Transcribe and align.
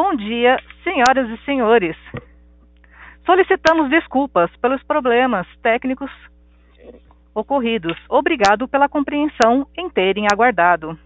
Bom 0.00 0.14
dia, 0.14 0.62
senhoras 0.84 1.28
e 1.28 1.44
senhores. 1.44 1.96
Solicitamos 3.26 3.90
desculpas 3.90 4.48
pelos 4.58 4.80
problemas 4.84 5.44
técnicos 5.60 6.08
ocorridos. 7.34 7.98
Obrigado 8.08 8.68
pela 8.68 8.88
compreensão 8.88 9.66
em 9.76 9.90
terem 9.90 10.28
aguardado. 10.32 10.96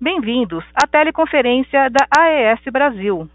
Bem-vindos 0.00 0.64
à 0.74 0.88
teleconferência 0.88 1.88
da 1.88 2.04
AES 2.18 2.64
Brasil. 2.72 3.30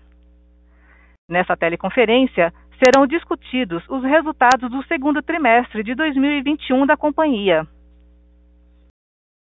Nessa 1.32 1.56
teleconferência 1.56 2.54
serão 2.84 3.08
discutidos 3.08 3.82
os 3.88 4.04
resultados 4.04 4.70
do 4.70 4.84
segundo 4.88 5.22
trimestre 5.22 5.84
de 5.84 5.96
2021 5.96 6.86
da 6.86 6.98
companhia. 6.98 7.66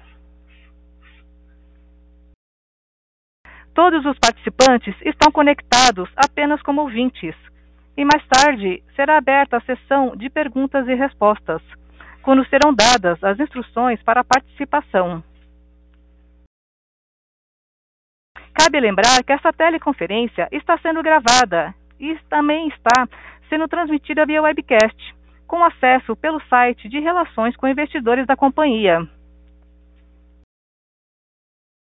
Todos 3.73 4.05
os 4.05 4.17
participantes 4.17 4.95
estão 5.01 5.29
conectados 5.31 6.09
apenas 6.15 6.61
como 6.61 6.81
ouvintes, 6.81 7.35
e 7.97 8.05
mais 8.05 8.25
tarde 8.27 8.81
será 8.95 9.17
aberta 9.17 9.57
a 9.57 9.61
sessão 9.61 10.15
de 10.15 10.29
perguntas 10.29 10.87
e 10.87 10.95
respostas, 10.95 11.61
quando 12.21 12.47
serão 12.47 12.73
dadas 12.73 13.21
as 13.23 13.39
instruções 13.39 14.01
para 14.01 14.21
a 14.21 14.23
participação. 14.23 15.21
Cabe 18.57 18.79
lembrar 18.79 19.21
que 19.23 19.33
essa 19.33 19.51
teleconferência 19.51 20.47
está 20.49 20.77
sendo 20.77 21.03
gravada 21.03 21.75
e 21.99 22.17
também 22.29 22.69
está 22.69 23.05
sendo 23.49 23.67
transmitida 23.67 24.25
via 24.25 24.41
webcast, 24.41 25.15
com 25.45 25.63
acesso 25.63 26.15
pelo 26.15 26.41
site 26.47 26.87
de 26.87 26.99
Relações 26.99 27.55
com 27.57 27.67
Investidores 27.67 28.25
da 28.25 28.35
companhia. 28.35 29.07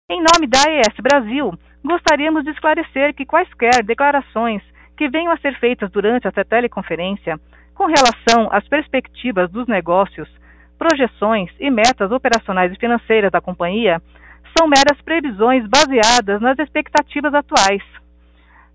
Em 0.09 0.22
nome 0.22 0.47
da 0.47 0.59
AES 0.67 0.95
Brasil, 1.02 1.53
gostaríamos 1.83 2.44
de 2.44 2.52
esclarecer 2.52 3.14
que 3.14 3.25
quaisquer 3.25 3.83
declarações 3.83 4.64
que 4.95 5.09
venham 5.09 5.33
a 5.33 5.38
ser 5.38 5.59
feitas 5.59 5.92
durante 5.92 6.27
esta 6.27 6.45
teleconferência 6.45 7.39
com 7.75 7.86
relação 7.86 8.48
às 8.52 8.67
perspectivas 8.67 9.52
dos 9.52 9.67
negócios, 9.67 10.30
projeções 10.77 11.52
e 11.59 11.70
metas 11.70 12.11
operacionais 12.11 12.72
e 12.72 12.80
financeiras 12.80 13.31
da 13.31 13.42
companhia 13.42 14.02
são 14.58 14.68
meras 14.68 15.02
previsões 15.02 15.66
baseadas 15.68 16.42
nas 16.42 16.58
expectativas 16.59 17.34
atuais. 17.34 17.84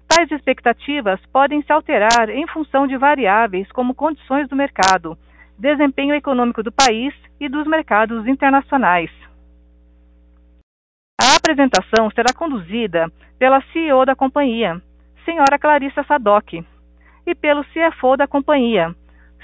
Tais 0.09 0.31
expectativas 0.31 1.21
podem 1.33 1.63
se 1.63 1.73
alterar 1.73 2.31
em 2.31 2.47
função 2.49 2.87
de 2.87 2.97
variáveis 2.97 3.71
como 3.73 3.95
condições 3.95 4.49
do 4.49 4.57
mercado, 4.57 5.17
desempenho 5.59 6.15
econômico 6.15 6.63
do 6.63 6.73
país 6.73 7.15
e 7.39 7.49
dos 7.49 7.67
mercados 7.67 8.27
internacionais. 8.27 9.11
A 11.21 11.37
apresentação 11.37 12.11
será 12.11 12.33
conduzida 12.35 13.11
pela 13.39 13.63
CEO 13.73 14.05
da 14.07 14.15
companhia, 14.15 14.81
senhora 15.25 15.59
Clarissa 15.59 16.03
Sadoc, 16.05 16.55
e 17.27 17.35
pelo 17.35 17.65
CFO 17.65 18.17
da 18.17 18.27
companhia, 18.27 18.95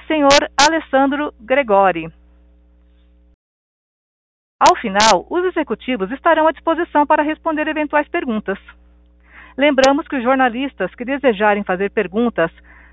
senhor 0.06 0.50
Alessandro 0.58 1.32
Gregori. 1.40 2.10
Ao 4.58 4.74
final, 4.76 5.26
os 5.28 5.44
executivos 5.44 6.10
estarão 6.10 6.46
à 6.46 6.52
disposição 6.52 7.06
para 7.06 7.22
responder 7.22 7.68
eventuais 7.68 8.08
perguntas. 8.08 8.58
Lembramos 9.58 10.08
que 10.08 10.16
os 10.16 10.22
jornalistas 10.22 10.94
que 10.94 11.04
desejarem 11.04 11.64
fazer 11.64 11.90
perguntas 11.90 12.50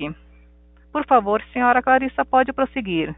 Por 0.93 1.07
favor, 1.07 1.41
senhora 1.53 1.81
Clarissa, 1.83 2.25
pode 2.25 2.53
prosseguir. 2.53 3.15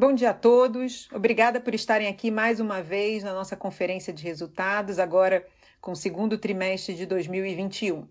Bom 0.00 0.14
dia 0.14 0.30
a 0.30 0.34
todos. 0.34 1.10
Obrigada 1.12 1.60
por 1.60 1.74
estarem 1.74 2.08
aqui 2.08 2.30
mais 2.30 2.58
uma 2.58 2.82
vez 2.82 3.22
na 3.22 3.34
nossa 3.34 3.54
conferência 3.54 4.14
de 4.14 4.24
resultados, 4.24 4.98
agora 4.98 5.46
com 5.78 5.92
o 5.92 5.94
segundo 5.94 6.38
trimestre 6.38 6.94
de 6.94 7.04
2021. 7.04 8.08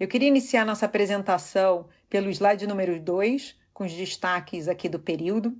Eu 0.00 0.08
queria 0.08 0.28
iniciar 0.28 0.64
nossa 0.64 0.86
apresentação 0.86 1.88
pelo 2.08 2.30
slide 2.30 2.66
número 2.66 2.98
2, 2.98 3.54
com 3.74 3.84
os 3.84 3.92
destaques 3.92 4.66
aqui 4.66 4.88
do 4.88 4.98
período. 4.98 5.54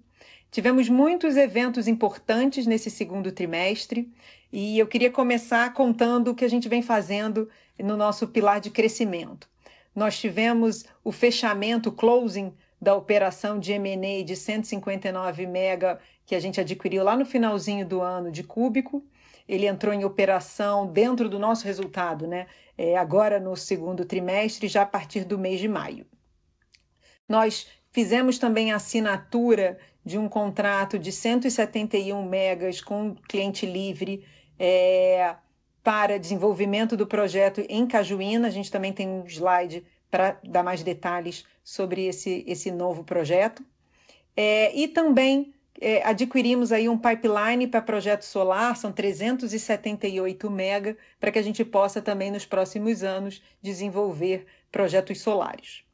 Tivemos 0.50 0.88
muitos 0.88 1.36
eventos 1.36 1.86
importantes 1.86 2.66
nesse 2.66 2.90
segundo 2.90 3.30
trimestre 3.30 4.10
e 4.50 4.78
eu 4.78 4.86
queria 4.86 5.10
começar 5.10 5.74
contando 5.74 6.28
o 6.28 6.34
que 6.34 6.46
a 6.46 6.48
gente 6.48 6.70
vem 6.70 6.80
fazendo 6.80 7.50
no 7.78 7.98
nosso 7.98 8.28
pilar 8.28 8.62
de 8.62 8.70
crescimento. 8.70 9.46
Nós 9.94 10.18
tivemos 10.18 10.86
o 11.04 11.12
fechamento, 11.12 11.90
o 11.90 11.92
closing 11.92 12.50
da 12.80 12.94
operação 12.94 13.58
de 13.58 13.72
M&A 13.72 14.24
de 14.24 14.34
159 14.34 15.46
mega 15.46 16.00
que 16.24 16.34
a 16.34 16.40
gente 16.40 16.60
adquiriu 16.60 17.04
lá 17.04 17.16
no 17.16 17.26
finalzinho 17.26 17.86
do 17.86 18.00
ano 18.00 18.30
de 18.30 18.42
Cúbico. 18.42 19.04
Ele 19.46 19.66
entrou 19.66 19.92
em 19.92 20.04
operação 20.04 20.86
dentro 20.86 21.28
do 21.28 21.38
nosso 21.38 21.64
resultado, 21.64 22.26
né? 22.26 22.46
É, 22.78 22.96
agora 22.96 23.38
no 23.38 23.56
segundo 23.56 24.04
trimestre, 24.04 24.68
já 24.68 24.82
a 24.82 24.86
partir 24.86 25.24
do 25.24 25.38
mês 25.38 25.60
de 25.60 25.68
maio. 25.68 26.06
Nós 27.28 27.66
fizemos 27.90 28.38
também 28.38 28.72
a 28.72 28.76
assinatura 28.76 29.78
de 30.04 30.16
um 30.16 30.28
contrato 30.28 30.98
de 30.98 31.12
171 31.12 32.22
megas 32.26 32.80
com 32.80 33.14
cliente 33.28 33.66
livre 33.66 34.24
é, 34.58 35.34
para 35.82 36.18
desenvolvimento 36.18 36.96
do 36.96 37.06
projeto 37.06 37.62
em 37.68 37.86
Cajuína. 37.86 38.48
A 38.48 38.50
gente 38.50 38.70
também 38.70 38.92
tem 38.92 39.08
um 39.08 39.26
slide 39.26 39.84
para 40.10 40.38
dar 40.42 40.62
mais 40.62 40.82
detalhes 40.82 41.44
sobre 41.62 42.06
esse, 42.06 42.44
esse 42.46 42.70
novo 42.70 43.04
projeto. 43.04 43.64
É, 44.36 44.74
e 44.74 44.88
também 44.88 45.54
é, 45.80 46.02
adquirimos 46.02 46.72
aí 46.72 46.88
um 46.88 46.98
pipeline 46.98 47.66
para 47.66 47.80
projeto 47.80 48.22
solar, 48.22 48.76
são 48.76 48.92
378 48.92 50.50
mega, 50.50 50.96
para 51.18 51.30
que 51.30 51.38
a 51.38 51.42
gente 51.42 51.64
possa 51.64 52.02
também 52.02 52.30
nos 52.30 52.44
próximos 52.44 53.02
anos 53.02 53.42
desenvolver 53.62 54.46
projetos 54.70 55.20
solares. 55.20 55.84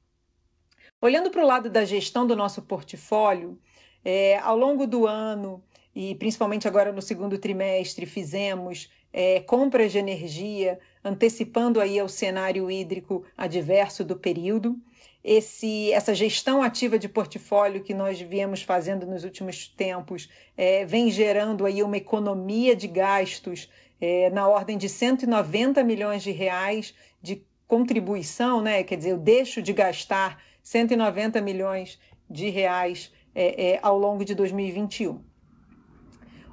Olhando 1.01 1.31
para 1.31 1.43
o 1.43 1.47
lado 1.47 1.69
da 1.69 1.85
gestão 1.85 2.27
do 2.27 2.35
nosso 2.35 2.63
portfólio, 2.63 3.59
é, 4.05 4.39
ao 4.39 4.57
longo 4.57 4.87
do 4.87 5.07
ano 5.07 5.63
e 5.95 6.15
principalmente 6.15 6.69
agora 6.69 6.93
no 6.93 7.01
segundo 7.01 7.39
trimestre, 7.39 8.07
fizemos 8.07 8.91
é, 9.19 9.41
compras 9.41 9.93
de 9.93 9.99
energia, 9.99 10.79
antecipando 11.03 11.81
aí 11.81 11.99
ao 11.99 12.07
cenário 12.07 12.71
hídrico 12.71 13.25
adverso 13.35 14.05
do 14.05 14.15
período. 14.15 14.79
Esse, 15.25 15.91
essa 15.91 16.15
gestão 16.15 16.63
ativa 16.63 16.99
de 16.99 17.09
portfólio 17.09 17.83
que 17.83 17.95
nós 17.95 18.21
viemos 18.21 18.61
fazendo 18.61 19.07
nos 19.07 19.25
últimos 19.25 19.69
tempos 19.69 20.29
é, 20.55 20.85
vem 20.85 21.11
gerando 21.11 21.65
aí 21.65 21.83
uma 21.83 21.97
economia 21.97 22.77
de 22.77 22.87
gastos 22.87 23.71
é, 23.99 24.29
na 24.29 24.47
ordem 24.47 24.77
de 24.77 24.87
190 24.87 25.83
milhões 25.83 26.23
de 26.23 26.31
reais 26.31 26.95
de 27.23 27.43
contribuição, 27.67 28.61
né? 28.61 28.85
quer 28.85 28.97
dizer, 28.97 29.13
eu 29.13 29.19
deixo 29.19 29.63
de 29.63 29.73
gastar 29.73 30.43
190 30.63 31.41
milhões 31.41 31.99
de 32.29 32.51
reais 32.51 33.11
é, 33.35 33.71
é, 33.71 33.79
ao 33.83 33.99
longo 33.99 34.27
de 34.27 34.35
2021. 34.35 35.25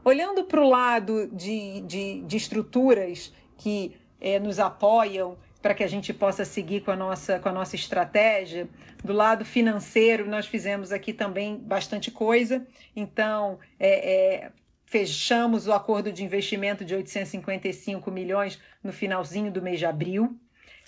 Olhando 0.05 0.44
para 0.44 0.61
o 0.61 0.67
lado 0.67 1.27
de, 1.27 1.79
de, 1.81 2.21
de, 2.21 2.38
estruturas 2.38 3.31
que 3.57 3.95
é, 4.19 4.38
nos 4.38 4.59
apoiam 4.59 5.38
para 5.61 5.73
que 5.73 5.81
a 5.81 5.88
gente 5.88 6.13
possa 6.13 6.44
seguir 6.44 6.81
com 6.81 6.91
a, 6.91 6.95
nossa, 6.95 7.39
com 7.39 7.47
a 7.47 7.53
nossa 7.53 7.77
estratégia, 7.77 8.67
do 9.01 9.13
lado 9.13 9.45
financeiro, 9.45 10.29
nós 10.29 10.45
fizemos 10.45 10.91
aqui 10.91 11.13
também 11.13 11.57
bastante 11.57 12.11
coisa. 12.11 12.67
Então, 12.94 13.59
é, 13.79 14.13
é, 14.13 14.51
fechamos 14.85 15.67
o 15.67 15.71
acordo 15.71 16.11
de 16.11 16.21
investimento 16.21 16.83
de 16.83 16.94
855 16.94 18.11
milhões 18.11 18.59
no 18.83 18.91
finalzinho 18.91 19.49
do 19.49 19.61
mês 19.61 19.79
de 19.79 19.85
abril. 19.85 20.38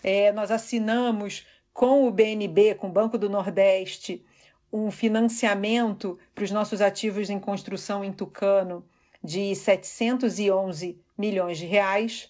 É, 0.03 0.33
nós 0.33 0.51
assinamos 0.51 1.47
com 1.73 2.06
o 2.06 2.11
BNB, 2.11 2.75
com 2.75 2.88
o 2.88 2.91
Banco 2.91 3.18
do 3.18 3.29
Nordeste, 3.29 4.25
um 4.73 4.91
financiamento 4.91 6.19
para 6.33 6.44
os 6.44 6.51
nossos 6.51 6.81
ativos 6.81 7.29
em 7.29 7.39
construção 7.39 8.03
em 8.03 8.11
Tucano 8.11 8.83
de 9.25 9.56
711 9.56 11.01
milhões 11.18 11.57
de 11.57 11.66
reais. 11.66 12.30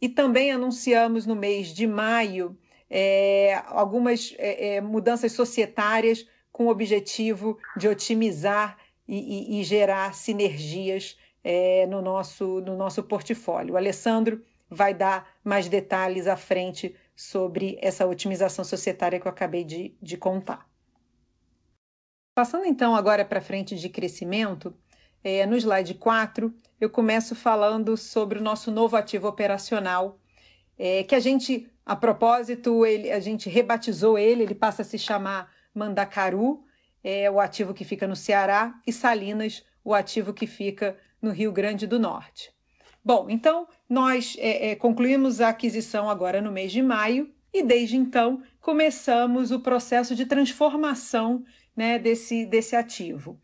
E 0.00 0.08
também 0.08 0.52
anunciamos 0.52 1.24
no 1.26 1.34
mês 1.34 1.68
de 1.68 1.86
maio 1.86 2.56
é, 2.90 3.62
algumas 3.66 4.34
é, 4.38 4.76
é 4.76 4.80
mudanças 4.80 5.32
societárias 5.32 6.26
com 6.52 6.66
o 6.66 6.68
objetivo 6.68 7.58
de 7.76 7.88
otimizar 7.88 8.78
e, 9.08 9.56
e, 9.56 9.60
e 9.60 9.64
gerar 9.64 10.14
sinergias 10.14 11.18
é, 11.42 11.86
no, 11.86 12.00
nosso, 12.00 12.60
no 12.60 12.76
nosso 12.76 13.02
portfólio. 13.02 13.74
O 13.74 13.76
Alessandro 13.76 14.44
vai 14.68 14.94
dar 14.94 15.28
mais 15.42 15.68
detalhes 15.68 16.26
à 16.26 16.36
frente 16.36 16.94
sobre 17.16 17.78
essa 17.80 18.06
otimização 18.06 18.64
societária 18.64 19.20
que 19.20 19.26
eu 19.26 19.30
acabei 19.30 19.64
de, 19.64 19.96
de 20.00 20.16
contar. 20.16 20.68
Passando 22.34 22.66
então 22.66 22.96
agora 22.96 23.24
para 23.24 23.40
frente 23.40 23.76
de 23.76 23.88
crescimento, 23.88 24.76
é, 25.24 25.46
no 25.46 25.56
slide 25.56 25.94
4, 25.94 26.54
eu 26.78 26.90
começo 26.90 27.34
falando 27.34 27.96
sobre 27.96 28.38
o 28.38 28.42
nosso 28.42 28.70
novo 28.70 28.94
ativo 28.94 29.26
operacional, 29.26 30.18
é, 30.78 31.02
que 31.02 31.14
a 31.14 31.20
gente, 31.20 31.66
a 31.86 31.96
propósito, 31.96 32.84
ele, 32.84 33.10
a 33.10 33.18
gente 33.18 33.48
rebatizou 33.48 34.18
ele, 34.18 34.42
ele 34.42 34.54
passa 34.54 34.82
a 34.82 34.84
se 34.84 34.98
chamar 34.98 35.50
Mandacaru, 35.74 36.62
é 37.02 37.30
o 37.30 37.40
ativo 37.40 37.72
que 37.72 37.84
fica 37.84 38.06
no 38.06 38.14
Ceará, 38.14 38.74
e 38.86 38.92
Salinas, 38.92 39.64
o 39.82 39.94
ativo 39.94 40.34
que 40.34 40.46
fica 40.46 40.96
no 41.20 41.30
Rio 41.30 41.50
Grande 41.50 41.86
do 41.86 41.98
Norte. 41.98 42.52
Bom, 43.02 43.26
então 43.28 43.66
nós 43.88 44.36
é, 44.38 44.70
é, 44.70 44.76
concluímos 44.76 45.40
a 45.40 45.50
aquisição 45.50 46.08
agora 46.08 46.40
no 46.40 46.52
mês 46.52 46.70
de 46.72 46.82
maio 46.82 47.30
e 47.52 47.62
desde 47.62 47.96
então 47.96 48.42
começamos 48.60 49.50
o 49.50 49.60
processo 49.60 50.14
de 50.14 50.26
transformação 50.26 51.44
né, 51.76 51.98
desse, 51.98 52.46
desse 52.46 52.74
ativo. 52.74 53.38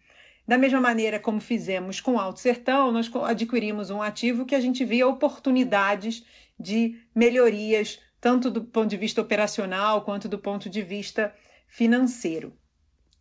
Da 0.51 0.59
mesma 0.59 0.81
maneira 0.81 1.21
como 1.21 1.41
fizemos 1.41 2.01
com 2.01 2.19
Alto 2.19 2.41
Sertão, 2.41 2.91
nós 2.91 3.09
adquirimos 3.23 3.89
um 3.89 4.03
ativo 4.03 4.45
que 4.45 4.57
a 4.57 4.61
gente 4.61 4.85
via 4.85 5.07
oportunidades 5.07 6.25
de 6.59 7.01
melhorias, 7.15 8.01
tanto 8.21 8.51
do 8.51 8.65
ponto 8.65 8.89
de 8.89 8.97
vista 8.97 9.21
operacional 9.21 10.03
quanto 10.03 10.29
do 10.29 10.41
ponto 10.41 10.69
de 10.69 10.83
vista 10.83 11.33
financeiro. 11.69 12.53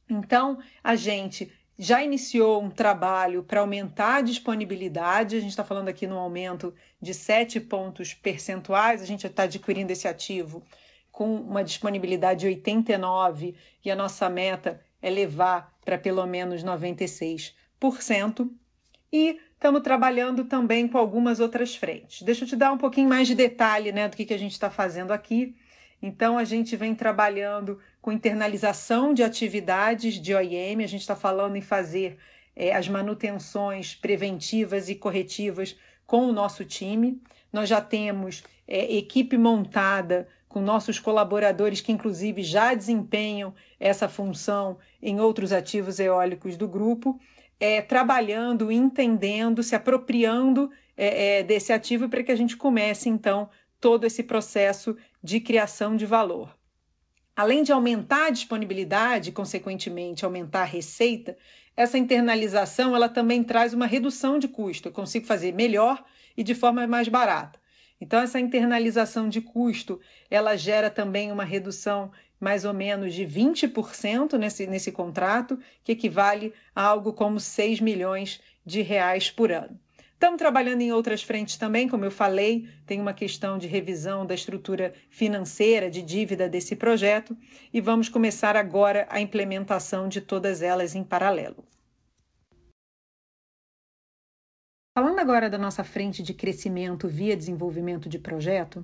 Então, 0.10 0.58
a 0.84 0.96
gente 0.96 1.52
já 1.78 2.02
iniciou 2.02 2.64
um 2.64 2.72
trabalho 2.72 3.44
para 3.44 3.60
aumentar 3.60 4.16
a 4.16 4.22
disponibilidade, 4.22 5.38
a 5.38 5.40
gente 5.40 5.52
está 5.52 5.64
falando 5.64 5.90
aqui 5.90 6.08
no 6.08 6.18
aumento 6.18 6.74
de 7.00 7.14
7 7.14 7.60
pontos 7.60 8.12
percentuais, 8.12 9.04
a 9.04 9.06
gente 9.06 9.28
está 9.28 9.44
adquirindo 9.44 9.92
esse 9.92 10.08
ativo 10.08 10.64
com 11.12 11.36
uma 11.36 11.64
disponibilidade 11.64 12.40
de 12.40 12.48
89 12.48 13.54
e 13.86 13.92
a 13.92 13.96
nossa 13.96 14.28
meta 14.32 14.82
é 15.01 15.10
levar 15.10 15.74
para 15.84 15.98
pelo 15.98 16.25
menos 16.25 16.63
96%. 16.63 18.50
E 19.12 19.40
estamos 19.54 19.81
trabalhando 19.81 20.46
também 20.46 20.88
com 20.88 20.98
algumas 20.98 21.40
outras 21.40 21.75
frentes. 21.75 22.22
Deixa 22.22 22.44
eu 22.44 22.48
te 22.48 22.56
dar 22.56 22.72
um 22.72 22.78
pouquinho 22.78 23.10
mais 23.10 23.28
de 23.28 23.36
detalhe 23.36 23.92
né, 23.92 24.07
do 24.07 24.16
que, 24.16 24.25
que 24.25 24.34
a 24.34 24.38
gente 24.38 24.51
está 24.51 24.69
fazendo 24.69 25.12
aqui. 25.12 25.56
Então, 26.01 26.38
a 26.38 26.44
gente 26.44 26.75
vem 26.75 26.96
trabalhando 26.96 27.80
com 28.01 28.12
internalização 28.12 29.13
de 29.13 29.24
atividades 29.24 30.16
de 30.16 30.34
OIM, 30.34 30.84
a 30.84 30.88
gente 30.88 31.01
está 31.01 31.16
falando 31.16 31.56
em 31.57 31.62
fazer 31.62 32.18
é, 32.56 32.74
as 32.74 32.88
manutenções 32.88 33.96
preventivas 33.96 34.88
e 34.90 34.96
corretivas 34.96 35.75
com 36.06 36.28
o 36.28 36.31
nosso 36.31 36.63
time. 36.63 37.22
Nós 37.51 37.68
já 37.68 37.81
temos 37.81 38.44
é, 38.68 38.96
equipe 38.96 39.38
montada 39.38 40.28
com 40.50 40.60
nossos 40.60 40.98
colaboradores 40.98 41.80
que, 41.80 41.92
inclusive, 41.92 42.42
já 42.42 42.74
desempenham 42.74 43.54
essa 43.80 44.10
função 44.10 44.80
em 45.00 45.19
outros 45.19 45.54
ativos 45.54 46.00
eólicos 46.00 46.57
do 46.57 46.68
grupo, 46.68 47.19
é, 47.60 47.81
trabalhando, 47.84 48.72
entendendo, 48.72 49.62
se 49.62 49.75
apropriando 49.75 50.72
é, 50.98 51.40
é, 51.40 51.44
desse 51.44 51.72
ativo 51.72 52.10
para 52.10 52.24
que 52.24 52.31
a 52.31 52.36
gente 52.36 52.57
comece, 52.57 53.07
então, 53.07 53.48
todo 53.80 54.06
esse 54.06 54.24
processo 54.24 54.98
de 55.24 55.40
criação 55.40 55.96
de 55.96 56.07
valor. 56.07 56.57
Além 57.36 57.62
de 57.62 57.72
aumentar 57.72 58.25
a 58.25 58.31
disponibilidade, 58.31 59.31
consequentemente 59.31 60.25
aumentar 60.25 60.63
a 60.63 60.66
receita, 60.66 61.38
essa 61.78 61.98
internalização 61.98 62.96
ela 62.96 63.07
também 63.07 63.44
traz 63.44 63.74
uma 63.74 63.86
redução 63.86 64.40
de 64.40 64.48
custo. 64.48 64.88
Eu 64.88 64.92
consigo 64.92 65.28
fazer 65.28 65.54
melhor 65.54 66.04
e 66.36 66.44
de 66.44 66.56
forma 66.56 66.86
mais 66.88 67.07
barata. 67.07 67.59
Então, 68.01 68.22
essa 68.22 68.40
internalização 68.40 69.28
de 69.28 69.42
custo, 69.42 70.00
ela 70.30 70.56
gera 70.56 70.90
também 70.90 71.31
uma 71.31 71.44
redução 71.44 72.12
mais 72.40 72.63
ou 72.63 72.74
menos 72.74 73.13
de 73.13 73.25
20% 73.25 74.38
nesse, 74.38 74.66
nesse 74.66 74.92
contrato, 74.92 75.60
que 75.84 75.92
equivale 75.92 76.54
a 76.74 76.84
algo 76.84 77.12
como 77.12 77.40
6 77.40 77.81
milhões 77.81 78.40
de 78.66 78.81
reais 78.81 79.30
por 79.30 79.51
ano. 79.51 79.78
Estamos 80.13 80.38
trabalhando 80.38 80.81
em 80.81 80.92
outras 80.92 81.24
frentes 81.24 81.56
também, 81.56 81.88
como 81.88 82.04
eu 82.04 82.12
falei, 82.12 82.68
tem 82.86 83.00
uma 83.00 83.13
questão 83.13 83.57
de 83.57 83.68
revisão 83.68 84.25
da 84.25 84.36
estrutura 84.36 84.94
financeira 85.10 85.90
de 85.90 86.01
dívida 86.01 86.50
desse 86.50 86.75
projeto 86.75 87.38
e 87.74 87.80
vamos 87.80 88.10
começar 88.10 88.57
agora 88.57 89.07
a 89.10 89.22
implementação 89.22 90.10
de 90.10 90.19
todas 90.19 90.62
elas 90.62 90.94
em 90.94 91.06
paralelo. 91.06 91.69
Falando 94.91 95.19
agora 95.19 95.50
da 95.50 95.57
nossa 95.57 95.83
frente 95.83 96.24
de 96.24 96.33
crescimento 96.33 97.07
via 97.07 97.38
desenvolvimento 97.38 98.09
de 98.09 98.18
projeto, 98.18 98.83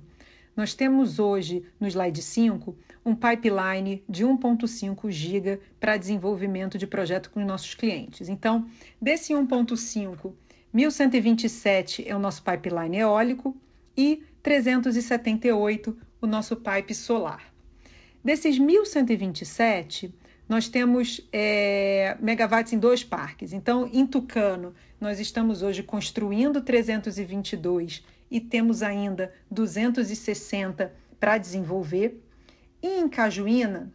nós 0.56 0.72
temos 0.72 1.18
hoje, 1.18 1.64
no 1.80 1.86
slide 1.88 2.22
5, 2.22 2.74
um 3.04 3.14
pipeline 3.14 4.02
de 4.08 4.24
1,5 4.24 5.10
GB 5.10 5.60
para 5.80 5.96
desenvolvimento 5.96 6.78
de 6.78 6.86
projeto 6.86 7.30
com 7.30 7.40
os 7.40 7.46
nossos 7.46 7.74
clientes. 7.74 8.28
Então, 8.28 8.66
desse 9.02 9.34
1,5, 9.34 10.32
1127 10.72 12.08
é 12.08 12.14
o 12.14 12.20
nosso 12.20 12.42
pipeline 12.42 12.98
eólico 12.98 13.54
e 13.96 14.22
378 14.42 15.98
o 16.22 16.26
nosso 16.26 16.56
pipe 16.56 16.94
solar. 16.94 17.52
Desses 18.24 18.58
1127, 18.58 20.14
nós 20.48 20.68
temos 20.68 21.20
é, 21.32 22.16
megawatts 22.20 22.72
em 22.72 22.78
dois 22.78 23.02
parques. 23.02 23.52
Então, 23.52 23.88
em 23.92 24.06
Tucano, 24.06 24.74
nós 25.00 25.18
estamos 25.18 25.62
hoje 25.62 25.82
construindo 25.82 26.60
322 26.60 28.04
e 28.30 28.40
temos 28.40 28.82
ainda 28.82 29.32
260 29.50 30.92
para 31.18 31.38
desenvolver. 31.38 32.22
E 32.82 33.00
em 33.00 33.08
Cajuína, 33.08 33.92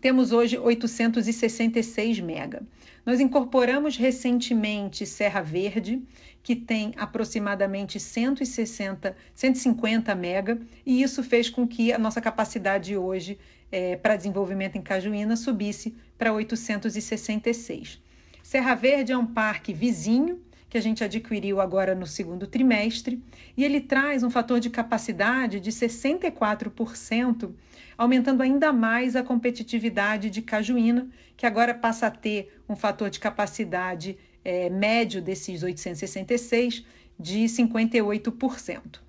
temos 0.00 0.32
hoje 0.32 0.58
866 0.58 2.20
mega. 2.20 2.62
Nós 3.04 3.20
incorporamos 3.20 3.96
recentemente 3.96 5.06
Serra 5.06 5.40
Verde, 5.40 6.02
que 6.42 6.54
tem 6.54 6.92
aproximadamente 6.96 7.98
160, 7.98 9.16
150 9.34 10.14
mega, 10.14 10.58
e 10.84 11.02
isso 11.02 11.22
fez 11.22 11.48
com 11.50 11.66
que 11.66 11.92
a 11.92 11.98
nossa 11.98 12.20
capacidade 12.20 12.96
hoje 12.96 13.38
é, 13.70 13.96
para 13.96 14.16
desenvolvimento 14.16 14.76
em 14.76 14.82
Cajuína 14.82 15.36
subisse 15.36 15.94
para 16.16 16.32
866. 16.32 18.00
Serra 18.42 18.74
Verde 18.74 19.12
é 19.12 19.18
um 19.18 19.26
parque 19.26 19.72
vizinho 19.72 20.40
que 20.68 20.76
a 20.76 20.80
gente 20.82 21.02
adquiriu 21.02 21.60
agora 21.60 21.94
no 21.94 22.06
segundo 22.06 22.46
trimestre, 22.46 23.22
e 23.56 23.64
ele 23.64 23.80
traz 23.80 24.22
um 24.22 24.30
fator 24.30 24.60
de 24.60 24.68
capacidade 24.68 25.60
de 25.60 25.70
64%, 25.70 27.52
aumentando 27.96 28.42
ainda 28.42 28.72
mais 28.72 29.16
a 29.16 29.22
competitividade 29.22 30.28
de 30.28 30.42
Cajuína, 30.42 31.08
que 31.36 31.46
agora 31.46 31.74
passa 31.74 32.06
a 32.06 32.10
ter 32.10 32.60
um 32.68 32.76
fator 32.76 33.08
de 33.08 33.18
capacidade 33.18 34.18
é, 34.44 34.68
médio 34.68 35.22
desses 35.22 35.62
866 35.62 36.84
de 37.18 37.44
58%. 37.44 39.00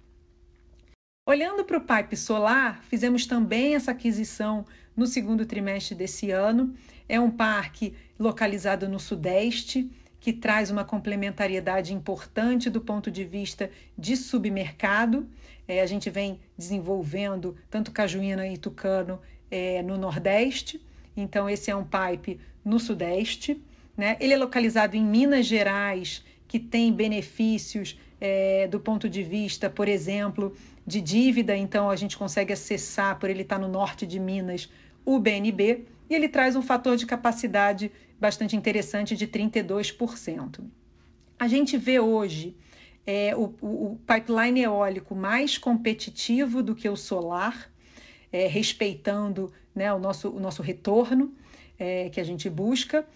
Olhando 1.25 1.63
para 1.63 1.77
o 1.77 1.81
pipe 1.81 2.17
solar, 2.17 2.81
fizemos 2.85 3.27
também 3.27 3.75
essa 3.75 3.91
aquisição 3.91 4.65
no 4.97 5.05
segundo 5.05 5.45
trimestre 5.45 5.95
desse 5.95 6.31
ano. 6.31 6.73
É 7.07 7.19
um 7.19 7.29
parque 7.29 7.93
localizado 8.17 8.89
no 8.89 8.99
Sudeste, 8.99 9.89
que 10.19 10.33
traz 10.33 10.69
uma 10.69 10.83
complementariedade 10.83 11.93
importante 11.93 12.69
do 12.69 12.81
ponto 12.81 13.09
de 13.09 13.23
vista 13.23 13.69
de 13.97 14.17
submercado. 14.17 15.27
É, 15.67 15.81
a 15.81 15.85
gente 15.85 16.09
vem 16.09 16.39
desenvolvendo 16.57 17.55
tanto 17.69 17.91
Cajuína 17.91 18.47
e 18.47 18.57
Tucano 18.57 19.19
é, 19.49 19.81
no 19.81 19.97
Nordeste, 19.97 20.81
então 21.15 21.49
esse 21.49 21.71
é 21.71 21.75
um 21.75 21.85
pipe 21.85 22.39
no 22.63 22.79
Sudeste. 22.79 23.61
Né? 23.95 24.17
Ele 24.19 24.33
é 24.33 24.37
localizado 24.37 24.95
em 24.95 25.03
Minas 25.03 25.45
Gerais, 25.45 26.23
que 26.47 26.59
tem 26.59 26.91
benefícios 26.91 27.99
é, 28.19 28.67
do 28.67 28.79
ponto 28.79 29.09
de 29.09 29.23
vista, 29.23 29.69
por 29.69 29.87
exemplo, 29.87 30.55
de 30.85 31.01
dívida, 31.01 31.55
então 31.55 31.89
a 31.89 31.95
gente 31.95 32.17
consegue 32.17 32.51
acessar, 32.51 33.19
por 33.19 33.29
ele 33.29 33.43
estar 33.43 33.59
no 33.59 33.67
norte 33.67 34.05
de 34.05 34.19
Minas, 34.19 34.69
o 35.05 35.19
BNB, 35.19 35.85
e 36.09 36.15
ele 36.15 36.27
traz 36.27 36.55
um 36.55 36.61
fator 36.61 36.97
de 36.97 37.05
capacidade 37.05 37.91
bastante 38.19 38.55
interessante 38.55 39.15
de 39.15 39.27
32%. 39.27 40.63
A 41.37 41.47
gente 41.47 41.77
vê 41.77 41.99
hoje 41.99 42.55
é, 43.05 43.35
o, 43.35 43.53
o, 43.61 43.99
pipeline 44.05 44.61
eólico 44.61 45.15
mais 45.15 45.57
competitivo 45.57 46.61
do 46.61 46.75
que 46.75 46.87
o 46.89 46.95
solar, 46.95 47.71
é, 48.31 48.45
respeitando 48.45 49.51
né, 49.73 49.91
o, 49.93 49.99
nosso, 49.99 50.29
o 50.29 50.39
nosso 50.39 50.61
retorno 50.61 51.33
é, 51.77 52.09
que 52.09 52.19
a 52.19 52.23
gente 52.23 52.49
busca. 52.49 53.07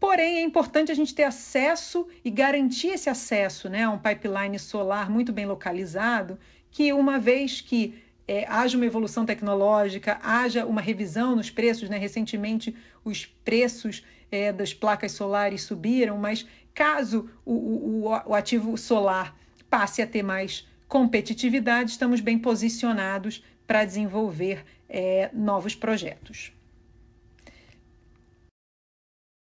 Porém, 0.00 0.38
é 0.38 0.42
importante 0.42 0.90
a 0.90 0.94
gente 0.94 1.14
ter 1.14 1.24
acesso 1.24 2.06
e 2.24 2.30
garantir 2.30 2.88
esse 2.88 3.08
acesso 3.08 3.68
né, 3.68 3.84
a 3.84 3.90
um 3.90 3.98
pipeline 3.98 4.58
solar 4.58 5.10
muito 5.10 5.32
bem 5.32 5.46
localizado, 5.46 6.38
que 6.70 6.92
uma 6.92 7.18
vez 7.18 7.60
que 7.60 8.02
é, 8.28 8.44
haja 8.48 8.76
uma 8.76 8.86
evolução 8.86 9.24
tecnológica, 9.24 10.18
haja 10.22 10.66
uma 10.66 10.80
revisão 10.80 11.36
nos 11.36 11.50
preços. 11.50 11.88
Né? 11.88 11.96
Recentemente, 11.96 12.74
os 13.04 13.26
preços 13.26 14.02
é, 14.30 14.52
das 14.52 14.74
placas 14.74 15.12
solares 15.12 15.62
subiram, 15.62 16.16
mas 16.18 16.46
caso 16.74 17.30
o, 17.44 17.52
o, 17.52 18.08
o 18.26 18.34
ativo 18.34 18.76
solar 18.76 19.36
passe 19.68 20.02
a 20.02 20.06
ter 20.06 20.22
mais 20.22 20.66
competitividade, 20.88 21.90
estamos 21.90 22.20
bem 22.20 22.38
posicionados 22.38 23.44
para 23.66 23.84
desenvolver 23.84 24.64
é, 24.88 25.30
novos 25.32 25.74
projetos. 25.74 26.52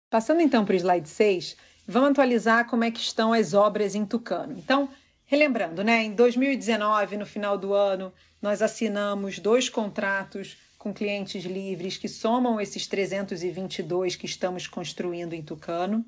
Passando 0.10 0.42
então 0.42 0.64
para 0.64 0.74
o 0.74 0.78
slide 0.78 1.10
6, 1.10 1.58
vamos 1.88 2.12
atualizar 2.12 2.70
como 2.70 2.84
é 2.84 2.92
que 2.92 3.00
estão 3.00 3.34
as 3.34 3.56
obras 3.56 3.96
em 3.96 4.06
Tucano. 4.06 4.54
Então, 4.58 4.90
relembrando, 5.26 5.84
né, 5.84 6.04
em 6.04 6.14
2019, 6.14 7.18
no 7.18 7.26
final 7.26 7.58
do 7.58 7.74
ano, 7.74 8.14
nós 8.40 8.62
assinamos 8.62 9.40
dois 9.40 9.70
contratos 9.70 10.58
com 10.84 10.94
clientes 10.94 11.46
livres 11.46 11.96
que 11.96 12.10
somam 12.10 12.60
esses 12.60 12.86
322 12.88 14.18
que 14.18 14.26
estamos 14.26 14.68
construindo 14.68 15.32
em 15.32 15.42
Tucano. 15.42 16.06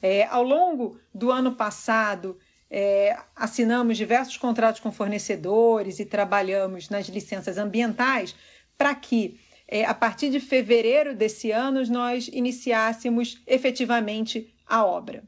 É, 0.00 0.24
ao 0.24 0.42
longo 0.42 0.98
do 1.14 1.30
ano 1.30 1.54
passado, 1.54 2.38
é, 2.70 3.18
assinamos 3.36 3.98
diversos 3.98 4.38
contratos 4.38 4.80
com 4.80 4.90
fornecedores 4.90 6.00
e 6.00 6.06
trabalhamos 6.06 6.88
nas 6.88 7.06
licenças 7.06 7.58
ambientais 7.58 8.34
para 8.78 8.94
que, 8.94 9.38
é, 9.68 9.84
a 9.84 9.92
partir 9.92 10.30
de 10.30 10.40
fevereiro 10.40 11.14
desse 11.14 11.50
ano, 11.50 11.84
nós 11.90 12.26
iniciássemos 12.28 13.42
efetivamente 13.46 14.54
a 14.66 14.86
obra. 14.86 15.22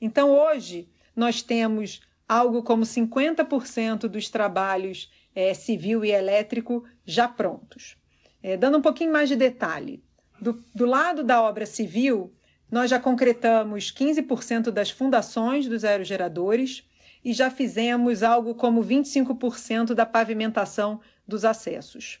Então, 0.00 0.30
hoje, 0.30 0.88
nós 1.14 1.42
temos 1.42 2.00
algo 2.26 2.62
como 2.62 2.84
50% 2.84 4.08
dos 4.08 4.30
trabalhos 4.30 5.12
é, 5.34 5.52
civil 5.52 6.06
e 6.06 6.10
elétrico 6.10 6.86
já 7.04 7.28
prontos. 7.28 8.00
É, 8.42 8.56
dando 8.56 8.78
um 8.78 8.82
pouquinho 8.82 9.12
mais 9.12 9.28
de 9.28 9.36
detalhe, 9.36 10.02
do, 10.40 10.64
do 10.74 10.86
lado 10.86 11.22
da 11.22 11.42
obra 11.42 11.66
civil, 11.66 12.32
nós 12.70 12.88
já 12.88 12.98
concretamos 12.98 13.92
15% 13.92 14.70
das 14.70 14.90
fundações 14.90 15.66
dos 15.66 15.84
aerogeradores 15.84 16.88
e 17.24 17.32
já 17.32 17.50
fizemos 17.50 18.22
algo 18.22 18.54
como 18.54 18.82
25% 18.82 19.92
da 19.92 20.06
pavimentação 20.06 21.00
dos 21.26 21.44
acessos. 21.44 22.18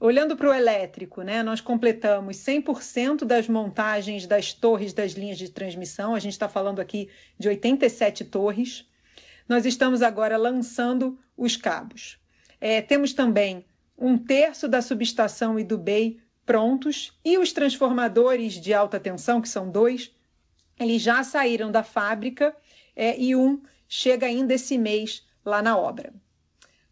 Olhando 0.00 0.36
para 0.36 0.50
o 0.50 0.54
elétrico, 0.54 1.22
né, 1.22 1.42
nós 1.42 1.60
completamos 1.60 2.36
100% 2.36 3.24
das 3.24 3.48
montagens 3.48 4.26
das 4.26 4.52
torres 4.52 4.92
das 4.92 5.12
linhas 5.12 5.38
de 5.38 5.48
transmissão, 5.48 6.14
a 6.14 6.20
gente 6.20 6.32
está 6.32 6.48
falando 6.48 6.78
aqui 6.78 7.08
de 7.38 7.48
87 7.48 8.24
torres. 8.26 8.86
Nós 9.48 9.66
estamos 9.66 10.02
agora 10.02 10.36
lançando 10.36 11.18
os 11.36 11.56
cabos. 11.56 12.18
É, 12.60 12.80
temos 12.80 13.12
também 13.12 13.64
um 13.98 14.16
terço 14.16 14.68
da 14.68 14.80
subestação 14.80 15.58
e 15.58 15.64
do 15.64 15.76
BEI 15.76 16.20
prontos 16.46 17.12
e 17.24 17.36
os 17.36 17.52
transformadores 17.52 18.54
de 18.54 18.72
alta 18.72 19.00
tensão, 19.00 19.42
que 19.42 19.48
são 19.48 19.70
dois, 19.70 20.12
eles 20.78 21.02
já 21.02 21.24
saíram 21.24 21.70
da 21.70 21.82
fábrica 21.82 22.56
é, 22.94 23.20
e 23.20 23.34
um 23.34 23.60
chega 23.88 24.26
ainda 24.26 24.54
esse 24.54 24.78
mês 24.78 25.26
lá 25.44 25.60
na 25.60 25.76
obra. 25.76 26.14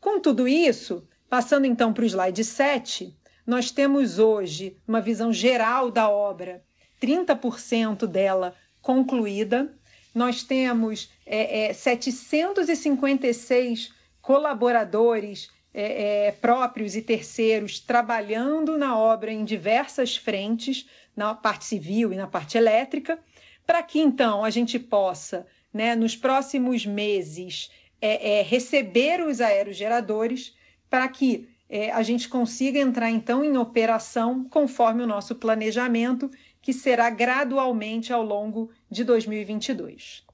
Com 0.01 0.21
tudo 0.21 0.49
isso, 0.49 1.07
passando 1.29 1.65
então 1.65 1.93
para 1.93 2.03
o 2.03 2.07
slide 2.07 2.45
7, 2.45 3.17
nós 3.47 3.71
temos 3.71 4.19
hoje 4.19 4.77
uma 4.87 5.01
visão 5.01 5.33
geral 5.33 5.91
da 5.91 6.11
obra, 6.11 6.63
30% 7.01 8.07
dela 8.07 8.55
concluída. 8.83 9.75
Nós 10.15 10.43
temos 10.43 11.11
é, 11.25 11.69
é, 11.69 11.73
756 11.73 13.95
colaboradores 14.21 15.49
é, 15.79 16.29
é, 16.29 16.33
próprios 16.33 16.97
e 16.97 17.03
terceiros 17.03 17.79
trabalhando 17.79 18.79
na 18.79 18.99
obra 18.99 19.31
em 19.31 19.45
diversas 19.45 20.17
frentes, 20.17 20.89
na 21.15 21.35
parte 21.35 21.67
civil 21.67 22.15
e 22.15 22.17
na 22.17 22.27
parte 22.27 22.57
elétrica, 22.57 23.19
para 23.67 23.83
que 23.83 24.01
então 24.01 24.43
a 24.43 24.49
gente 24.49 24.79
possa, 24.79 25.47
né, 25.71 25.95
nos 25.95 26.17
próximos 26.17 26.87
meses, 26.87 27.71
é, 28.01 28.39
é 28.39 28.43
receber 28.43 29.21
os 29.21 29.43
aerogeradores 29.43 30.57
para 30.89 31.07
que 31.09 31.47
é, 31.69 31.91
a 31.91 32.03
gente 32.03 32.27
consiga 32.27 32.79
entrar 32.79 33.11
então 33.11 33.45
em 33.45 33.59
operação 33.59 34.49
conforme 34.49 35.03
o 35.03 35.07
nosso 35.07 35.35
planejamento, 35.35 36.31
que 36.63 36.73
será 36.73 37.11
gradualmente 37.11 38.15
ao 38.15 38.23
longo 38.23 38.71
de 38.91 39.05
2022. 39.05 40.25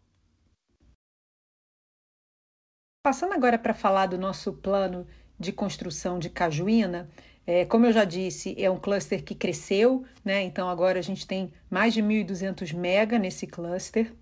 Passando 3.03 3.33
agora 3.33 3.59
para 3.59 3.75
falar 3.75 4.07
do 4.07 4.17
nosso 4.17 4.53
plano 4.53 5.05
de 5.43 5.53
construção 5.53 6.19
de 6.19 6.31
Cajuína. 6.31 7.11
É, 7.47 7.65
como 7.67 7.85
eu 7.87 7.93
já 7.93 8.05
disse, 8.05 8.55
é 8.57 8.71
um 8.71 8.79
cluster 8.79 9.23
que 9.23 9.35
cresceu, 9.35 10.05
né? 10.25 10.43
então 10.43 10.69
agora 10.69 10.99
a 10.99 11.03
gente 11.03 11.27
tem 11.27 11.53
mais 11.69 11.93
de 11.93 12.01
1.200 12.03 12.73
mega 12.73 13.19
nesse 13.19 13.47
cluster. 13.47 14.13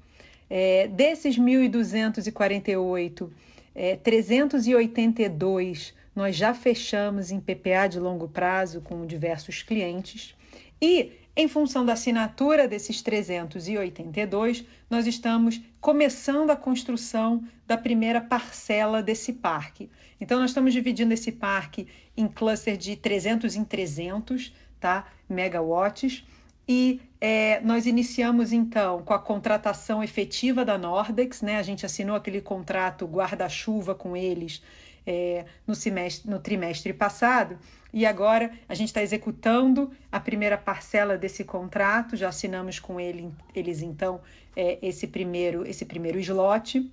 É, 0.48 0.88
desses 0.88 1.38
1.248, 1.38 3.30
é, 3.74 3.96
382 3.96 5.94
nós 6.16 6.34
já 6.34 6.52
fechamos 6.52 7.30
em 7.30 7.38
PPA 7.38 7.86
de 7.88 8.00
longo 8.00 8.28
prazo 8.28 8.80
com 8.80 9.06
diversos 9.06 9.62
clientes. 9.62 10.34
E 10.82 11.12
em 11.36 11.48
função 11.48 11.84
da 11.84 11.92
assinatura 11.92 12.66
desses 12.66 13.00
382, 13.02 14.64
nós 14.88 15.06
estamos 15.06 15.60
começando 15.80 16.50
a 16.50 16.56
construção 16.56 17.44
da 17.66 17.76
primeira 17.78 18.20
parcela 18.20 19.02
desse 19.02 19.32
parque. 19.32 19.88
Então, 20.20 20.40
nós 20.40 20.50
estamos 20.50 20.72
dividindo 20.72 21.14
esse 21.14 21.32
parque 21.32 21.86
em 22.16 22.26
cluster 22.26 22.76
de 22.76 22.96
300 22.96 23.56
em 23.56 23.64
300 23.64 24.52
tá? 24.80 25.06
megawatts. 25.28 26.24
E 26.72 27.00
é, 27.20 27.60
nós 27.62 27.84
iniciamos 27.84 28.52
então 28.52 29.02
com 29.02 29.12
a 29.12 29.18
contratação 29.18 30.04
efetiva 30.04 30.64
da 30.64 30.78
Nordex, 30.78 31.42
né? 31.42 31.56
A 31.56 31.64
gente 31.64 31.84
assinou 31.84 32.14
aquele 32.14 32.40
contrato 32.40 33.06
guarda-chuva 33.06 33.92
com 33.92 34.16
eles 34.16 34.62
é, 35.04 35.46
no, 35.66 35.74
semestre, 35.74 36.30
no 36.30 36.38
trimestre 36.38 36.92
passado, 36.92 37.58
e 37.92 38.06
agora 38.06 38.52
a 38.68 38.74
gente 38.76 38.86
está 38.86 39.02
executando 39.02 39.90
a 40.12 40.20
primeira 40.20 40.56
parcela 40.56 41.18
desse 41.18 41.42
contrato, 41.42 42.14
já 42.14 42.28
assinamos 42.28 42.78
com 42.78 43.00
ele, 43.00 43.34
eles 43.52 43.82
então 43.82 44.20
é, 44.54 44.78
esse 44.80 45.08
primeiro 45.08 45.66
esse 45.66 45.84
primeiro 45.84 46.20
slot. 46.20 46.88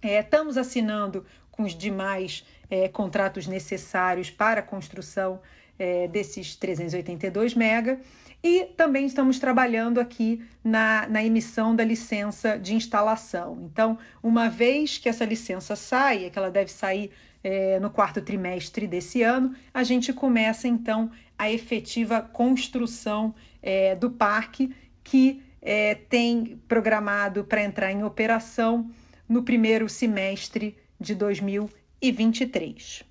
É, 0.00 0.20
estamos 0.20 0.56
assinando 0.56 1.26
com 1.50 1.64
os 1.64 1.76
demais 1.76 2.46
é, 2.70 2.86
contratos 2.86 3.48
necessários 3.48 4.30
para 4.30 4.60
a 4.60 4.62
construção 4.62 5.40
é, 5.76 6.06
desses 6.06 6.54
382 6.54 7.54
mega 7.54 8.00
e 8.42 8.64
também 8.76 9.06
estamos 9.06 9.38
trabalhando 9.38 9.98
aqui 9.98 10.44
na, 10.62 11.08
na 11.08 11.24
emissão 11.24 11.74
da 11.74 11.84
licença 11.84 12.58
de 12.58 12.74
instalação. 12.74 13.68
Então, 13.70 13.98
uma 14.22 14.48
vez 14.48 14.96
que 14.96 15.08
essa 15.08 15.24
licença 15.24 15.74
saia, 15.74 16.30
que 16.30 16.38
ela 16.38 16.50
deve 16.50 16.70
sair 16.70 17.10
é, 17.42 17.80
no 17.80 17.90
quarto 17.90 18.22
trimestre 18.22 18.86
desse 18.86 19.22
ano, 19.22 19.54
a 19.74 19.82
gente 19.82 20.12
começa 20.12 20.68
então 20.68 21.10
a 21.36 21.50
efetiva 21.50 22.20
construção 22.20 23.34
é, 23.62 23.96
do 23.96 24.10
parque, 24.10 24.74
que 25.02 25.42
é, 25.60 25.94
tem 25.94 26.60
programado 26.68 27.44
para 27.44 27.62
entrar 27.62 27.90
em 27.90 28.04
operação 28.04 28.90
no 29.28 29.42
primeiro 29.42 29.88
semestre 29.88 30.76
de 31.00 31.14
2023. 31.14 33.02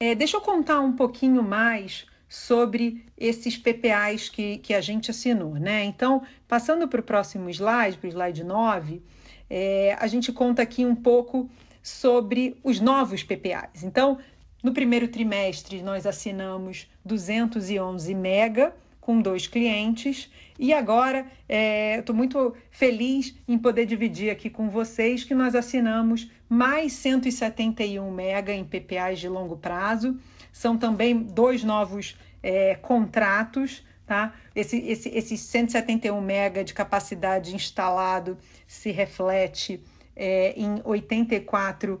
É, 0.00 0.14
deixa 0.14 0.36
eu 0.36 0.40
contar 0.40 0.80
um 0.80 0.92
pouquinho 0.92 1.42
mais 1.42 2.06
sobre 2.32 3.04
esses 3.14 3.58
PPAs 3.58 4.30
que, 4.30 4.56
que 4.56 4.72
a 4.72 4.80
gente 4.80 5.10
assinou, 5.10 5.56
né? 5.56 5.84
Então, 5.84 6.22
passando 6.48 6.88
para 6.88 7.00
o 7.00 7.02
próximo 7.02 7.50
slide, 7.50 7.98
para 7.98 8.06
o 8.06 8.10
slide 8.10 8.42
9, 8.42 9.02
é, 9.50 9.94
a 10.00 10.06
gente 10.06 10.32
conta 10.32 10.62
aqui 10.62 10.86
um 10.86 10.94
pouco 10.94 11.50
sobre 11.82 12.56
os 12.64 12.80
novos 12.80 13.22
PPAs. 13.22 13.84
Então, 13.84 14.16
no 14.62 14.72
primeiro 14.72 15.08
trimestre, 15.08 15.82
nós 15.82 16.06
assinamos 16.06 16.90
211 17.04 18.14
mega 18.14 18.74
com 18.98 19.20
dois 19.20 19.46
clientes 19.46 20.30
e 20.58 20.72
agora 20.72 21.26
é, 21.46 21.98
estou 21.98 22.16
muito 22.16 22.54
feliz 22.70 23.36
em 23.46 23.58
poder 23.58 23.84
dividir 23.84 24.30
aqui 24.30 24.48
com 24.48 24.70
vocês 24.70 25.22
que 25.22 25.34
nós 25.34 25.54
assinamos 25.54 26.30
mais 26.48 26.94
171 26.94 28.10
mega 28.10 28.54
em 28.54 28.64
PPAs 28.64 29.18
de 29.18 29.28
longo 29.28 29.58
prazo. 29.58 30.18
São 30.52 30.76
também 30.76 31.18
dois 31.18 31.64
novos 31.64 32.16
é, 32.42 32.74
contratos. 32.76 33.82
Tá? 34.06 34.34
Esse, 34.54 34.78
esse, 34.78 35.08
esses 35.08 35.40
171 35.40 36.20
mega 36.20 36.62
de 36.62 36.74
capacidade 36.74 37.54
instalado 37.54 38.36
se 38.66 38.90
reflete 38.90 39.82
é, 40.14 40.52
em 40.56 40.80
84 40.84 42.00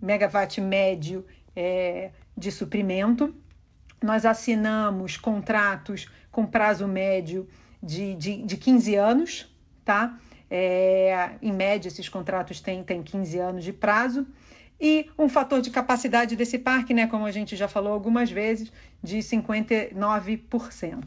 megawatt 0.00 0.60
médio 0.60 1.24
é, 1.54 2.10
de 2.36 2.50
suprimento. 2.50 3.34
Nós 4.02 4.26
assinamos 4.26 5.16
contratos 5.16 6.10
com 6.30 6.44
prazo 6.44 6.88
médio 6.88 7.46
de, 7.82 8.14
de, 8.16 8.42
de 8.42 8.56
15 8.56 8.96
anos, 8.96 9.56
tá? 9.84 10.18
É, 10.50 11.30
em 11.40 11.52
média, 11.52 11.88
esses 11.88 12.08
contratos 12.08 12.60
têm, 12.60 12.82
têm 12.82 13.02
15 13.02 13.38
anos 13.38 13.64
de 13.64 13.72
prazo. 13.72 14.26
E 14.82 15.08
um 15.16 15.28
fator 15.28 15.62
de 15.62 15.70
capacidade 15.70 16.34
desse 16.34 16.58
parque, 16.58 16.92
né, 16.92 17.06
como 17.06 17.24
a 17.24 17.30
gente 17.30 17.54
já 17.54 17.68
falou 17.68 17.92
algumas 17.92 18.32
vezes, 18.32 18.72
de 19.00 19.18
59%. 19.18 21.04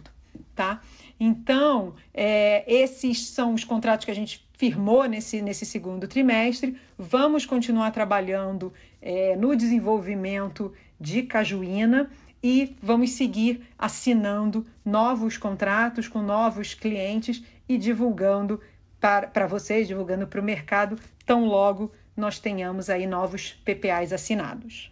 Tá? 0.56 0.82
Então, 1.20 1.94
é, 2.14 2.64
esses 2.74 3.28
são 3.28 3.54
os 3.54 3.66
contratos 3.66 4.06
que 4.06 4.12
a 4.12 4.16
gente 4.16 4.48
firmou 4.58 5.04
nesse, 5.04 5.42
nesse 5.42 5.66
segundo 5.66 6.08
trimestre. 6.08 6.78
Vamos 6.98 7.46
continuar 7.46 7.92
trabalhando 7.92 8.72
é, 9.02 9.36
no 9.36 9.54
desenvolvimento 9.54 10.72
de 10.98 11.24
Cajuína 11.24 12.10
e 12.42 12.78
vamos 12.82 13.12
seguir 13.12 13.68
assinando 13.78 14.66
novos 14.86 15.36
contratos 15.38 16.08
com 16.08 16.22
novos 16.22 16.74
clientes 16.74 17.44
e 17.68 17.78
divulgando 17.78 18.62
para 19.02 19.46
vocês, 19.48 19.86
divulgando 19.86 20.26
para 20.26 20.40
o 20.40 20.44
mercado, 20.44 20.98
tão 21.26 21.46
logo 21.46 21.92
nós 22.16 22.40
tenhamos 22.40 22.90
aí 22.90 23.06
novos 23.06 23.54
PPAs 23.66 24.14
assinados. 24.14 24.92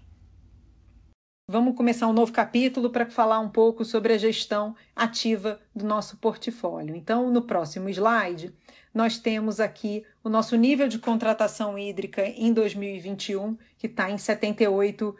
Vamos 1.45 1.75
começar 1.75 2.07
um 2.07 2.13
novo 2.13 2.31
capítulo 2.31 2.89
para 2.89 3.05
falar 3.05 3.39
um 3.39 3.49
pouco 3.49 3.83
sobre 3.83 4.13
a 4.13 4.17
gestão 4.17 4.75
ativa 4.95 5.59
do 5.75 5.85
nosso 5.85 6.17
portfólio. 6.17 6.95
Então, 6.95 7.29
no 7.29 7.41
próximo 7.41 7.89
slide, 7.89 8.53
nós 8.93 9.17
temos 9.17 9.59
aqui 9.59 10.05
o 10.23 10.29
nosso 10.29 10.55
nível 10.55 10.87
de 10.87 10.99
contratação 10.99 11.77
hídrica 11.77 12.25
em 12.25 12.53
2021, 12.53 13.57
que 13.77 13.87
está 13.87 14.09
em 14.09 14.15
78%. 14.15 15.15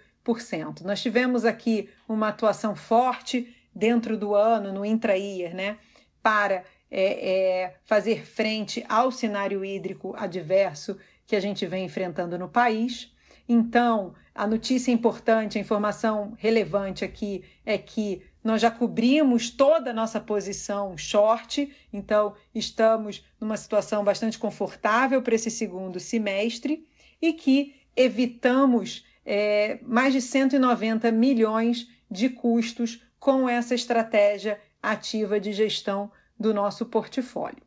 Nós 0.84 1.02
tivemos 1.02 1.44
aqui 1.44 1.90
uma 2.08 2.30
atuação 2.30 2.74
forte 2.74 3.54
dentro 3.76 4.18
do 4.18 4.34
ano 4.34 4.72
no 4.72 4.86
intra-year, 4.86 5.54
né, 5.54 5.78
para 6.22 6.64
é, 6.90 7.64
é, 7.64 7.76
fazer 7.84 8.26
frente 8.26 8.86
ao 8.88 9.12
cenário 9.12 9.66
hídrico 9.66 10.16
adverso 10.16 10.98
que 11.26 11.36
a 11.36 11.40
gente 11.40 11.66
vem 11.66 11.86
enfrentando 11.86 12.38
no 12.38 12.50
país. 12.50 13.14
Então, 13.48 14.14
a 14.34 14.48
notícia 14.48 14.92
importante, 14.92 15.58
a 15.58 15.62
informação 15.62 16.34
relevante 16.38 17.04
aqui 17.04 17.44
é 17.66 17.78
que 17.78 18.22
nós 18.44 18.62
já 18.62 18.70
cobrimos 18.70 19.50
toda 19.50 19.92
a 19.92 19.94
nossa 19.94 20.20
posição 20.20 20.98
short, 20.98 21.74
então 21.92 22.36
estamos 22.54 23.24
numa 23.40 23.56
situação 23.56 24.04
bastante 24.04 24.38
confortável 24.38 25.22
para 25.22 25.36
esse 25.36 25.50
segundo 25.50 26.00
semestre 26.00 26.86
e 27.22 27.32
que 27.32 27.76
evitamos 27.96 29.06
é, 29.26 29.80
mais 29.84 30.14
de 30.14 30.22
190 30.22 31.12
milhões 31.12 31.88
de 32.12 32.30
custos 32.30 33.02
com 33.18 33.48
essa 33.48 33.74
estratégia 33.74 34.60
ativa 34.82 35.40
de 35.40 35.54
gestão 35.54 36.12
do 36.38 36.54
nosso 36.54 36.86
portfólio. 36.86 37.64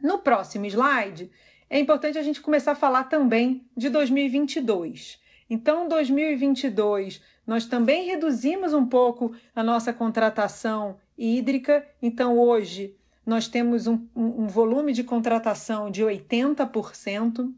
No 0.00 0.18
próximo 0.18 0.66
slide, 0.66 1.30
é 1.74 1.80
importante 1.80 2.16
a 2.16 2.22
gente 2.22 2.40
começar 2.40 2.70
a 2.70 2.76
falar 2.76 3.02
também 3.04 3.66
de 3.76 3.88
2022. 3.88 5.18
Então, 5.50 5.88
2022, 5.88 7.20
nós 7.44 7.66
também 7.66 8.06
reduzimos 8.06 8.72
um 8.72 8.86
pouco 8.86 9.34
a 9.56 9.60
nossa 9.60 9.92
contratação 9.92 10.96
hídrica. 11.18 11.84
Então, 12.00 12.38
hoje, 12.38 12.94
nós 13.26 13.48
temos 13.48 13.88
um, 13.88 14.06
um 14.14 14.46
volume 14.46 14.92
de 14.92 15.02
contratação 15.02 15.90
de 15.90 16.04
80%. 16.04 17.52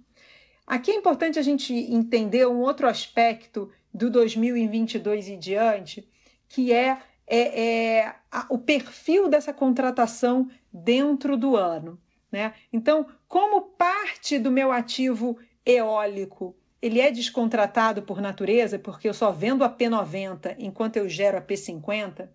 Aqui 0.67 0.93
é 0.93 0.95
importante 0.95 1.39
a 1.39 1.43
gente 1.43 1.75
entender 1.75 2.49
um 2.49 2.61
outro 2.61 2.89
aspecto 2.89 3.71
do 3.93 4.09
2022 4.09 5.29
e 5.29 5.37
diante, 5.37 6.09
que 6.49 6.73
é, 6.73 7.03
é, 7.27 7.65
é 7.99 8.15
a, 8.33 8.47
o 8.49 8.57
perfil 8.57 9.29
dessa 9.29 9.53
contratação 9.53 10.49
dentro 10.73 11.37
do 11.37 11.55
ano. 11.55 12.01
Né? 12.33 12.55
Então, 12.73 13.07
como 13.29 13.63
parte 13.63 14.39
do 14.39 14.51
meu 14.51 14.71
ativo 14.73 15.39
eólico 15.65 16.57
ele 16.81 17.01
é 17.01 17.11
descontratado 17.11 18.03
por 18.03 18.21
natureza, 18.21 18.79
porque 18.79 19.09
eu 19.09 19.15
só 19.15 19.33
vendo 19.33 19.65
a 19.65 19.71
P90 19.71 20.57
enquanto 20.59 20.97
eu 20.97 21.09
gero 21.09 21.39
a 21.39 21.43
P50, 21.43 22.29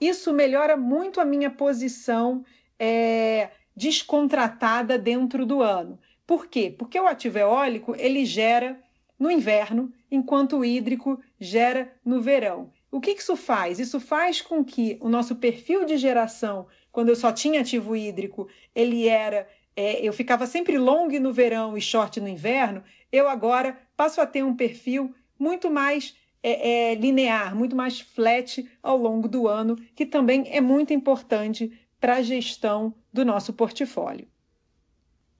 isso 0.00 0.32
melhora 0.32 0.76
muito 0.76 1.20
a 1.20 1.24
minha 1.24 1.50
posição 1.50 2.44
é, 2.78 3.50
descontratada 3.74 4.98
dentro 4.98 5.46
do 5.46 5.62
ano. 5.62 5.98
Por 6.26 6.46
quê? 6.46 6.74
Porque 6.76 6.98
o 7.00 7.06
ativo 7.06 7.38
eólico 7.38 7.94
ele 7.96 8.24
gera 8.26 8.78
no 9.18 9.30
inverno, 9.30 9.90
enquanto 10.10 10.58
o 10.58 10.64
hídrico 10.64 11.18
gera 11.40 11.90
no 12.04 12.20
verão. 12.20 12.70
O 12.90 13.00
que 13.00 13.12
isso 13.12 13.36
faz? 13.36 13.78
Isso 13.78 13.98
faz 13.98 14.42
com 14.42 14.64
que 14.64 14.98
o 15.00 15.08
nosso 15.08 15.36
perfil 15.36 15.84
de 15.84 15.96
geração, 15.96 16.66
quando 16.92 17.08
eu 17.08 17.16
só 17.16 17.32
tinha 17.32 17.60
ativo 17.60 17.96
hídrico, 17.96 18.48
ele 18.74 19.08
era 19.08 19.48
é, 19.76 20.00
eu 20.00 20.12
ficava 20.12 20.46
sempre 20.46 20.78
long 20.78 21.08
no 21.20 21.32
verão 21.32 21.76
e 21.76 21.80
short 21.80 22.18
no 22.18 22.28
inverno, 22.28 22.82
eu 23.12 23.28
agora 23.28 23.78
passo 23.94 24.20
a 24.20 24.26
ter 24.26 24.42
um 24.42 24.56
perfil 24.56 25.14
muito 25.38 25.70
mais 25.70 26.16
é, 26.42 26.92
é, 26.92 26.94
linear, 26.94 27.54
muito 27.54 27.76
mais 27.76 28.00
flat 28.00 28.66
ao 28.82 28.96
longo 28.96 29.28
do 29.28 29.46
ano, 29.46 29.76
que 29.94 30.06
também 30.06 30.44
é 30.48 30.60
muito 30.60 30.92
importante 30.94 31.78
para 32.00 32.16
a 32.16 32.22
gestão 32.22 32.94
do 33.12 33.24
nosso 33.24 33.52
portfólio. 33.52 34.26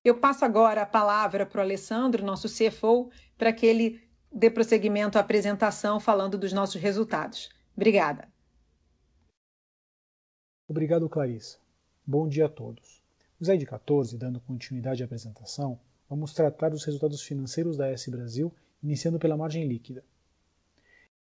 Eu 0.05 0.18
passo 0.18 0.44
agora 0.44 0.83
a 0.83 0.87
palavra 0.87 1.46
para 1.46 1.59
o 1.59 1.62
Alessandro, 1.62 2.25
nosso 2.25 2.49
CFO, 2.49 3.11
para 3.37 3.53
que 3.53 3.66
ele 3.66 4.01
dê 4.31 4.51
prosseguimento 4.51 5.18
à 5.18 5.20
apresentação 5.20 5.99
falando 5.99 6.37
dos 6.37 6.53
nossos 6.53 6.81
resultados. 6.81 7.49
Obrigada. 7.75 8.29
Obrigado, 10.68 11.09
Clarissa. 11.09 11.59
Bom 12.07 12.29
dia 12.29 12.46
a 12.46 12.49
todos. 12.49 13.06
O 13.38 13.44
slide 13.44 13.66
14, 13.66 14.16
dando 14.16 14.40
continuidade 14.40 15.03
à 15.03 15.05
apresentação, 15.05 15.79
vamos 16.09 16.33
tratar 16.33 16.70
dos 16.70 16.85
resultados 16.85 17.20
financeiros 17.20 17.77
da 17.77 17.87
S 17.87 18.11
Brasil, 18.11 18.51
iniciando 18.83 19.18
pela 19.18 19.37
margem 19.37 19.68
líquida. 19.68 20.03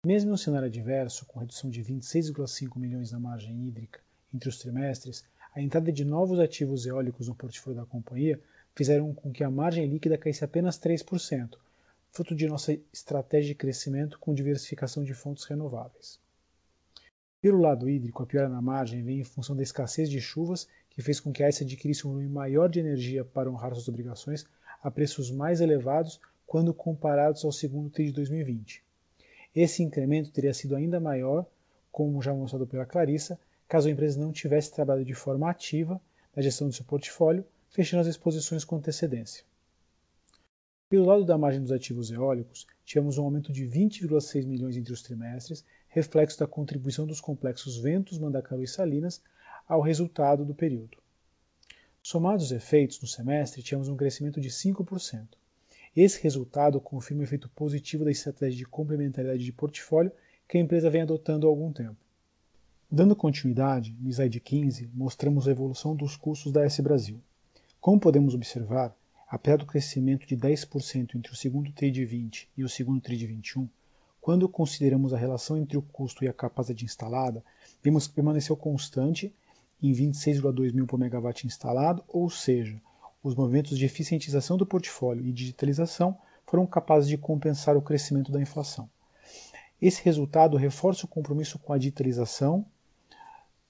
Mesmo 0.02 0.32
em 0.32 0.34
um 0.34 0.38
cenário 0.38 0.70
adverso, 0.70 1.26
com 1.26 1.40
redução 1.40 1.70
de 1.70 1.84
26,5 1.84 2.80
milhões 2.80 3.12
na 3.12 3.20
margem 3.20 3.68
hídrica 3.68 4.00
entre 4.34 4.48
os 4.48 4.58
trimestres, 4.58 5.26
a 5.54 5.62
entrada 5.62 5.92
de 5.92 6.06
novos 6.06 6.40
ativos 6.40 6.86
eólicos 6.86 7.28
no 7.28 7.36
portfólio 7.36 7.82
da 7.82 7.86
companhia 7.86 8.40
fizeram 8.74 9.14
com 9.14 9.34
que 9.34 9.44
a 9.44 9.52
margem 9.52 9.86
líquida 9.86 10.18
caísse 10.18 10.46
apenas 10.46 10.80
3%, 10.80 11.58
fruto 12.12 12.34
de 12.34 12.48
nossa 12.48 12.80
estratégia 12.94 13.50
de 13.50 13.56
crescimento 13.56 14.18
com 14.20 14.34
diversificação 14.34 15.04
de 15.04 15.14
fontes 15.14 15.44
renováveis. 15.44 16.18
Pelo 17.42 17.60
lado 17.60 17.90
hídrico, 17.90 18.24
a 18.24 18.26
piora 18.26 18.48
na 18.48 18.62
margem 18.62 19.04
vem 19.04 19.20
em 19.20 19.24
função 19.26 19.54
da 19.54 19.64
escassez 19.64 20.10
de 20.10 20.22
chuvas, 20.22 20.66
que 20.96 21.02
fez 21.02 21.20
com 21.20 21.32
que 21.32 21.44
a 21.44 21.48
AES 21.48 21.62
adquirisse 21.62 22.08
um 22.08 22.12
volume 22.12 22.30
maior 22.30 22.70
de 22.70 22.80
energia 22.80 23.26
para 23.26 23.52
honrar 23.52 23.74
suas 23.74 23.90
obrigações 23.90 24.46
a 24.82 24.90
preços 24.90 25.30
mais 25.30 25.60
elevados 25.60 26.22
quando 26.48 26.74
comparados 26.74 27.44
ao 27.44 27.52
segundo 27.52 27.90
TRI 27.90 28.06
de 28.06 28.14
2020. 28.14 28.82
Esse 29.54 29.84
incremento 29.84 30.32
teria 30.32 30.54
sido 30.54 30.76
ainda 30.76 31.00
maior, 31.00 31.46
como 31.92 32.22
já 32.22 32.34
mostrado 32.34 32.66
pela 32.66 32.86
Clarissa, 32.86 33.38
caso 33.68 33.88
a 33.88 33.92
empresa 33.92 34.20
não 34.20 34.32
tivesse 34.32 34.74
trabalhado 34.74 35.06
de 35.06 35.14
forma 35.14 35.50
ativa 35.50 36.00
na 36.36 36.42
gestão 36.42 36.68
do 36.68 36.74
seu 36.74 36.86
portfólio, 36.86 37.46
fechando 37.70 38.02
as 38.02 38.08
exposições 38.08 38.64
com 38.64 38.78
antecedência. 38.78 39.44
Pelo 40.88 41.06
lado 41.06 41.26
da 41.26 41.38
margem 41.38 41.62
dos 41.62 41.72
ativos 41.72 42.12
eólicos, 42.12 42.68
tivemos 42.86 43.18
um 43.18 43.24
aumento 43.24 43.52
de 43.52 43.66
20,6 43.66 44.46
milhões 44.46 44.78
entre 44.78 44.94
os 44.94 45.02
trimestres, 45.02 45.66
reflexo 45.90 46.40
da 46.40 46.48
contribuição 46.48 47.08
dos 47.08 47.20
complexos 47.20 47.78
Ventos, 47.78 48.20
Mandacaru 48.20 48.64
e 48.64 48.68
Salinas 48.68 49.22
ao 49.68 49.82
resultado 49.82 50.46
do 50.46 50.54
período. 50.54 50.98
Somados 52.02 52.46
os 52.46 52.52
efeitos 52.52 53.02
no 53.02 53.08
semestre, 53.08 53.64
tivemos 53.64 53.88
um 53.88 53.98
crescimento 53.98 54.40
de 54.40 54.50
5%. 54.50 55.28
Esse 55.96 56.22
resultado 56.22 56.80
confirma 56.80 57.22
o 57.22 57.24
efeito 57.24 57.50
positivo 57.50 58.04
da 58.06 58.12
estratégia 58.12 58.58
de 58.58 58.66
complementaridade 58.66 59.44
de 59.44 59.52
portfólio 59.52 60.12
que 60.48 60.58
a 60.58 60.62
empresa 60.62 60.90
vem 60.90 61.02
adotando 61.02 61.48
há 61.48 61.50
algum 61.50 61.72
tempo. 61.72 61.98
Dando 62.92 63.16
continuidade, 63.16 63.98
no 64.00 64.10
slide 64.10 64.40
15, 64.40 64.90
mostramos 64.94 65.48
a 65.48 65.52
evolução 65.52 65.96
dos 65.96 66.16
custos 66.16 66.52
da 66.52 66.64
S 66.64 66.82
Brasil. 66.82 67.20
Como 67.82 68.00
podemos 68.00 68.36
observar, 68.36 68.96
apesar 69.28 69.58
do 69.58 69.66
crescimento 69.66 70.28
de 70.28 70.38
10% 70.38 71.16
entre 71.16 71.32
o 71.32 71.36
segundo 71.36 71.72
TRI 71.72 71.90
de 71.90 72.06
20 72.06 72.50
e 72.56 72.64
o 72.64 72.70
segundo 72.70 73.02
TRI 73.02 73.18
de 73.18 73.28
21, 73.28 73.68
quando 74.22 74.48
consideramos 74.48 75.14
a 75.14 75.18
relação 75.18 75.58
entre 75.58 75.78
o 75.78 75.82
custo 75.82 76.24
e 76.24 76.28
a 76.28 76.34
capacidade 76.34 76.86
instalada, 76.86 77.44
vemos 77.84 78.08
que 78.08 78.14
permaneceu 78.14 78.56
constante 78.56 79.34
em 79.82 79.92
26,2 79.92 80.74
mil 80.74 80.88
por 80.88 80.98
megawatt 80.98 81.46
instalado, 81.46 82.04
ou 82.08 82.30
seja, 82.30 82.82
os 83.24 83.36
movimentos 83.36 83.78
de 83.78 83.86
eficientização 83.86 84.58
do 84.58 84.66
portfólio 84.66 85.26
e 85.26 85.34
digitalização 85.34 86.18
foram 86.46 86.66
capazes 86.66 87.10
de 87.10 87.18
compensar 87.18 87.76
o 87.76 87.82
crescimento 87.82 88.32
da 88.32 88.42
inflação. 88.42 88.90
Esse 89.82 90.04
resultado 90.04 90.58
reforça 90.58 91.06
o 91.06 91.10
compromisso 91.10 91.60
com 91.60 91.74
a 91.74 91.78
digitalização 91.78 92.66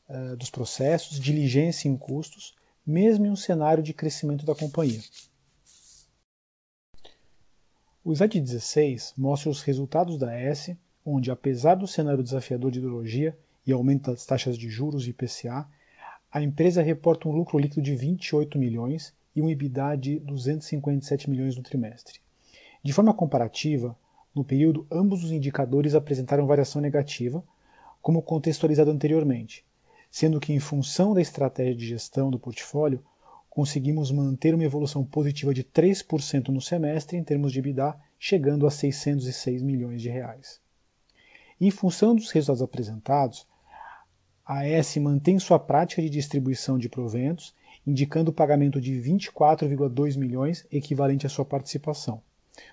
uh, 0.09 0.35
dos 0.35 0.49
processos, 0.49 1.19
diligência 1.19 1.87
em 1.87 1.97
custos, 1.97 2.55
mesmo 2.85 3.25
em 3.25 3.29
um 3.29 3.35
cenário 3.35 3.81
de 3.81 3.93
crescimento 3.93 4.45
da 4.45 4.53
companhia. 4.53 5.01
O 8.03 8.13
slide 8.13 8.39
16 8.39 9.13
mostra 9.17 9.49
os 9.49 9.61
resultados 9.61 10.17
da 10.17 10.31
S, 10.31 10.77
onde, 11.03 11.31
apesar 11.31 11.75
do 11.75 11.87
cenário 11.87 12.21
desafiador 12.21 12.69
de 12.69 12.77
hidrologia 12.77 13.37
e 13.65 13.71
aumento 13.71 14.11
das 14.11 14.25
taxas 14.25 14.57
de 14.57 14.69
juros 14.69 15.07
e 15.07 15.09
IPCA, 15.09 15.67
a 16.35 16.41
empresa 16.41 16.81
reporta 16.81 17.29
um 17.29 17.31
lucro 17.31 17.57
líquido 17.57 17.81
de 17.81 17.95
28 17.95 18.59
milhões 18.59 19.13
e 19.33 19.41
um 19.41 19.49
EBITDA 19.49 19.95
de 19.95 20.19
257 20.19 21.29
milhões 21.29 21.55
no 21.55 21.63
trimestre. 21.63 22.19
De 22.83 22.91
forma 22.91 23.13
comparativa, 23.13 23.97
No 24.35 24.43
período, 24.43 24.85
ambos 24.91 25.23
os 25.23 25.31
indicadores 25.31 25.95
apresentaram 25.95 26.45
variação 26.45 26.81
negativa, 26.81 27.41
como 28.01 28.21
contextualizado 28.21 28.91
anteriormente, 28.91 29.65
sendo 30.11 30.41
que, 30.41 30.51
em 30.51 30.59
função 30.59 31.13
da 31.13 31.21
estratégia 31.21 31.73
de 31.73 31.87
gestão 31.87 32.29
do 32.29 32.37
portfólio, 32.37 33.01
conseguimos 33.49 34.11
manter 34.11 34.53
uma 34.53 34.65
evolução 34.65 35.05
positiva 35.05 35.53
de 35.53 35.63
3% 35.63 36.49
no 36.49 36.59
semestre 36.59 37.17
em 37.17 37.23
termos 37.23 37.53
de 37.53 37.59
EBITDA, 37.59 37.97
chegando 38.19 38.67
a 38.67 38.71
606 38.71 39.61
milhões 39.61 40.01
de 40.01 40.09
reais. 40.09 40.59
Em 41.61 41.71
função 41.71 42.13
dos 42.13 42.29
resultados 42.31 42.61
apresentados, 42.61 43.47
a 44.45 44.59
AES 44.59 44.97
mantém 44.97 45.39
sua 45.39 45.57
prática 45.57 46.03
de 46.03 46.09
distribuição 46.09 46.77
de 46.77 46.87
proventos, 46.87 47.51
indicando 47.85 48.29
o 48.29 48.33
pagamento 48.33 48.79
de 48.79 48.93
24,2 48.93 50.15
milhões, 50.15 50.67
equivalente 50.71 51.25
à 51.25 51.29
sua 51.29 51.43
participação, 51.43 52.21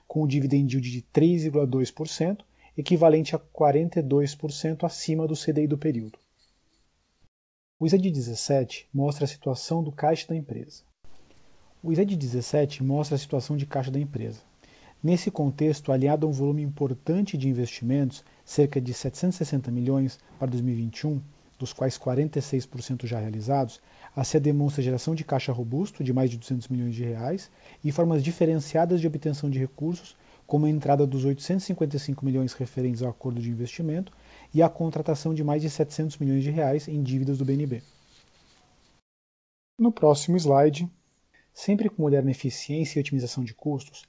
com 0.06 0.22
o 0.22 0.28
dividend 0.28 0.70
yield 0.70 0.90
de 0.90 1.02
3,2%, 1.14 2.40
equivalente 2.76 3.34
a 3.34 3.38
42% 3.38 4.84
acima 4.84 5.26
do 5.26 5.34
CDI 5.34 5.66
do 5.66 5.78
período. 5.78 6.18
O 7.80 7.86
slide 7.86 8.10
17 8.10 8.88
mostra 8.92 9.24
a 9.24 9.28
situação 9.28 9.82
do 9.82 9.90
caixa 9.90 10.28
da 10.28 10.36
empresa. 10.36 10.82
O 11.82 11.90
slide 11.90 12.16
17 12.16 12.82
mostra 12.82 13.16
a 13.16 13.18
situação 13.18 13.56
de 13.56 13.64
caixa 13.64 13.90
da 13.90 13.98
empresa. 13.98 14.40
Nesse 15.02 15.30
contexto, 15.30 15.90
aliado 15.90 16.26
a 16.26 16.30
um 16.30 16.32
volume 16.32 16.62
importante 16.62 17.36
de 17.36 17.48
investimentos, 17.48 18.22
cerca 18.44 18.80
de 18.80 18.92
760 18.92 19.70
milhões 19.70 20.20
para 20.38 20.50
2021, 20.50 21.20
dos 21.62 21.72
quais 21.72 21.96
46% 21.96 23.06
já 23.06 23.20
realizados, 23.20 23.80
a 24.16 24.24
CE 24.24 24.40
demonstra 24.40 24.82
geração 24.82 25.14
de 25.14 25.22
caixa 25.22 25.52
robusto 25.52 26.02
de 26.02 26.12
mais 26.12 26.28
de 26.28 26.36
200 26.36 26.66
milhões 26.66 26.92
de 26.92 27.04
reais 27.04 27.48
e 27.84 27.92
formas 27.92 28.22
diferenciadas 28.22 29.00
de 29.00 29.06
obtenção 29.06 29.48
de 29.48 29.60
recursos, 29.60 30.16
como 30.44 30.66
a 30.66 30.68
entrada 30.68 31.06
dos 31.06 31.24
855 31.24 32.24
milhões 32.24 32.52
referentes 32.52 33.00
ao 33.00 33.10
acordo 33.10 33.40
de 33.40 33.48
investimento 33.48 34.12
e 34.52 34.60
a 34.60 34.68
contratação 34.68 35.32
de 35.32 35.44
mais 35.44 35.62
de 35.62 35.70
700 35.70 36.18
milhões 36.18 36.42
de 36.42 36.50
reais 36.50 36.88
em 36.88 37.00
dívidas 37.00 37.38
do 37.38 37.44
BNB. 37.44 37.80
No 39.78 39.92
próximo 39.92 40.36
slide, 40.36 40.90
sempre 41.54 41.88
com 41.88 42.02
olhar 42.02 42.24
na 42.24 42.32
eficiência 42.32 42.98
e 42.98 43.00
otimização 43.00 43.44
de 43.44 43.54
custos, 43.54 44.04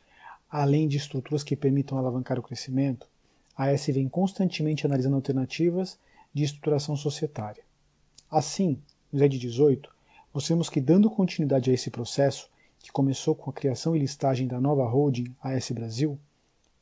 além 0.49 0.87
de 0.87 0.97
estruturas 0.97 1.43
que 1.43 1.55
permitam 1.55 1.99
alavancar 1.99 2.39
o 2.39 2.43
crescimento, 2.43 3.07
a 3.55 3.65
AS 3.65 3.85
vem 3.85 4.09
constantemente 4.09 4.87
analisando 4.87 5.15
alternativas 5.15 5.99
de 6.34 6.43
estruturação 6.43 6.96
societária. 6.96 7.63
Assim, 8.30 8.82
no 9.12 9.19
slide 9.19 9.38
18, 9.38 9.89
mostramos 10.34 10.69
que, 10.69 10.82
dando 10.82 11.10
continuidade 11.10 11.69
a 11.69 11.74
esse 11.74 11.91
processo, 11.91 12.50
que 12.80 12.91
começou 12.91 13.36
com 13.36 13.50
a 13.50 13.54
criação 13.54 13.96
e 13.96 14.00
listagem 14.00 14.48
da 14.48 14.60
nova 14.60 14.86
holding 14.86 15.34
AS 15.41 15.72
Brasil, 15.72 16.19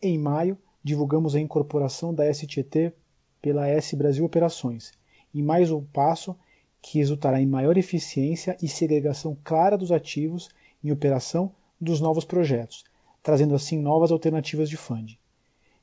em 0.01 0.17
maio 0.17 0.57
divulgamos 0.83 1.35
a 1.35 1.39
incorporação 1.39 2.13
da 2.13 2.31
STT 2.33 2.93
pela 3.41 3.65
AS 3.65 3.93
Brasil 3.93 4.25
Operações, 4.25 4.93
e 5.33 5.43
mais 5.43 5.71
um 5.71 5.83
passo 5.83 6.35
que 6.81 6.97
resultará 6.97 7.39
em 7.39 7.45
maior 7.45 7.77
eficiência 7.77 8.57
e 8.61 8.67
segregação 8.67 9.37
clara 9.43 9.77
dos 9.77 9.91
ativos 9.91 10.49
em 10.83 10.91
operação 10.91 11.51
dos 11.79 12.01
novos 12.01 12.25
projetos, 12.25 12.83
trazendo 13.21 13.53
assim 13.53 13.79
novas 13.79 14.11
alternativas 14.11 14.69
de 14.69 14.77
funding. 14.77 15.17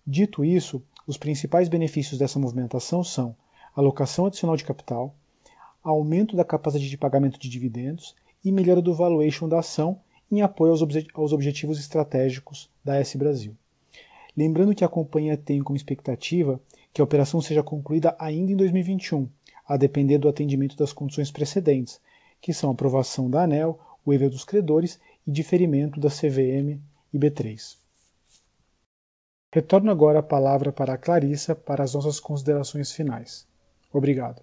Dito 0.06 0.44
isso, 0.44 0.82
os 1.06 1.16
principais 1.16 1.68
benefícios 1.68 2.18
dessa 2.18 2.38
movimentação 2.38 3.04
são 3.04 3.36
alocação 3.78 4.26
adicional 4.26 4.56
de 4.56 4.64
capital, 4.64 5.14
aumento 5.84 6.34
da 6.34 6.44
capacidade 6.44 6.90
de 6.90 6.98
pagamento 6.98 7.38
de 7.38 7.48
dividendos 7.48 8.16
e 8.44 8.50
melhora 8.50 8.82
do 8.82 8.92
valuation 8.92 9.48
da 9.48 9.60
ação 9.60 10.00
em 10.28 10.42
apoio 10.42 10.72
aos, 10.72 10.82
obje 10.82 11.06
aos 11.14 11.32
objetivos 11.32 11.78
estratégicos 11.78 12.68
da 12.84 12.96
S 12.96 13.16
Brasil. 13.16 13.56
Lembrando 14.36 14.74
que 14.74 14.82
a 14.82 14.88
companhia 14.88 15.36
tem 15.36 15.62
como 15.62 15.76
expectativa 15.76 16.60
que 16.92 17.00
a 17.00 17.04
operação 17.04 17.40
seja 17.40 17.62
concluída 17.62 18.16
ainda 18.18 18.50
em 18.50 18.56
2021, 18.56 19.28
a 19.64 19.76
depender 19.76 20.18
do 20.18 20.28
atendimento 20.28 20.76
das 20.76 20.92
condições 20.92 21.30
precedentes, 21.30 22.00
que 22.40 22.52
são 22.52 22.72
aprovação 22.72 23.30
da 23.30 23.44
ANEL, 23.44 23.78
o 24.04 24.10
waiver 24.10 24.28
dos 24.28 24.44
credores 24.44 24.98
e 25.24 25.30
diferimento 25.30 26.00
da 26.00 26.08
CVM 26.08 26.80
e 27.12 27.16
B3. 27.18 27.76
Retorno 29.52 29.92
agora 29.92 30.18
a 30.18 30.22
palavra 30.22 30.72
para 30.72 30.94
a 30.94 30.98
Clarissa 30.98 31.54
para 31.54 31.84
as 31.84 31.94
nossas 31.94 32.18
considerações 32.18 32.90
finais. 32.90 33.46
Obrigado. 33.92 34.42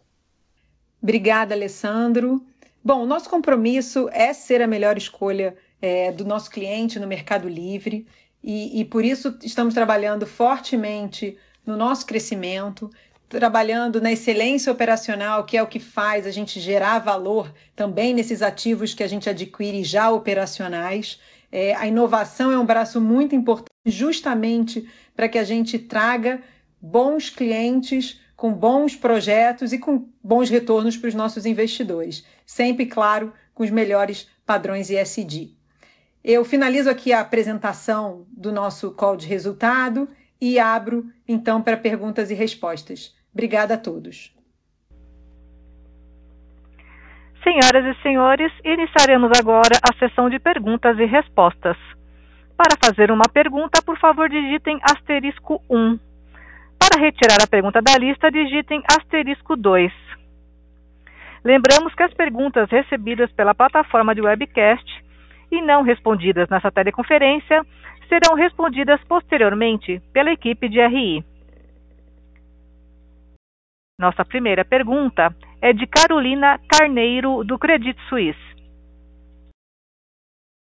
Obrigada, 1.02 1.54
Alessandro. 1.54 2.44
Bom, 2.84 3.06
nosso 3.06 3.30
compromisso 3.30 4.10
é 4.12 4.34
ser 4.34 4.62
a 4.62 4.68
melhor 4.68 4.98
escolha 4.98 5.56
é, 5.82 6.12
do 6.12 6.26
nosso 6.26 6.50
cliente 6.50 7.00
no 7.00 7.08
Mercado 7.08 7.48
Livre 7.48 8.08
e, 8.44 8.80
e 8.80 8.86
por 8.86 9.04
isso 9.04 9.38
estamos 9.44 9.74
trabalhando 9.74 10.26
fortemente 10.26 11.38
no 11.66 11.76
nosso 11.76 12.06
crescimento, 12.06 12.90
trabalhando 13.28 14.00
na 14.00 14.12
excelência 14.12 14.72
operacional, 14.72 15.46
que 15.46 15.58
é 15.58 15.64
o 15.64 15.68
que 15.68 15.80
faz 15.80 16.28
a 16.28 16.32
gente 16.32 16.60
gerar 16.60 17.00
valor 17.00 17.52
também 17.76 18.14
nesses 18.14 18.42
ativos 18.42 18.94
que 18.94 19.04
a 19.04 19.08
gente 19.08 19.30
adquire 19.30 19.84
já 19.84 20.12
operacionais. 20.12 21.20
É, 21.52 21.74
a 21.76 21.88
inovação 21.88 22.52
é 22.52 22.60
um 22.60 22.66
braço 22.66 23.02
muito 23.02 23.36
importante, 23.36 23.70
justamente 23.86 24.88
para 25.16 25.28
que 25.28 25.38
a 25.38 25.44
gente 25.44 25.80
traga 25.80 26.42
bons 26.82 27.30
clientes 27.30 28.20
com 28.36 28.54
bons 28.54 28.96
projetos 28.96 29.72
e 29.72 29.80
com 29.80 30.08
bons 30.24 30.50
retornos 30.50 30.98
para 30.98 31.08
os 31.08 31.16
nossos 31.16 31.46
investidores. 31.46 32.26
Sempre, 32.46 32.86
claro, 32.86 33.34
com 33.54 33.64
os 33.64 33.70
melhores 33.70 34.30
padrões 34.46 34.90
ESG. 34.90 35.56
Eu 36.24 36.44
finalizo 36.44 36.90
aqui 36.90 37.14
a 37.14 37.22
apresentação 37.22 38.26
do 38.30 38.52
nosso 38.52 38.92
call 38.92 39.16
de 39.16 39.28
resultado 39.28 40.10
e 40.42 40.60
abro 40.60 41.06
então 41.28 41.62
para 41.62 41.78
perguntas 41.78 42.30
e 42.30 42.34
respostas. 42.34 43.16
Obrigada 43.32 43.76
a 43.76 43.78
todos. 43.78 44.34
Senhoras 47.44 47.86
e 47.86 48.02
senhores, 48.02 48.52
iniciaremos 48.64 49.32
agora 49.38 49.80
a 49.88 49.96
sessão 50.00 50.30
de 50.30 50.40
perguntas 50.40 50.98
e 50.98 51.06
respostas. 51.06 51.78
Para 52.58 52.76
fazer 52.84 53.12
uma 53.12 53.30
pergunta, 53.32 53.84
por 53.84 54.00
favor, 54.00 54.28
digitem 54.28 54.80
asterisco 54.82 55.62
1. 55.70 56.00
Para 56.88 57.02
retirar 57.02 57.42
a 57.42 57.48
pergunta 57.48 57.82
da 57.82 57.98
lista, 57.98 58.30
digitem 58.30 58.84
asterisco 58.88 59.56
2. 59.56 59.92
Lembramos 61.44 61.96
que 61.96 62.04
as 62.04 62.14
perguntas 62.14 62.70
recebidas 62.70 63.32
pela 63.32 63.56
plataforma 63.56 64.14
de 64.14 64.22
webcast 64.22 64.86
e 65.52 65.64
não 65.64 65.82
respondidas 65.82 66.48
nessa 66.48 66.72
teleconferência 66.72 67.66
serão 68.08 68.36
respondidas 68.36 69.04
posteriormente 69.06 70.00
pela 70.14 70.32
equipe 70.32 70.70
de 70.70 70.80
RI. 70.80 71.26
Nossa 74.00 74.24
primeira 74.24 74.64
pergunta 74.64 75.36
é 75.62 75.74
de 75.74 75.88
Carolina 75.88 76.60
Carneiro, 76.70 77.44
do 77.44 77.58
Credit 77.58 78.00
Suisse. 78.08 78.40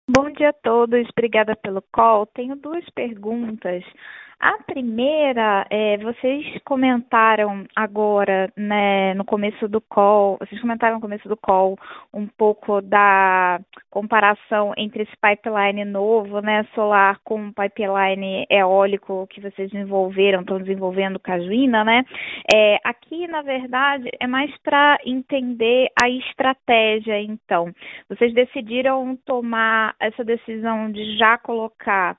Bom 0.10 0.29
dia 0.32 0.49
a 0.49 0.53
todos, 0.53 1.08
obrigada 1.12 1.55
pelo 1.55 1.82
call. 1.93 2.25
Tenho 2.25 2.58
duas 2.58 2.84
perguntas. 2.89 3.86
A 4.41 4.58
primeira, 4.63 5.67
é, 5.69 5.97
vocês 5.97 6.45
comentaram 6.63 7.65
agora, 7.75 8.49
né, 8.56 9.13
no 9.13 9.25
começo 9.25 9.67
do 9.67 9.82
call, 9.82 10.38
vocês 10.39 10.62
comentaram 10.62 10.95
no 10.95 11.02
começo 11.02 11.28
do 11.28 11.36
call 11.36 11.78
um 12.13 12.25
pouco 12.25 12.80
da 12.80 13.60
comparação 13.89 14.71
entre 14.78 15.04
esse 15.04 15.12
pipeline 15.17 15.84
novo, 15.84 16.39
né, 16.39 16.65
solar 16.73 17.19
com 17.25 17.49
o 17.49 17.54
pipeline 17.54 18.45
eólico 18.49 19.28
que 19.30 19.41
vocês 19.41 19.71
desenvolveram, 19.71 20.39
estão 20.39 20.58
desenvolvendo 20.58 21.19
Cajuína, 21.19 21.84
né? 21.84 22.06
É, 22.54 22.80
aqui, 22.86 23.28
na 23.28 23.41
verdade, 23.41 24.10
é 24.21 24.25
mais 24.25 24.56
para 24.60 24.99
entender 25.06 25.89
a 26.02 26.10
estratégia, 26.10 27.21
então. 27.21 27.73
Vocês 28.08 28.34
decidiram 28.34 29.17
tomar 29.25 29.95
essa 29.99 30.23
decisão 30.23 30.89
de 30.89 31.17
já 31.17 31.38
colocar 31.38 32.15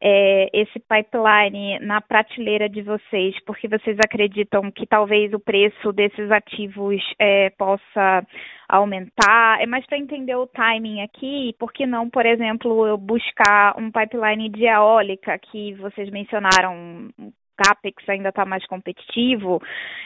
é, 0.00 0.48
esse 0.52 0.78
pipeline 0.80 1.78
na 1.80 2.00
prateleira 2.00 2.68
de 2.68 2.82
vocês, 2.82 3.34
porque 3.44 3.68
vocês 3.68 3.96
acreditam 4.04 4.70
que 4.70 4.86
talvez 4.86 5.32
o 5.32 5.40
preço 5.40 5.92
desses 5.92 6.30
ativos 6.30 7.02
é, 7.18 7.50
possa 7.50 8.26
aumentar? 8.68 9.60
É 9.60 9.66
mais 9.66 9.86
para 9.86 9.98
entender 9.98 10.36
o 10.36 10.46
timing 10.46 11.02
aqui, 11.02 11.54
por 11.58 11.72
que 11.72 11.86
não, 11.86 12.10
por 12.10 12.26
exemplo, 12.26 12.86
eu 12.86 12.98
buscar 12.98 13.74
um 13.78 13.90
pipeline 13.90 14.48
de 14.50 14.64
eólica 14.64 15.38
que 15.38 15.74
vocês 15.74 16.10
mencionaram 16.10 17.10
CAPEX 17.56 18.08
ainda 18.08 18.28
está 18.28 18.44
mais 18.44 18.66
competitivo. 18.66 19.60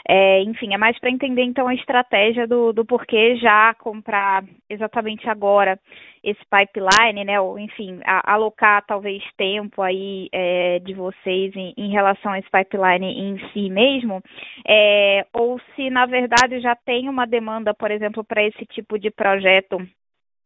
É, 0.08 0.42
enfim, 0.42 0.72
é 0.74 0.78
mais 0.78 0.98
para 0.98 1.10
entender 1.10 1.42
então 1.42 1.68
a 1.68 1.74
estratégia 1.74 2.46
do, 2.46 2.72
do 2.72 2.84
porquê 2.84 3.36
já 3.36 3.74
comprar 3.74 4.44
exatamente 4.68 5.28
agora 5.28 5.78
esse 6.22 6.40
pipeline, 6.50 7.24
né? 7.24 7.40
Ou, 7.40 7.58
enfim, 7.58 8.00
a, 8.04 8.34
alocar 8.34 8.84
talvez 8.86 9.22
tempo 9.36 9.82
aí 9.82 10.28
é, 10.32 10.78
de 10.80 10.94
vocês 10.94 11.54
em, 11.56 11.74
em, 11.76 11.90
relação 11.90 12.32
a 12.32 12.38
esse 12.38 12.48
pipeline 12.50 13.06
em 13.06 13.38
si 13.52 13.70
mesmo, 13.70 14.22
é, 14.66 15.26
ou 15.32 15.60
se 15.74 15.90
na 15.90 16.06
verdade 16.06 16.60
já 16.60 16.76
tem 16.76 17.08
uma 17.08 17.26
demanda, 17.26 17.74
por 17.74 17.90
exemplo, 17.90 18.22
para 18.22 18.42
esse 18.42 18.64
tipo 18.66 18.98
de 18.98 19.10
projeto 19.10 19.78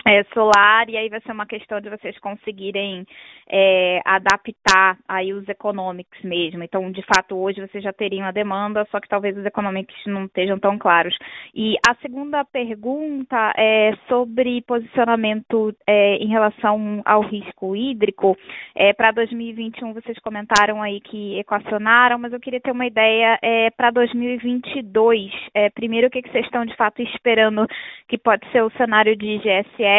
é, 0.06 0.22
solar 0.34 0.88
e 0.88 0.96
aí 0.96 1.08
vai 1.08 1.20
ser 1.22 1.32
uma 1.32 1.46
questão 1.46 1.80
de 1.80 1.88
vocês 1.88 2.18
conseguirem 2.18 3.06
é, 3.48 4.00
adaptar 4.04 4.98
aí 5.08 5.32
os 5.32 5.48
economics 5.48 6.22
mesmo. 6.22 6.62
Então, 6.62 6.90
de 6.90 7.02
fato, 7.02 7.36
hoje 7.36 7.60
vocês 7.60 7.82
já 7.82 7.92
teriam 7.92 8.26
a 8.26 8.30
demanda, 8.30 8.86
só 8.90 9.00
que 9.00 9.08
talvez 9.08 9.36
os 9.36 9.44
economics 9.46 9.94
não 10.06 10.26
estejam 10.26 10.58
tão 10.58 10.78
claros. 10.78 11.16
E 11.54 11.76
a 11.88 11.94
segunda 11.96 12.44
pergunta 12.44 13.52
é 13.56 13.92
sobre 14.08 14.60
posicionamento 14.62 15.74
é, 15.86 16.16
em 16.16 16.28
relação 16.28 17.00
ao 17.04 17.22
risco 17.22 17.74
hídrico. 17.74 18.36
É, 18.74 18.92
para 18.92 19.10
2021 19.12 19.94
vocês 19.94 20.18
comentaram 20.18 20.82
aí 20.82 21.00
que 21.00 21.38
equacionaram, 21.38 22.18
mas 22.18 22.32
eu 22.32 22.40
queria 22.40 22.60
ter 22.60 22.72
uma 22.72 22.86
ideia 22.86 23.38
é, 23.40 23.70
para 23.70 23.90
2022. 23.90 25.30
É, 25.54 25.70
primeiro, 25.70 26.08
o 26.08 26.10
que, 26.10 26.20
que 26.20 26.30
vocês 26.30 26.44
estão 26.44 26.64
de 26.64 26.76
fato 26.76 27.00
esperando 27.00 27.66
que 28.08 28.18
pode 28.18 28.46
ser 28.50 28.62
o 28.62 28.70
cenário 28.72 29.16
de 29.16 29.38
GSE 29.38 29.93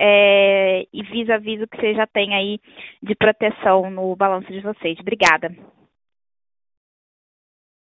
é, 0.00 0.86
e 0.92 1.02
vis-a-vis 1.02 1.62
o 1.62 1.68
que 1.68 1.76
você 1.76 1.94
já 1.94 2.06
tem 2.06 2.34
aí 2.34 2.60
de 3.02 3.14
proteção 3.14 3.90
no 3.90 4.14
balanço 4.16 4.52
de 4.52 4.60
vocês. 4.60 4.98
Obrigada. 5.00 5.54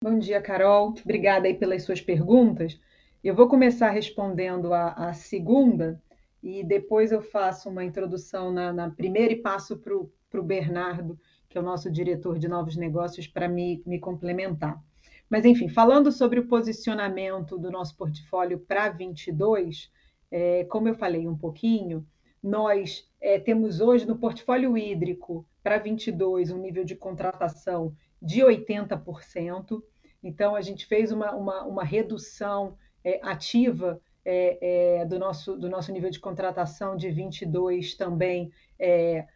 Bom 0.03 0.19
dia, 0.19 0.41
Carol. 0.41 0.95
Obrigada 1.05 1.47
aí 1.47 1.55
pelas 1.55 1.83
suas 1.83 2.01
perguntas. 2.01 2.81
Eu 3.23 3.35
vou 3.35 3.49
começar 3.49 3.91
respondendo 3.91 4.73
a, 4.73 4.93
a 4.93 5.13
segunda 5.13 6.03
e 6.43 6.65
depois 6.65 7.13
eu 7.13 7.21
faço 7.21 7.69
uma 7.69 7.85
introdução 7.85 8.51
na, 8.51 8.73
na 8.73 8.91
primeira 8.91 9.33
e 9.33 9.37
passo 9.37 9.79
para 9.79 9.95
o 9.95 10.43
Bernardo, 10.43 11.19
que 11.49 11.59
é 11.59 11.61
o 11.61 11.65
nosso 11.65 11.91
diretor 11.91 12.39
de 12.39 12.49
novos 12.49 12.77
negócios, 12.77 13.27
para 13.27 13.47
me, 13.47 13.83
me 13.85 13.99
complementar. 13.99 14.83
Mas, 15.29 15.45
enfim, 15.45 15.69
falando 15.69 16.11
sobre 16.11 16.41
o 16.41 16.49
posicionamento 16.49 17.59
do 17.59 17.71
nosso 17.71 17.97
portfólio 17.97 18.59
para 18.59 18.89
22, 18.89 19.93
é, 20.31 20.65
como 20.65 20.89
eu 20.89 20.95
falei 20.95 21.27
um 21.27 21.37
pouquinho, 21.37 22.07
nós 22.43 23.09
é, 23.21 23.39
temos 23.39 23.81
hoje 23.81 24.07
no 24.07 24.19
portfólio 24.19 24.77
hídrico 24.77 25.47
para 25.63 25.79
22 25.79 26.51
um 26.51 26.59
nível 26.59 26.85
de 26.85 26.97
contratação 26.97 27.95
de 28.21 28.41
80%. 28.41 29.83
Então, 30.23 30.55
a 30.55 30.61
gente 30.61 30.87
fez 30.87 31.13
uma, 31.13 31.35
uma, 31.35 31.65
uma 31.65 31.85
redução 31.85 32.77
é, 33.05 33.21
ativa 33.23 34.01
é, 34.25 35.01
é 35.01 35.05
do, 35.07 35.19
nosso, 35.19 35.57
do 35.57 35.69
nosso 35.69 35.93
nível 35.93 36.11
de 36.11 36.21
contratação 36.21 36.97
de 36.97 37.11
22 37.11 37.95
também, 37.95 38.53
é, 38.79 39.27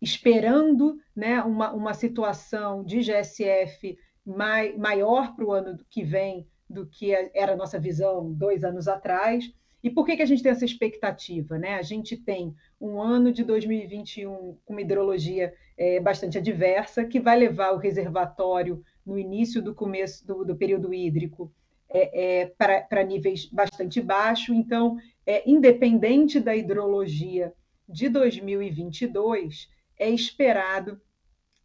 esperando 0.00 0.96
né, 1.14 1.42
uma, 1.42 1.72
uma 1.72 1.94
situação 1.94 2.84
de 2.84 3.00
GSF 3.00 3.98
mai, 4.24 4.76
maior 4.76 5.34
para 5.34 5.44
o 5.44 5.52
ano 5.52 5.78
que 5.90 6.04
vem 6.04 6.46
do 6.68 6.86
que 6.86 7.12
era 7.12 7.52
a 7.52 7.56
nossa 7.56 7.78
visão 7.78 8.32
dois 8.32 8.62
anos 8.62 8.86
atrás. 8.86 9.52
E 9.88 9.90
por 9.90 10.04
que, 10.04 10.16
que 10.16 10.22
a 10.22 10.26
gente 10.26 10.42
tem 10.42 10.52
essa 10.52 10.66
expectativa? 10.66 11.58
Né? 11.58 11.76
A 11.76 11.82
gente 11.82 12.14
tem 12.14 12.54
um 12.78 13.00
ano 13.00 13.32
de 13.32 13.42
2021 13.42 14.58
com 14.62 14.74
uma 14.74 14.82
hidrologia 14.82 15.54
é, 15.78 15.98
bastante 15.98 16.36
adversa, 16.36 17.06
que 17.06 17.18
vai 17.18 17.38
levar 17.38 17.72
o 17.72 17.78
reservatório 17.78 18.84
no 19.04 19.18
início 19.18 19.62
do 19.62 19.74
começo 19.74 20.26
do, 20.26 20.44
do 20.44 20.54
período 20.54 20.92
hídrico 20.92 21.50
é, 21.88 22.42
é, 22.42 22.46
para 22.90 23.02
níveis 23.02 23.46
bastante 23.46 23.98
baixos. 24.02 24.54
Então, 24.54 24.98
é, 25.24 25.50
independente 25.50 26.38
da 26.38 26.54
hidrologia 26.54 27.54
de 27.88 28.10
2022, 28.10 29.70
é 29.98 30.10
esperado 30.10 31.00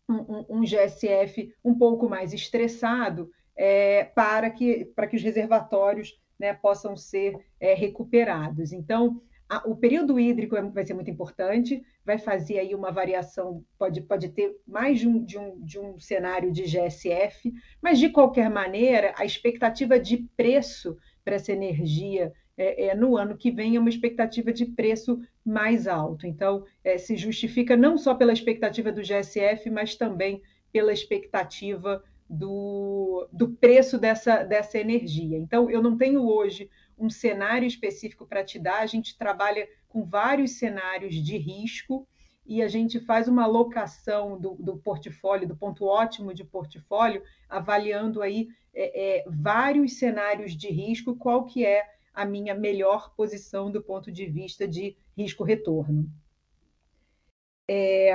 um, 0.07 0.15
um, 0.15 0.45
um 0.49 0.61
GSF 0.61 1.53
um 1.61 1.77
pouco 1.77 2.07
mais 2.07 2.31
estressado 2.31 3.29
é, 3.53 4.05
para, 4.15 4.49
que, 4.49 4.85
para 4.95 5.07
que 5.07 5.17
os 5.17 5.21
reservatórios 5.21 6.17
né, 6.39 6.53
possam 6.53 6.95
ser 6.95 7.35
é, 7.59 7.73
recuperados. 7.73 8.71
Então, 8.71 9.21
a, 9.49 9.67
o 9.67 9.75
período 9.75 10.19
hídrico 10.19 10.55
é, 10.55 10.61
vai 10.61 10.85
ser 10.85 10.93
muito 10.93 11.11
importante, 11.11 11.83
vai 12.05 12.17
fazer 12.17 12.59
aí 12.59 12.73
uma 12.73 12.91
variação, 12.91 13.63
pode, 13.77 14.01
pode 14.01 14.29
ter 14.29 14.55
mais 14.67 14.99
de 14.99 15.07
um, 15.07 15.23
de, 15.23 15.37
um, 15.37 15.59
de 15.63 15.79
um 15.79 15.99
cenário 15.99 16.51
de 16.51 16.63
GSF, 16.63 17.53
mas 17.81 17.99
de 17.99 18.09
qualquer 18.09 18.49
maneira, 18.49 19.13
a 19.17 19.25
expectativa 19.25 19.99
de 19.99 20.17
preço 20.35 20.97
para 21.23 21.35
essa 21.35 21.51
energia 21.51 22.33
é, 22.57 22.87
é, 22.87 22.95
no 22.95 23.17
ano 23.17 23.37
que 23.37 23.51
vem 23.51 23.75
é 23.75 23.79
uma 23.79 23.89
expectativa 23.89 24.51
de 24.53 24.65
preço 24.65 25.19
mais 25.45 25.87
alto. 25.87 26.27
Então, 26.27 26.65
é, 26.83 26.97
se 26.97 27.15
justifica 27.15 27.75
não 27.75 27.97
só 27.97 28.13
pela 28.13 28.33
expectativa 28.33 28.91
do 28.91 29.01
GSF, 29.01 29.69
mas 29.69 29.95
também 29.95 30.41
pela 30.71 30.93
expectativa 30.93 32.03
do, 32.33 33.27
do 33.31 33.49
preço 33.49 33.97
dessa, 33.97 34.43
dessa 34.43 34.77
energia. 34.77 35.37
Então, 35.37 35.69
eu 35.69 35.81
não 35.81 35.97
tenho 35.97 36.25
hoje 36.25 36.69
um 36.97 37.09
cenário 37.09 37.67
específico 37.67 38.25
para 38.25 38.43
te 38.43 38.59
dar, 38.59 38.79
a 38.79 38.85
gente 38.85 39.17
trabalha 39.17 39.67
com 39.89 40.03
vários 40.03 40.51
cenários 40.51 41.15
de 41.15 41.37
risco 41.37 42.07
e 42.45 42.61
a 42.61 42.67
gente 42.67 42.99
faz 42.99 43.27
uma 43.27 43.43
alocação 43.43 44.39
do, 44.39 44.55
do 44.55 44.77
portfólio, 44.77 45.47
do 45.47 45.55
ponto 45.55 45.85
ótimo 45.85 46.33
de 46.33 46.43
portfólio, 46.43 47.23
avaliando 47.47 48.21
aí 48.21 48.49
é, 48.73 49.19
é, 49.19 49.25
vários 49.27 49.93
cenários 49.93 50.55
de 50.55 50.69
risco, 50.69 51.15
qual 51.15 51.45
que 51.45 51.65
é 51.65 51.83
a 52.13 52.25
minha 52.25 52.53
melhor 52.53 53.13
posição 53.15 53.71
do 53.71 53.81
ponto 53.81 54.11
de 54.11 54.25
vista 54.25 54.67
de 54.67 54.95
risco-retorno. 55.17 56.09
É, 57.69 58.11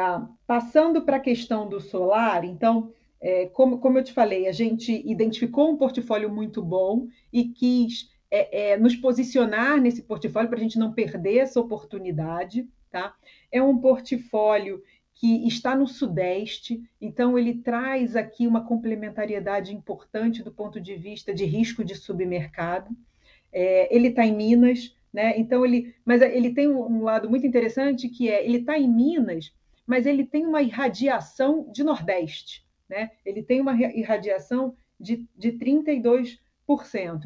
passando 0.46 1.02
para 1.02 1.16
a 1.16 1.20
questão 1.20 1.68
do 1.68 1.80
solar, 1.80 2.44
então, 2.44 2.92
é, 3.20 3.46
como, 3.46 3.78
como 3.78 3.98
eu 3.98 4.04
te 4.04 4.12
falei, 4.12 4.46
a 4.46 4.52
gente 4.52 4.92
identificou 5.08 5.70
um 5.70 5.76
portfólio 5.76 6.30
muito 6.30 6.62
bom 6.62 7.08
e 7.32 7.48
quis 7.48 8.10
é, 8.30 8.72
é, 8.72 8.76
nos 8.76 8.94
posicionar 8.94 9.80
nesse 9.80 10.02
portfólio 10.02 10.48
para 10.48 10.58
a 10.58 10.62
gente 10.62 10.78
não 10.78 10.92
perder 10.92 11.38
essa 11.38 11.60
oportunidade. 11.60 12.68
Tá? 12.90 13.14
É 13.50 13.62
um 13.62 13.78
portfólio 13.78 14.82
que 15.14 15.48
está 15.48 15.74
no 15.74 15.88
Sudeste, 15.88 16.80
então 17.00 17.36
ele 17.36 17.54
traz 17.54 18.14
aqui 18.14 18.46
uma 18.46 18.64
complementariedade 18.64 19.74
importante 19.74 20.44
do 20.44 20.52
ponto 20.52 20.80
de 20.80 20.94
vista 20.94 21.34
de 21.34 21.44
risco 21.44 21.84
de 21.84 21.96
submercado. 21.96 22.96
É, 23.52 23.94
ele 23.94 24.08
está 24.08 24.24
em 24.24 24.36
Minas, 24.36 24.96
né? 25.12 25.36
Então 25.36 25.66
ele, 25.66 25.92
mas 26.04 26.22
ele 26.22 26.54
tem 26.54 26.68
um 26.68 27.02
lado 27.02 27.28
muito 27.28 27.44
interessante 27.44 28.08
que 28.08 28.30
é 28.30 28.44
ele 28.44 28.58
está 28.58 28.78
em 28.78 28.86
Minas, 28.86 29.52
mas 29.84 30.06
ele 30.06 30.24
tem 30.24 30.46
uma 30.46 30.62
irradiação 30.62 31.66
de 31.72 31.82
Nordeste 31.82 32.67
né? 32.88 33.10
ele 33.24 33.42
tem 33.42 33.60
uma 33.60 33.74
irradiação 33.74 34.76
de, 34.98 35.28
de 35.36 35.52
32%. 35.52 36.38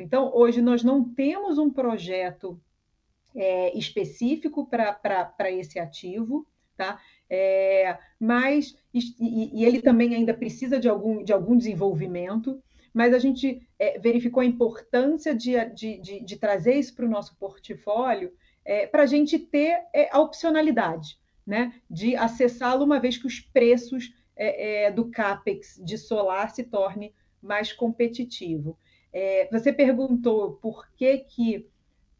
Então, 0.00 0.30
hoje 0.34 0.60
nós 0.60 0.82
não 0.82 1.04
temos 1.04 1.58
um 1.58 1.70
projeto 1.70 2.60
é, 3.34 3.76
específico 3.76 4.66
para 4.66 5.50
esse 5.50 5.78
ativo, 5.78 6.46
tá? 6.76 7.00
É, 7.28 7.98
mas 8.20 8.76
e, 8.92 9.00
e, 9.60 9.64
ele 9.64 9.80
também 9.80 10.14
ainda 10.14 10.34
precisa 10.34 10.78
de 10.78 10.88
algum, 10.88 11.24
de 11.24 11.32
algum 11.32 11.56
desenvolvimento, 11.56 12.62
mas 12.92 13.14
a 13.14 13.18
gente 13.18 13.66
é, 13.78 13.98
verificou 13.98 14.42
a 14.42 14.46
importância 14.46 15.34
de, 15.34 15.52
de, 15.70 15.98
de, 15.98 16.20
de 16.20 16.36
trazer 16.36 16.74
isso 16.74 16.94
para 16.94 17.06
o 17.06 17.10
nosso 17.10 17.34
portfólio 17.36 18.32
é, 18.64 18.86
para 18.86 19.02
a 19.02 19.06
gente 19.06 19.38
ter 19.38 19.82
é, 19.94 20.08
a 20.12 20.20
opcionalidade 20.20 21.18
né, 21.46 21.74
de 21.90 22.14
acessá-lo 22.16 22.84
uma 22.84 23.00
vez 23.00 23.16
que 23.16 23.26
os 23.26 23.40
preços 23.40 24.14
é, 24.42 24.86
é, 24.86 24.90
do 24.90 25.08
CAPEX 25.08 25.80
de 25.84 25.96
solar 25.96 26.50
se 26.50 26.64
torne 26.64 27.14
mais 27.40 27.72
competitivo. 27.72 28.76
É, 29.12 29.48
você 29.52 29.72
perguntou 29.72 30.54
por 30.54 30.90
que, 30.96 31.18
que 31.18 31.68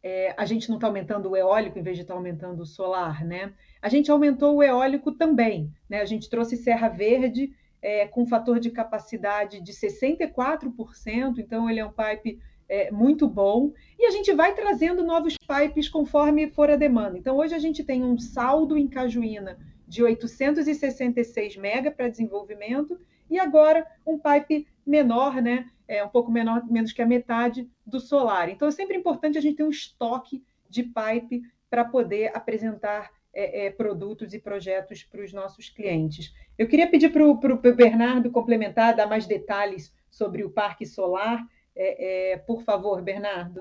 é, 0.02 0.32
a 0.36 0.44
gente 0.44 0.68
não 0.68 0.76
está 0.76 0.86
aumentando 0.86 1.30
o 1.30 1.36
eólico 1.36 1.78
em 1.78 1.82
vez 1.82 1.96
de 1.96 2.02
estar 2.02 2.14
tá 2.14 2.18
aumentando 2.18 2.62
o 2.62 2.66
solar, 2.66 3.24
né? 3.24 3.52
A 3.80 3.88
gente 3.88 4.10
aumentou 4.10 4.56
o 4.56 4.62
eólico 4.62 5.10
também, 5.10 5.72
né? 5.88 6.00
A 6.00 6.04
gente 6.04 6.30
trouxe 6.30 6.56
Serra 6.56 6.88
Verde 6.88 7.52
é, 7.80 8.06
com 8.06 8.22
um 8.22 8.26
fator 8.26 8.60
de 8.60 8.70
capacidade 8.70 9.60
de 9.60 9.72
64%, 9.72 11.38
então 11.38 11.68
ele 11.68 11.80
é 11.80 11.84
um 11.84 11.92
pipe 11.92 12.38
é, 12.68 12.90
muito 12.92 13.28
bom, 13.28 13.72
e 13.98 14.06
a 14.06 14.10
gente 14.10 14.32
vai 14.32 14.54
trazendo 14.54 15.02
novos 15.02 15.36
pipes 15.36 15.88
conforme 15.88 16.48
for 16.50 16.70
a 16.70 16.76
demanda. 16.76 17.18
Então, 17.18 17.36
hoje 17.36 17.54
a 17.54 17.58
gente 17.58 17.82
tem 17.82 18.04
um 18.04 18.16
saldo 18.18 18.78
em 18.78 18.88
Cajuína 18.88 19.58
de 19.92 20.02
866 20.02 21.58
mega 21.58 21.90
para 21.90 22.08
desenvolvimento 22.08 22.98
e 23.28 23.38
agora 23.38 23.86
um 24.06 24.18
pipe 24.18 24.66
menor, 24.86 25.42
né? 25.42 25.68
É 25.86 26.02
um 26.02 26.08
pouco 26.08 26.32
menor, 26.32 26.64
menos 26.64 26.94
que 26.94 27.02
a 27.02 27.06
metade 27.06 27.68
do 27.86 28.00
solar. 28.00 28.48
Então 28.48 28.66
é 28.66 28.70
sempre 28.70 28.96
importante 28.96 29.36
a 29.36 29.40
gente 29.42 29.58
ter 29.58 29.64
um 29.64 29.68
estoque 29.68 30.42
de 30.66 30.82
pipe 30.82 31.42
para 31.68 31.84
poder 31.84 32.34
apresentar 32.34 33.10
é, 33.34 33.66
é, 33.66 33.70
produtos 33.70 34.32
e 34.32 34.38
projetos 34.38 35.02
para 35.02 35.22
os 35.22 35.30
nossos 35.30 35.68
clientes. 35.68 36.32
Eu 36.56 36.66
queria 36.66 36.90
pedir 36.90 37.12
para 37.12 37.26
o 37.26 37.74
Bernardo 37.74 38.30
complementar, 38.30 38.96
dar 38.96 39.06
mais 39.06 39.26
detalhes 39.26 39.94
sobre 40.10 40.42
o 40.42 40.48
parque 40.48 40.86
solar. 40.86 41.46
É, 41.76 42.32
é, 42.32 42.36
por 42.38 42.62
favor, 42.62 43.02
Bernardo. 43.02 43.60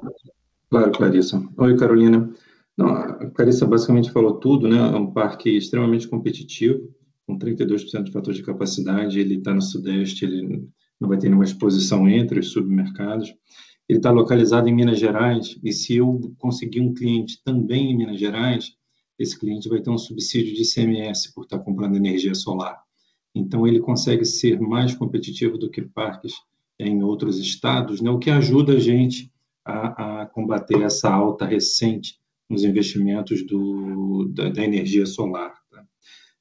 Claro, 0.69 0.91
Clarissa. 0.93 1.43
Oi, 1.57 1.75
Carolina. 1.75 2.33
Não, 2.81 2.89
a 2.89 3.29
Carissa 3.31 3.65
basicamente 3.65 4.11
falou 4.11 4.39
tudo, 4.39 4.67
né? 4.67 4.77
É 4.77 4.95
um 4.95 5.11
parque 5.11 5.49
extremamente 5.55 6.07
competitivo, 6.07 6.89
com 7.27 7.37
32% 7.37 8.03
de 8.03 8.11
fator 8.11 8.33
de 8.33 8.41
capacidade, 8.41 9.19
ele 9.19 9.35
está 9.35 9.53
no 9.53 9.61
Sudeste, 9.61 10.25
ele 10.25 10.67
não 10.99 11.07
vai 11.07 11.17
ter 11.17 11.27
nenhuma 11.27 11.43
exposição 11.43 12.09
entre 12.09 12.39
os 12.39 12.51
submercados. 12.51 13.33
ele 13.87 13.99
está 13.99 14.09
localizado 14.09 14.67
em 14.67 14.73
Minas 14.73 14.99
Gerais, 14.99 15.59
e 15.63 15.71
se 15.71 15.95
eu 15.95 16.33
conseguir 16.39 16.81
um 16.81 16.93
cliente 16.93 17.43
também 17.43 17.91
em 17.91 17.97
Minas 17.97 18.19
Gerais, 18.19 18.71
esse 19.19 19.37
cliente 19.37 19.69
vai 19.69 19.81
ter 19.81 19.89
um 19.89 19.97
subsídio 19.97 20.55
de 20.55 20.63
ICMS 20.63 21.33
por 21.33 21.43
estar 21.43 21.59
tá 21.59 21.63
comprando 21.63 21.95
energia 21.95 22.33
solar. 22.33 22.81
Então, 23.35 23.67
ele 23.67 23.79
consegue 23.79 24.25
ser 24.25 24.59
mais 24.59 24.95
competitivo 24.95 25.57
do 25.57 25.69
que 25.69 25.81
parques 25.81 26.33
em 26.79 27.03
outros 27.03 27.37
estados, 27.37 28.01
né, 28.01 28.09
o 28.09 28.17
que 28.17 28.31
ajuda 28.31 28.73
a 28.73 28.79
gente 28.79 29.31
a, 29.63 30.21
a 30.21 30.25
combater 30.25 30.81
essa 30.81 31.09
alta 31.09 31.45
recente 31.45 32.20
nos 32.51 32.63
investimentos 32.63 33.45
do, 33.45 34.29
da, 34.33 34.49
da 34.49 34.63
energia 34.63 35.05
solar. 35.05 35.53
Tá? 35.71 35.83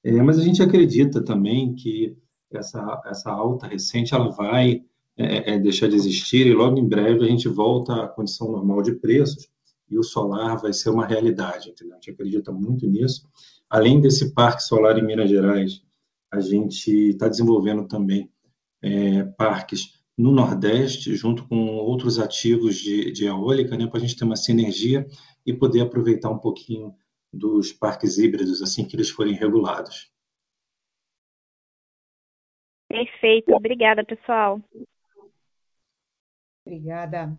É, 0.02 0.20
mas 0.22 0.38
a 0.38 0.42
gente 0.42 0.62
acredita 0.62 1.22
também 1.22 1.74
que 1.74 2.16
essa, 2.52 3.00
essa 3.06 3.30
alta 3.30 3.66
recente 3.66 4.12
ela 4.12 4.28
vai 4.30 4.82
é, 5.16 5.54
é, 5.54 5.58
deixar 5.58 5.88
de 5.88 5.94
existir 5.94 6.46
e 6.46 6.52
logo 6.52 6.78
em 6.78 6.88
breve 6.88 7.24
a 7.24 7.28
gente 7.28 7.48
volta 7.48 8.04
à 8.04 8.08
condição 8.08 8.50
normal 8.50 8.82
de 8.82 8.94
preços 8.96 9.48
e 9.88 9.98
o 9.98 10.02
solar 10.02 10.60
vai 10.60 10.72
ser 10.72 10.90
uma 10.90 11.06
realidade, 11.06 11.70
entendeu? 11.70 11.94
A 11.94 11.96
gente 11.96 12.10
acredita 12.10 12.52
muito 12.52 12.86
nisso. 12.86 13.28
Além 13.68 14.00
desse 14.00 14.32
parque 14.32 14.62
solar 14.62 14.98
em 14.98 15.06
Minas 15.06 15.28
Gerais, 15.28 15.82
a 16.32 16.40
gente 16.40 17.10
está 17.10 17.28
desenvolvendo 17.28 17.86
também 17.86 18.30
é, 18.82 19.24
parques 19.36 20.00
no 20.16 20.32
Nordeste, 20.32 21.14
junto 21.16 21.46
com 21.48 21.76
outros 21.76 22.18
ativos 22.18 22.76
de, 22.76 23.10
de 23.10 23.24
eólica, 23.24 23.76
né, 23.76 23.86
para 23.86 23.98
a 23.98 24.00
gente 24.00 24.16
ter 24.16 24.24
uma 24.24 24.36
sinergia 24.36 25.06
e 25.46 25.52
poder 25.52 25.82
aproveitar 25.82 26.30
um 26.30 26.38
pouquinho 26.38 26.94
dos 27.32 27.72
parques 27.72 28.18
híbridos 28.18 28.62
assim 28.62 28.86
que 28.86 28.96
eles 28.96 29.10
forem 29.10 29.34
regulados. 29.34 30.10
Perfeito, 32.88 33.54
obrigada, 33.54 34.04
pessoal. 34.04 34.60
Obrigada. 36.66 37.38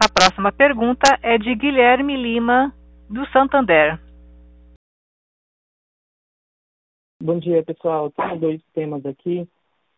A 0.00 0.08
próxima 0.12 0.52
pergunta 0.52 1.18
é 1.22 1.38
de 1.38 1.54
Guilherme 1.54 2.16
Lima, 2.16 2.74
do 3.08 3.24
Santander. 3.32 4.00
Bom 7.22 7.38
dia, 7.38 7.64
pessoal. 7.64 8.10
Tenho 8.10 8.38
dois 8.38 8.62
temas 8.72 9.04
aqui. 9.04 9.48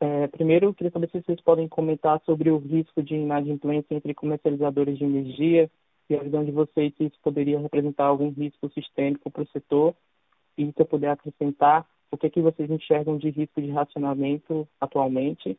É, 0.00 0.26
primeiro, 0.28 0.66
eu 0.66 0.74
queria 0.74 0.90
saber 0.90 1.10
se 1.10 1.22
vocês 1.22 1.40
podem 1.42 1.68
comentar 1.68 2.20
sobre 2.24 2.50
o 2.50 2.56
risco 2.56 3.02
de 3.02 3.14
inadimplência 3.14 3.94
entre 3.94 4.14
comercializadores 4.14 4.96
de 4.96 5.04
energia 5.04 5.70
e 6.12 6.16
a 6.16 6.22
visão 6.22 6.44
de 6.44 6.50
vocês 6.50 6.92
se 6.96 7.04
isso 7.04 7.18
poderia 7.22 7.58
representar 7.58 8.06
algum 8.06 8.30
risco 8.30 8.68
sistêmico 8.70 9.30
para 9.30 9.42
o 9.42 9.48
setor. 9.48 9.94
E 10.58 10.66
se 10.66 10.74
eu 10.76 10.86
puder 10.86 11.10
acrescentar, 11.10 11.86
o 12.10 12.16
que, 12.16 12.26
é 12.26 12.30
que 12.30 12.40
vocês 12.40 12.70
enxergam 12.70 13.16
de 13.16 13.30
risco 13.30 13.62
de 13.62 13.70
racionamento 13.70 14.68
atualmente? 14.80 15.56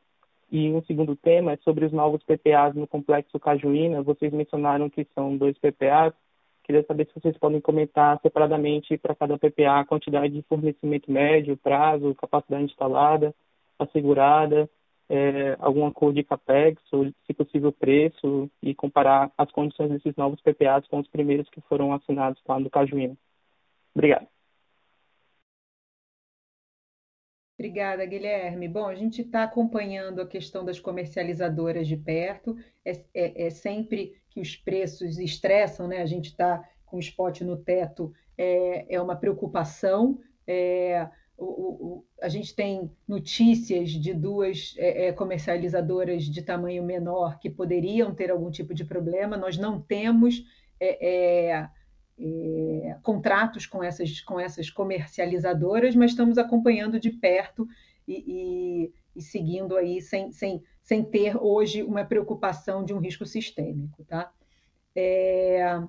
E 0.52 0.70
um 0.70 0.84
segundo 0.84 1.16
tema 1.16 1.54
é 1.54 1.58
sobre 1.58 1.86
os 1.86 1.94
novos 1.94 2.22
PPAs 2.24 2.76
no 2.76 2.86
complexo 2.86 3.40
Cajuína. 3.40 4.04
Vocês 4.04 4.34
mencionaram 4.34 4.90
que 4.90 5.08
são 5.16 5.38
dois 5.38 5.58
PPAs. 5.58 6.14
Queria 6.64 6.84
saber 6.84 7.08
se 7.08 7.20
vocês 7.20 7.38
podem 7.38 7.62
comentar 7.62 8.20
separadamente 8.22 8.98
para 8.98 9.16
cada 9.16 9.38
PPA 9.38 9.80
a 9.80 9.86
quantidade 9.86 10.34
de 10.34 10.42
fornecimento 10.44 11.10
médio, 11.10 11.56
prazo, 11.56 12.14
capacidade 12.16 12.66
instalada, 12.66 13.34
assegurada, 13.80 14.70
é, 15.14 15.58
algum 15.60 15.86
acordo 15.86 16.16
de 16.16 16.24
CAPEX, 16.24 16.82
ou, 16.94 17.06
se 17.28 17.34
possível, 17.34 17.70
preço, 17.74 18.50
e 18.64 18.74
comparar 18.74 19.30
as 19.38 19.52
condições 19.52 19.90
desses 19.90 20.16
novos 20.16 20.40
PPAs 20.40 20.88
com 20.88 21.00
os 21.00 21.08
primeiros 21.10 21.50
que 21.50 21.60
foram 21.62 21.92
assinados 21.92 22.42
lá 22.48 22.58
no 22.58 22.70
Cajuína. 22.70 23.18
Obrigado. 23.94 24.26
Obrigada, 27.60 28.06
Guilherme. 28.06 28.70
Bom, 28.70 28.88
a 28.88 28.96
gente 28.96 29.22
está 29.22 29.44
acompanhando 29.44 30.22
a 30.22 30.26
questão 30.28 30.64
das 30.64 30.80
comercializadoras 30.80 31.90
de 31.90 31.98
perto. 31.98 32.58
É, 32.86 32.92
é, 33.14 33.48
é, 33.48 33.50
sempre 33.50 34.16
que 34.30 34.40
os 34.40 34.56
preços 34.56 35.20
estressam, 35.20 35.90
né? 35.90 36.02
A 36.02 36.06
gente 36.06 36.30
está 36.30 36.64
com 36.86 36.96
o 36.96 37.02
spot 37.02 37.42
no 37.42 37.58
teto, 37.58 38.14
é, 38.38 38.96
é 38.96 39.02
uma 39.02 39.16
preocupação. 39.16 40.18
É, 40.48 41.08
o, 41.44 41.88
o, 41.88 42.06
a 42.22 42.30
gente 42.30 42.56
tem 42.56 42.92
notícias 43.08 43.90
de 43.90 44.14
duas 44.14 44.76
é, 44.78 45.08
é, 45.08 45.12
comercializadoras 45.12 46.26
de 46.26 46.42
tamanho 46.44 46.84
menor 46.84 47.40
que 47.40 47.50
poderiam 47.50 48.14
ter 48.14 48.30
algum 48.30 48.52
tipo 48.52 48.74
de 48.74 48.86
problema. 48.86 49.36
Nós 49.36 49.58
não 49.58 49.82
temos 49.82 50.44
é, 50.80 51.68
contratos 53.02 53.66
com 53.66 53.84
essas, 53.84 54.22
com 54.22 54.40
essas 54.40 54.70
comercializadoras, 54.70 55.96
mas 55.96 56.12
estamos 56.12 56.38
acompanhando 56.38 57.00
de 57.00 57.10
perto 57.10 57.68
e, 58.08 58.24
e, 58.28 58.94
e, 59.16 59.22
seguindo 59.22 59.76
aí 59.76 60.00
sem, 60.00 60.32
sem, 60.32 60.64
sem 60.84 61.04
ter 61.04 61.36
hoje 61.38 61.82
uma 61.82 62.06
preocupação 62.06 62.86
de 62.86 62.94
um 62.94 63.00
risco 63.00 63.26
sistêmico. 63.26 64.04
Tá? 64.06 64.32
É, 64.96 65.82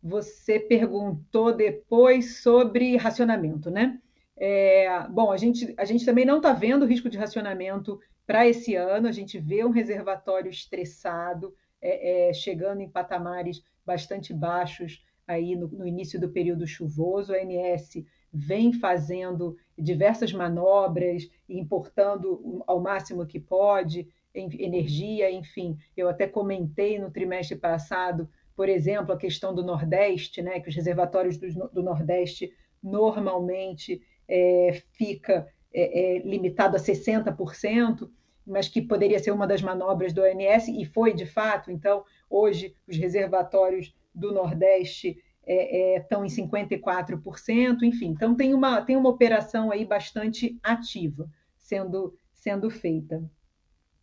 você 0.00 0.60
perguntou 0.60 1.52
depois 1.52 2.42
sobre 2.42 2.96
racionamento, 2.96 3.70
né? 3.70 3.98
É, 4.36 5.06
bom, 5.08 5.30
a 5.30 5.36
gente, 5.36 5.72
a 5.76 5.84
gente 5.84 6.04
também 6.04 6.24
não 6.24 6.38
está 6.38 6.52
vendo 6.52 6.86
risco 6.86 7.08
de 7.08 7.18
racionamento 7.18 8.00
para 8.26 8.46
esse 8.46 8.74
ano, 8.74 9.06
a 9.06 9.12
gente 9.12 9.38
vê 9.38 9.64
um 9.64 9.70
reservatório 9.70 10.50
estressado, 10.50 11.54
é, 11.80 12.28
é, 12.28 12.32
chegando 12.32 12.80
em 12.80 12.88
patamares 12.88 13.62
bastante 13.84 14.32
baixos 14.32 15.04
aí 15.26 15.54
no, 15.54 15.68
no 15.68 15.86
início 15.86 16.20
do 16.20 16.30
período 16.30 16.66
chuvoso, 16.66 17.32
a 17.32 17.36
ANS 17.36 18.04
vem 18.32 18.72
fazendo 18.72 19.56
diversas 19.78 20.32
manobras, 20.32 21.30
importando 21.48 22.62
ao 22.66 22.80
máximo 22.80 23.26
que 23.26 23.38
pode 23.38 24.08
energia, 24.34 25.30
enfim. 25.30 25.78
Eu 25.96 26.08
até 26.08 26.26
comentei 26.26 26.98
no 26.98 27.10
trimestre 27.10 27.56
passado, 27.56 28.28
por 28.56 28.68
exemplo, 28.68 29.14
a 29.14 29.16
questão 29.16 29.54
do 29.54 29.62
Nordeste, 29.62 30.42
né, 30.42 30.58
que 30.58 30.68
os 30.68 30.74
reservatórios 30.74 31.38
do, 31.38 31.68
do 31.68 31.82
Nordeste 31.82 32.52
normalmente 32.82 34.02
é, 34.28 34.82
fica 34.92 35.46
é, 35.72 36.16
é, 36.16 36.18
limitado 36.20 36.76
a 36.76 36.80
60%, 36.80 38.08
mas 38.46 38.68
que 38.68 38.82
poderia 38.82 39.18
ser 39.18 39.30
uma 39.30 39.46
das 39.46 39.62
manobras 39.62 40.12
do 40.12 40.22
ONS, 40.22 40.68
e 40.68 40.84
foi 40.84 41.14
de 41.14 41.26
fato. 41.26 41.70
Então, 41.70 42.04
hoje, 42.28 42.74
os 42.86 42.96
reservatórios 42.96 43.94
do 44.14 44.32
Nordeste 44.32 45.18
é, 45.46 45.94
é, 45.94 45.98
estão 45.98 46.24
em 46.24 46.28
54%, 46.28 47.82
enfim. 47.82 48.08
Então, 48.08 48.34
tem 48.34 48.54
uma, 48.54 48.82
tem 48.82 48.96
uma 48.96 49.08
operação 49.08 49.70
aí 49.70 49.84
bastante 49.84 50.58
ativa 50.62 51.28
sendo, 51.58 52.14
sendo 52.32 52.70
feita. 52.70 53.22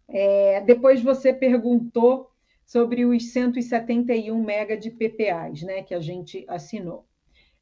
É, 0.08 0.62
depois 0.62 1.02
você 1.02 1.32
perguntou 1.32 2.30
sobre 2.66 3.06
os 3.06 3.32
171 3.32 4.44
mega 4.44 4.78
de 4.78 4.90
PPAs 4.90 5.62
né, 5.62 5.84
que 5.84 5.94
a 5.94 6.00
gente 6.00 6.46
assinou. 6.48 7.06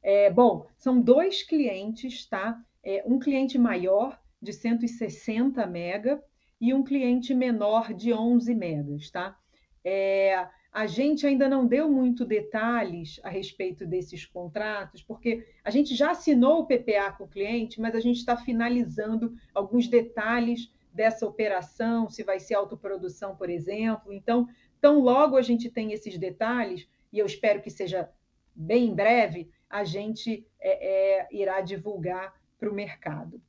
É, 0.02 0.30
bom, 0.30 0.66
são 0.76 1.00
dois 1.00 1.42
clientes, 1.42 2.26
tá? 2.26 2.58
É, 2.82 3.02
um 3.06 3.18
cliente 3.18 3.58
maior 3.58 4.18
de 4.40 4.52
160 4.52 5.66
mega 5.66 6.22
e 6.60 6.72
um 6.72 6.82
cliente 6.82 7.34
menor 7.34 7.92
de 7.92 8.12
11 8.12 8.54
megas, 8.54 9.10
tá? 9.10 9.36
É, 9.84 10.46
a 10.72 10.86
gente 10.86 11.26
ainda 11.26 11.48
não 11.48 11.66
deu 11.66 11.90
muito 11.90 12.24
detalhes 12.24 13.18
a 13.24 13.28
respeito 13.28 13.86
desses 13.86 14.24
contratos, 14.24 15.02
porque 15.02 15.46
a 15.64 15.70
gente 15.70 15.94
já 15.94 16.12
assinou 16.12 16.60
o 16.60 16.66
PPA 16.66 17.12
com 17.12 17.24
o 17.24 17.28
cliente, 17.28 17.80
mas 17.80 17.94
a 17.94 18.00
gente 18.00 18.18
está 18.18 18.36
finalizando 18.36 19.34
alguns 19.54 19.88
detalhes 19.88 20.72
dessa 20.92 21.26
operação, 21.26 22.08
se 22.08 22.22
vai 22.22 22.38
ser 22.38 22.54
autoprodução, 22.54 23.36
por 23.36 23.50
exemplo. 23.50 24.12
Então, 24.12 24.46
tão 24.80 25.00
logo 25.00 25.36
a 25.36 25.42
gente 25.42 25.70
tem 25.70 25.92
esses 25.92 26.16
detalhes, 26.18 26.88
e 27.12 27.18
eu 27.18 27.26
espero 27.26 27.60
que 27.60 27.70
seja 27.70 28.08
bem 28.54 28.88
em 28.88 28.94
breve, 28.94 29.50
a 29.70 29.84
gente 29.84 30.44
é, 30.60 31.20
é, 31.20 31.28
irá 31.30 31.60
divulgar 31.60 32.34
para 32.58 32.68
o 32.68 32.74
mercado. 32.74 33.40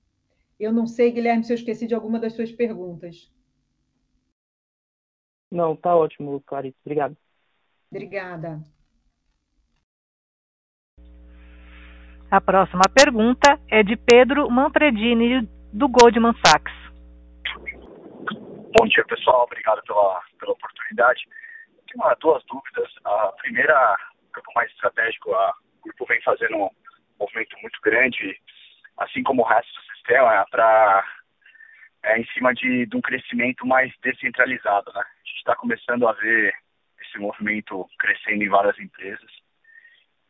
Eu 0.59 0.71
não 0.71 0.85
sei, 0.85 1.11
Guilherme, 1.11 1.43
se 1.43 1.51
eu 1.51 1.55
esqueci 1.55 1.87
de 1.87 1.95
alguma 1.95 2.19
das 2.19 2.33
suas 2.33 2.51
perguntas. 2.51 3.31
Não, 5.51 5.75
tá 5.75 5.95
ótimo, 5.95 6.39
Clarice. 6.41 6.77
Obrigado. 6.85 7.17
Obrigada. 7.91 8.61
A 12.29 12.39
próxima 12.39 12.83
pergunta 12.93 13.59
é 13.69 13.83
de 13.83 13.97
Pedro 13.97 14.49
Manfredini, 14.49 15.45
do 15.73 15.89
Goldman 15.89 16.33
Sachs. 16.45 16.71
Bom 18.77 18.87
dia, 18.87 19.03
pessoal. 19.05 19.43
Obrigado 19.43 19.81
pela, 19.83 20.21
pela 20.39 20.53
oportunidade. 20.53 21.27
Tenho 21.91 22.15
duas 22.21 22.41
dúvidas. 22.45 22.89
A 23.03 23.33
primeira, 23.41 23.97
um 24.23 24.31
pouco 24.31 24.53
mais 24.55 24.71
estratégico, 24.71 25.33
a, 25.33 25.53
o 25.81 25.87
grupo 25.87 26.05
vem 26.05 26.21
fazendo 26.21 26.57
um 26.57 26.69
movimento 27.19 27.57
muito 27.61 27.79
grande, 27.81 28.39
assim 28.97 29.23
como 29.23 29.41
o 29.41 29.45
resto 29.45 29.73
do 29.73 29.95
sistema, 29.95 30.45
para 30.49 31.05
é, 32.03 32.19
em 32.19 32.25
cima 32.27 32.53
de, 32.53 32.85
de 32.85 32.95
um 32.95 33.01
crescimento 33.01 33.65
mais 33.65 33.91
descentralizado. 34.01 34.91
Né? 34.93 35.01
A 35.01 35.27
gente 35.27 35.37
está 35.37 35.55
começando 35.55 36.07
a 36.07 36.13
ver 36.13 36.53
esse 37.01 37.17
movimento 37.17 37.87
crescendo 37.97 38.43
em 38.43 38.49
várias 38.49 38.77
empresas. 38.79 39.31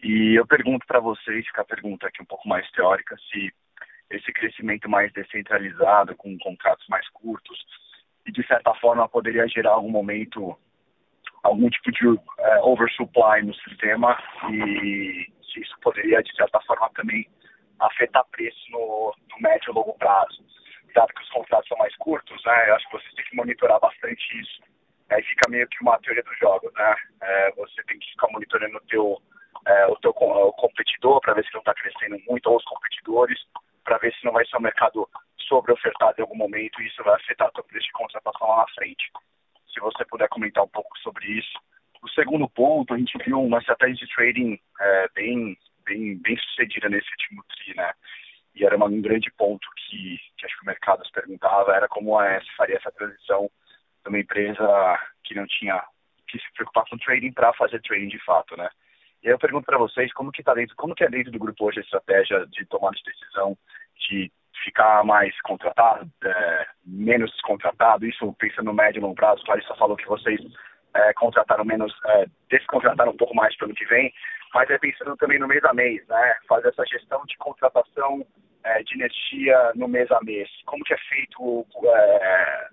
E 0.02 0.36
eu 0.36 0.48
pergunto 0.48 0.86
para 0.88 1.00
vocês, 1.00 1.46
fica 1.46 1.62
a 1.62 1.66
pergunta 1.66 2.08
aqui 2.08 2.22
um 2.22 2.26
pouco 2.26 2.48
mais 2.48 2.70
teórica, 2.72 3.16
se 3.30 3.54
esse 4.10 4.32
crescimento 4.34 4.90
mais 4.90 5.12
descentralizado, 5.14 6.16
com 6.16 6.38
contratos 6.40 6.86
mais 6.88 7.08
curtos, 7.10 7.64
e 8.26 8.32
de 8.32 8.46
certa 8.48 8.74
forma 8.76 9.08
poderia 9.08 9.48
gerar 9.48 9.72
algum 9.72 9.90
momento 9.90 10.58
algum 11.44 11.70
tipo 11.70 11.92
de 11.92 12.20
é, 12.40 12.62
oversupply 12.62 13.44
no 13.44 13.54
sistema 13.56 14.18
e 14.52 15.28
isso 15.56 15.76
poderia 15.82 16.22
de 16.24 16.36
certa 16.36 16.60
forma 16.62 16.90
também 16.96 17.28
afetar 17.80 18.26
preço 18.32 18.72
no, 18.72 19.14
no 19.32 19.40
médio 19.42 19.72
e 19.72 19.74
longo 19.74 19.94
prazo. 19.98 20.44
Dado 20.94 21.14
que 21.14 21.22
os 21.22 21.30
contratos 21.30 21.68
são 21.68 21.78
mais 21.78 21.96
curtos, 21.98 22.42
né, 22.46 22.70
eu 22.70 22.76
acho 22.76 22.86
que 22.88 22.98
vocês 22.98 23.14
têm 23.14 23.26
que 23.26 23.36
monitorar 23.36 23.80
bastante 23.80 24.40
isso. 24.40 24.62
Aí 25.10 25.22
fica 25.24 25.50
meio 25.50 25.68
que 25.68 25.82
uma 25.82 26.00
teoria 26.00 26.24
do 26.24 26.34
jogo, 26.36 26.72
né? 26.74 26.96
É, 27.22 27.52
você 27.52 27.84
tem 27.84 28.00
que 28.00 28.12
ficar 28.12 28.30
monitorando 28.32 28.78
o 28.78 28.88
teu, 28.88 29.22
é, 29.68 29.88
o 29.88 29.96
teu 29.98 30.12
o 30.12 30.54
competidor 30.54 31.20
para 31.20 31.34
ver 31.34 31.44
se 31.46 31.54
não 31.54 31.60
está 31.60 31.74
crescendo 31.74 32.18
muito, 32.30 32.48
ou 32.48 32.56
os 32.56 32.64
competidores, 32.64 33.38
para 33.84 33.98
ver 33.98 34.14
se 34.14 34.24
não 34.24 34.32
vai 34.32 34.46
ser 34.46 34.56
um 34.56 34.62
mercado 34.62 35.10
sobre-ofertado 35.50 36.16
em 36.18 36.22
algum 36.22 36.38
momento 36.38 36.82
e 36.82 36.88
isso 36.88 37.04
vai 37.04 37.16
afetar 37.16 37.50
o 37.50 37.52
teu 37.52 37.64
preço 37.66 37.88
de 37.88 37.92
contratação 37.92 38.48
lá 38.48 38.58
na 38.60 38.68
frente. 38.74 39.12
Se 39.74 39.80
você 39.80 40.06
puder 40.06 40.28
comentar 40.30 40.64
um 40.64 40.70
pouco 40.70 40.98
sobre 41.00 41.26
isso. 41.28 41.60
O 42.04 42.10
segundo 42.10 42.50
ponto, 42.50 42.94
a 42.94 42.98
gente 42.98 43.18
viu 43.24 43.42
uma 43.42 43.60
estratégia 43.60 43.96
de 43.96 44.14
trading 44.14 44.60
é, 44.80 45.10
bem, 45.14 45.58
bem, 45.86 46.18
bem 46.18 46.38
sucedida 46.38 46.90
nesse 46.90 47.10
último 47.12 47.44
TRI, 47.44 47.76
né? 47.76 47.94
E 48.56 48.66
era 48.66 48.76
um 48.84 49.02
grande 49.02 49.32
ponto 49.38 49.68
que, 49.78 50.20
que 50.38 50.46
acho 50.46 50.58
que 50.58 50.64
o 50.64 50.68
mercado 50.68 51.06
se 51.06 51.12
perguntava, 51.12 51.76
era 51.76 51.88
como 51.88 52.18
a 52.18 52.28
S 52.28 52.46
faria 52.58 52.78
essa 52.78 52.92
transição 52.92 53.50
de 54.04 54.10
uma 54.10 54.20
empresa 54.20 55.00
que 55.24 55.36
não 55.36 55.46
tinha 55.48 55.82
que 56.28 56.40
se 56.40 56.54
preocupar 56.54 56.86
com 56.90 56.98
trading 56.98 57.32
para 57.32 57.54
fazer 57.54 57.82
trading 57.82 58.08
de 58.08 58.20
fato, 58.26 58.58
né? 58.58 58.70
E 59.24 59.28
aí 59.28 59.34
eu 59.34 59.40
pergunto 59.40 59.66
para 59.66 59.78
vocês 59.78 60.12
como 60.14 60.32
que 60.32 60.42
tá 60.42 60.54
dentro, 60.54 60.76
como 60.76 60.96
que 60.96 61.04
é 61.04 61.10
dentro 61.10 61.32
do 61.32 61.40
grupo 61.40 61.66
hoje 61.66 61.80
a 61.80 61.84
estratégia 61.84 62.46
de 62.48 62.66
tomar 62.66 62.92
de 62.92 63.04
decisão 63.04 63.58
de 64.08 64.32
ficar 64.64 65.04
mais 65.04 65.40
contratado, 65.42 66.10
é, 66.24 66.68
menos 66.86 67.32
descontratado, 67.32 68.06
isso 68.06 68.34
pensando 68.34 68.66
no 68.66 68.74
médio 68.74 69.00
e 69.00 69.02
longo 69.02 69.16
prazo, 69.16 69.44
Clarissa 69.44 69.76
falou 69.76 69.98
que 69.98 70.08
vocês 70.08 70.40
é, 70.94 71.14
contrataram 71.14 71.64
menos, 71.64 71.94
é, 72.08 72.26
descontrataram 72.50 73.12
um 73.12 73.18
pouco 73.18 73.36
mais 73.36 73.56
para 73.56 73.66
o 73.66 73.70
ano 73.70 73.76
que 73.76 73.86
vem, 73.86 74.14
mas 74.54 74.70
é 74.70 74.78
pensando 74.78 75.16
também 75.18 75.40
no 75.40 75.48
mês 75.48 75.64
a 75.64 75.74
mês, 75.74 76.06
né? 76.08 76.38
Fazer 76.48 76.70
essa 76.70 76.86
gestão 76.86 77.24
de 77.26 77.38
contratação 77.38 78.26
é, 78.64 78.84
de 78.84 78.96
energia 78.96 79.72
no 79.76 79.88
mês 79.88 80.12
a 80.12 80.20
mês. 80.22 80.50
Como 80.66 80.84
que 80.84 80.94
é 80.94 80.98
feito, 80.98 81.66
é, 81.86 82.68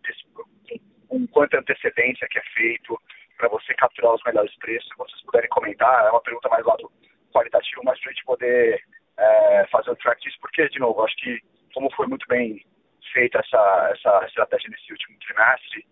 com 1.08 1.26
quanta 1.28 1.58
antecedência 1.58 2.26
que 2.28 2.38
é 2.38 2.42
feito 2.54 3.00
para 3.36 3.48
você 3.48 3.72
capturar 3.74 4.14
os 4.14 4.22
melhores 4.24 4.54
preços? 4.58 4.88
Se 4.88 4.98
vocês 4.98 5.22
puderem 5.22 5.48
comentar, 5.50 6.06
é 6.06 6.10
uma 6.10 6.22
pergunta 6.22 6.48
mais 6.48 6.64
lado 6.66 6.90
qualitativo, 7.32 7.82
mas 7.84 8.00
para 8.00 8.10
a 8.10 8.12
gente 8.12 8.24
poder 8.24 8.82
é, 9.16 9.66
fazer 9.70 9.90
o 9.90 9.96
track 9.96 10.20
disso, 10.20 10.38
porque, 10.40 10.68
de 10.68 10.80
novo, 10.80 11.04
acho 11.04 11.16
que 11.16 11.40
como 11.74 11.90
foi 11.94 12.06
muito 12.06 12.26
bem 12.28 12.64
feita 13.12 13.38
essa, 13.38 13.90
essa 13.92 14.26
estratégia 14.26 14.70
nesse 14.70 14.92
último 14.92 15.18
trimestre, 15.20 15.86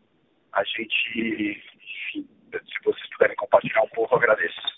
a 0.53 0.65
gente, 0.65 1.63
enfim, 1.77 2.29
se 2.53 2.85
vocês 2.85 3.11
puderem 3.11 3.37
compartilhar 3.37 3.83
um 3.83 3.89
pouco, 3.89 4.15
eu 4.15 4.19
agradeço. 4.19 4.77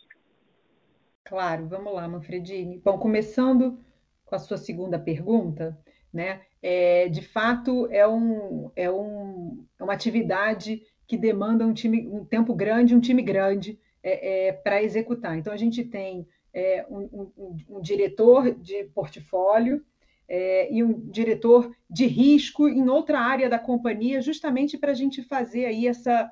Claro, 1.25 1.69
vamos 1.69 1.93
lá, 1.93 2.09
Manfredini. 2.09 2.79
Bom, 2.79 2.99
começando 2.99 3.79
com 4.25 4.35
a 4.35 4.39
sua 4.39 4.57
segunda 4.57 4.99
pergunta, 4.99 5.79
né? 6.13 6.43
É, 6.63 7.09
de 7.09 7.23
fato, 7.23 7.87
é, 7.91 8.07
um, 8.09 8.73
é, 8.75 8.91
um, 8.91 9.67
é 9.79 9.85
uma 9.85 9.93
atividade 9.93 10.83
que 11.07 11.17
demanda 11.17 11.67
um, 11.67 11.73
time, 11.73 12.09
um 12.09 12.25
tempo 12.25 12.55
grande, 12.55 12.95
um 12.95 13.01
time 13.01 13.23
grande 13.23 13.79
é, 14.03 14.49
é 14.49 14.53
para 14.53 14.83
executar. 14.83 15.37
Então, 15.37 15.53
a 15.53 15.57
gente 15.57 15.85
tem 15.85 16.27
é, 16.53 16.85
um, 16.89 17.33
um, 17.37 17.57
um, 17.69 17.81
diretor 17.81 18.51
de 18.55 18.85
portfólio 18.85 19.85
é, 20.29 20.73
e 20.73 20.85
um 20.85 21.09
diretor 21.09 21.75
de 21.89 22.07
risco 22.07 22.69
em 22.69 22.89
outra 22.89 23.19
área 23.19 23.49
da 23.49 23.59
companhia, 23.59 24.21
justamente 24.21 24.77
para 24.77 24.93
a 24.93 24.95
gente 24.95 25.23
fazer 25.23 25.65
aí 25.65 25.87
essa, 25.87 26.31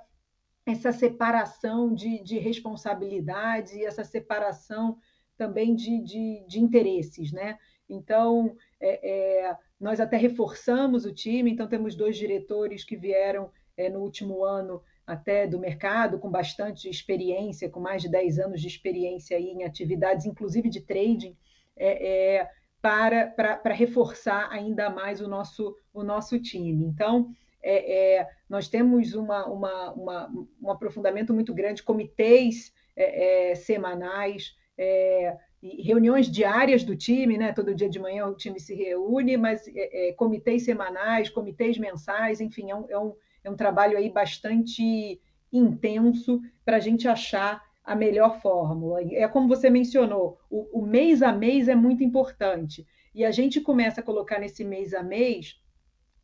essa 0.67 0.93
separação 0.93 1.95
de, 1.95 2.23
de 2.23 2.39
responsabilidades 2.39 3.73
e 3.73 3.85
essa 3.85 4.05
separação 4.05 4.99
também 5.37 5.75
de, 5.75 6.03
de, 6.03 6.45
de 6.47 6.61
interesses, 6.61 7.33
né? 7.33 7.59
Então, 7.89 8.57
é, 8.81 9.47
é, 9.49 9.57
nós 9.81 10.01
até 10.01 10.17
reforçamos 10.17 11.05
o 11.05 11.13
time, 11.13 11.51
então 11.51 11.69
temos 11.69 11.95
dois 11.95 12.17
diretores 12.17 12.85
que 12.85 12.97
vieram 12.97 13.51
é, 13.77 13.89
no 13.89 14.01
último 14.01 14.45
ano 14.45 14.83
até 15.07 15.47
do 15.47 15.59
mercado, 15.59 16.19
com 16.19 16.29
bastante 16.29 16.89
experiência, 16.89 17.71
com 17.71 17.79
mais 17.79 18.03
de 18.03 18.09
10 18.09 18.41
anos 18.41 18.61
de 18.61 18.67
experiência 18.67 19.37
aí 19.37 19.51
em 19.51 19.63
atividades, 19.63 20.27
inclusive 20.27 20.69
de 20.69 20.81
trading, 20.81 21.37
é, 21.77 22.39
é, 22.39 22.51
para, 22.81 23.27
para, 23.27 23.57
para 23.57 23.75
reforçar 23.75 24.49
ainda 24.51 24.89
mais 24.91 25.21
o 25.21 25.29
nosso, 25.29 25.77
o 25.93 26.03
nosso 26.03 26.39
time. 26.39 26.85
Então, 26.85 27.31
é, 27.63 28.19
é, 28.19 28.29
nós 28.49 28.69
temos 28.69 29.15
uma, 29.15 29.45
uma, 29.47 29.93
uma, 29.93 30.47
um 30.63 30.71
aprofundamento 30.71 31.35
muito 31.35 31.53
grande, 31.53 31.83
comitês 31.83 32.73
é, 32.95 33.51
é, 33.51 33.55
semanais, 33.57 34.57
é, 34.79 35.37
reuniões 35.61 36.31
diárias 36.31 36.85
do 36.85 36.95
time, 36.95 37.37
né? 37.37 37.53
todo 37.53 37.75
dia 37.75 37.89
de 37.89 37.99
manhã 37.99 38.27
o 38.27 38.37
time 38.37 38.61
se 38.61 38.73
reúne, 38.73 39.37
mas 39.37 39.65
comitês 40.17 40.65
semanais, 40.65 41.29
comitês 41.29 41.77
mensais, 41.77 42.41
enfim, 42.41 42.71
é 42.71 42.77
um, 42.77 42.87
é 42.89 42.99
um, 42.99 43.15
é 43.43 43.51
um 43.51 43.57
trabalho 43.57 43.99
aí 43.99 44.09
bastante 44.09 45.21
intenso 45.53 46.41
para 46.65 46.77
a 46.77 46.81
gente 46.81 47.09
achar 47.09 47.66
a 47.87 47.95
melhor 47.95 48.41
fórmula. 48.41 49.01
É 49.13 49.29
como 49.29 49.47
você 49.47 49.71
mencionou, 49.71 50.39
o, 50.51 50.81
o, 50.81 50.85
mês 50.85 51.23
a 51.23 51.33
mês 51.33 51.69
é 51.69 51.75
muito 51.75 52.03
importante. 52.03 52.85
E 53.15 53.25
a 53.25 53.31
gente 53.31 53.61
começa 53.61 54.01
a 54.01 54.05
colocar 54.05 54.41
nesse 54.41 54.65
mês 54.65 54.93
a 54.93 55.05
mês 55.05 55.57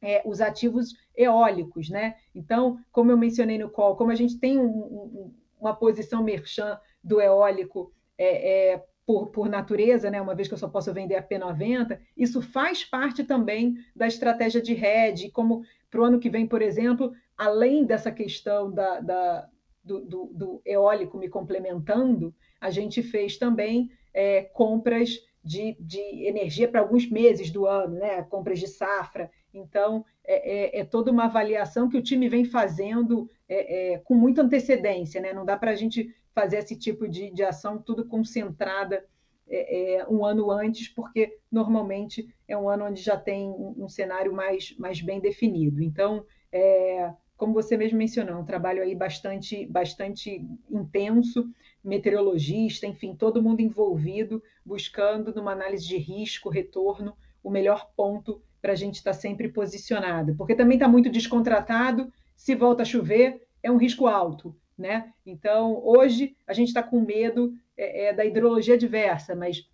é, 0.02 0.20
os 0.26 0.40
ativos 0.40 0.92
eólicos, 1.16 1.88
né? 1.88 2.16
Então, 2.34 2.80
como 2.90 3.12
eu 3.12 3.16
mencionei 3.16 3.58
no 3.58 3.70
call, 3.70 3.96
como 3.96 4.10
a 4.10 4.16
gente 4.16 4.40
tem 4.40 4.58
um, 4.58 4.64
um, 4.66 5.34
uma 5.60 5.72
posição 5.72 6.24
merchan 6.24 6.78
do 7.02 7.20
eólico 7.20 7.92
é, 8.18 8.72
é, 8.72 8.84
por, 9.06 9.28
por, 9.28 9.48
natureza, 9.48 10.10
né? 10.10 10.20
uma 10.20 10.34
vez 10.34 10.48
que 10.48 10.54
eu 10.54 10.58
só 10.58 10.68
posso 10.68 10.92
vender 10.92 11.14
a 11.14 11.22
P90, 11.22 11.98
isso 12.16 12.42
faz 12.42 12.84
parte 12.84 13.22
também 13.22 13.76
da 13.94 14.06
estratégia 14.06 14.60
de 14.60 14.74
hedge, 14.74 15.30
como 15.30 15.62
para 15.88 16.00
o 16.00 16.04
ano 16.04 16.18
que 16.18 16.30
vem, 16.30 16.46
por 16.46 16.60
exemplo, 16.60 17.12
além 17.36 17.84
dessa 17.84 18.10
questão 18.10 18.70
da, 18.70 19.00
da 19.00 19.48
do, 19.82 20.00
do, 20.00 20.30
do 20.32 20.62
eólico 20.64 21.18
me 21.18 21.28
complementando, 21.28 22.34
a 22.60 22.70
gente 22.70 23.02
fez 23.02 23.36
também 23.36 23.90
é, 24.14 24.42
compras 24.42 25.18
de, 25.44 25.76
de 25.80 25.98
energia 26.26 26.68
para 26.68 26.80
alguns 26.80 27.10
meses 27.10 27.50
do 27.50 27.66
ano, 27.66 27.96
né? 27.96 28.22
compras 28.22 28.60
de 28.60 28.68
safra. 28.68 29.30
Então, 29.52 30.04
é, 30.24 30.78
é, 30.78 30.80
é 30.80 30.84
toda 30.84 31.10
uma 31.10 31.24
avaliação 31.24 31.88
que 31.88 31.96
o 31.96 32.02
time 32.02 32.28
vem 32.28 32.44
fazendo 32.44 33.28
é, 33.48 33.94
é, 33.94 33.98
com 33.98 34.14
muita 34.14 34.42
antecedência. 34.42 35.20
Né? 35.20 35.32
Não 35.32 35.44
dá 35.44 35.56
para 35.56 35.72
a 35.72 35.76
gente 35.76 36.14
fazer 36.32 36.58
esse 36.58 36.76
tipo 36.76 37.08
de, 37.08 37.30
de 37.30 37.42
ação 37.42 37.78
tudo 37.78 38.06
concentrada 38.06 39.04
é, 39.48 40.06
um 40.08 40.24
ano 40.24 40.50
antes, 40.50 40.88
porque 40.88 41.38
normalmente 41.50 42.32
é 42.48 42.56
um 42.56 42.68
ano 42.68 42.86
onde 42.86 43.02
já 43.02 43.16
tem 43.16 43.48
um, 43.48 43.74
um 43.76 43.88
cenário 43.88 44.32
mais, 44.32 44.74
mais 44.78 45.02
bem 45.02 45.20
definido. 45.20 45.82
Então, 45.82 46.24
é, 46.50 47.12
como 47.36 47.52
você 47.52 47.76
mesmo 47.76 47.98
mencionou, 47.98 48.40
um 48.40 48.44
trabalho 48.44 48.82
aí 48.82 48.94
bastante, 48.94 49.66
bastante 49.66 50.46
intenso, 50.70 51.48
meteorologista, 51.82 52.86
enfim, 52.86 53.14
todo 53.14 53.42
mundo 53.42 53.60
envolvido, 53.60 54.42
buscando 54.64 55.34
numa 55.34 55.52
análise 55.52 55.86
de 55.86 55.96
risco, 55.96 56.48
retorno, 56.48 57.16
o 57.42 57.50
melhor 57.50 57.90
ponto 57.96 58.40
para 58.60 58.72
a 58.72 58.76
gente 58.76 58.96
estar 58.96 59.12
tá 59.12 59.18
sempre 59.18 59.48
posicionado. 59.48 60.36
Porque 60.36 60.54
também 60.54 60.76
está 60.76 60.86
muito 60.86 61.10
descontratado, 61.10 62.12
se 62.36 62.54
volta 62.54 62.82
a 62.82 62.86
chover, 62.86 63.42
é 63.62 63.70
um 63.70 63.76
risco 63.76 64.06
alto. 64.06 64.54
Né? 64.78 65.12
Então, 65.26 65.80
hoje 65.84 66.34
a 66.46 66.52
gente 66.52 66.68
está 66.68 66.82
com 66.82 67.00
medo 67.00 67.54
é, 67.76 68.06
é, 68.06 68.12
da 68.12 68.24
hidrologia 68.24 68.74
adversa, 68.74 69.34
mas 69.34 69.68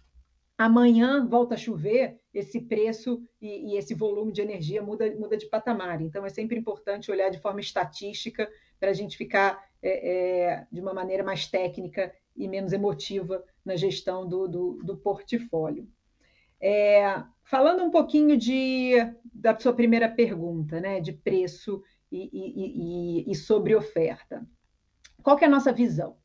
amanhã 0.58 1.24
volta 1.24 1.54
a 1.54 1.58
chover, 1.58 2.18
esse 2.34 2.60
preço 2.60 3.22
e, 3.40 3.72
e, 3.72 3.76
esse 3.78 3.94
volume 3.94 4.32
de 4.32 4.42
energia 4.42 4.82
muda, 4.82 5.08
muda 5.14 5.36
de 5.36 5.46
patamar. 5.46 6.02
Então, 6.02 6.26
é 6.26 6.28
sempre 6.28 6.58
importante 6.58 7.10
olhar 7.12 7.30
de 7.30 7.38
forma 7.38 7.60
estatística 7.60 8.50
para 8.80 8.90
a 8.90 8.92
gente 8.92 9.16
ficar 9.16 9.64
é, 9.80 10.10
é, 10.10 10.66
de 10.70 10.80
uma 10.80 10.92
maneira 10.92 11.22
mais 11.22 11.46
técnica 11.46 12.12
e 12.36 12.48
menos 12.48 12.72
emotiva 12.72 13.44
na 13.64 13.76
gestão 13.76 14.28
do, 14.28 14.48
do, 14.48 14.72
do 14.82 14.96
portfólio. 14.96 15.88
É, 16.60 17.22
falando 17.44 17.84
um 17.84 17.90
pouquinho 17.90 18.36
de, 18.36 18.94
da 19.32 19.56
sua 19.56 19.72
primeira 19.72 20.08
pergunta, 20.08 20.80
né, 20.80 21.00
de 21.00 21.12
preço 21.12 21.82
e, 22.10 22.28
e, 22.32 23.30
e 23.30 23.34
sobre 23.36 23.76
oferta. 23.76 24.44
Qual 25.22 25.38
é 25.38 25.44
a 25.44 25.50
nossa 25.50 25.72
visão? 25.72 26.16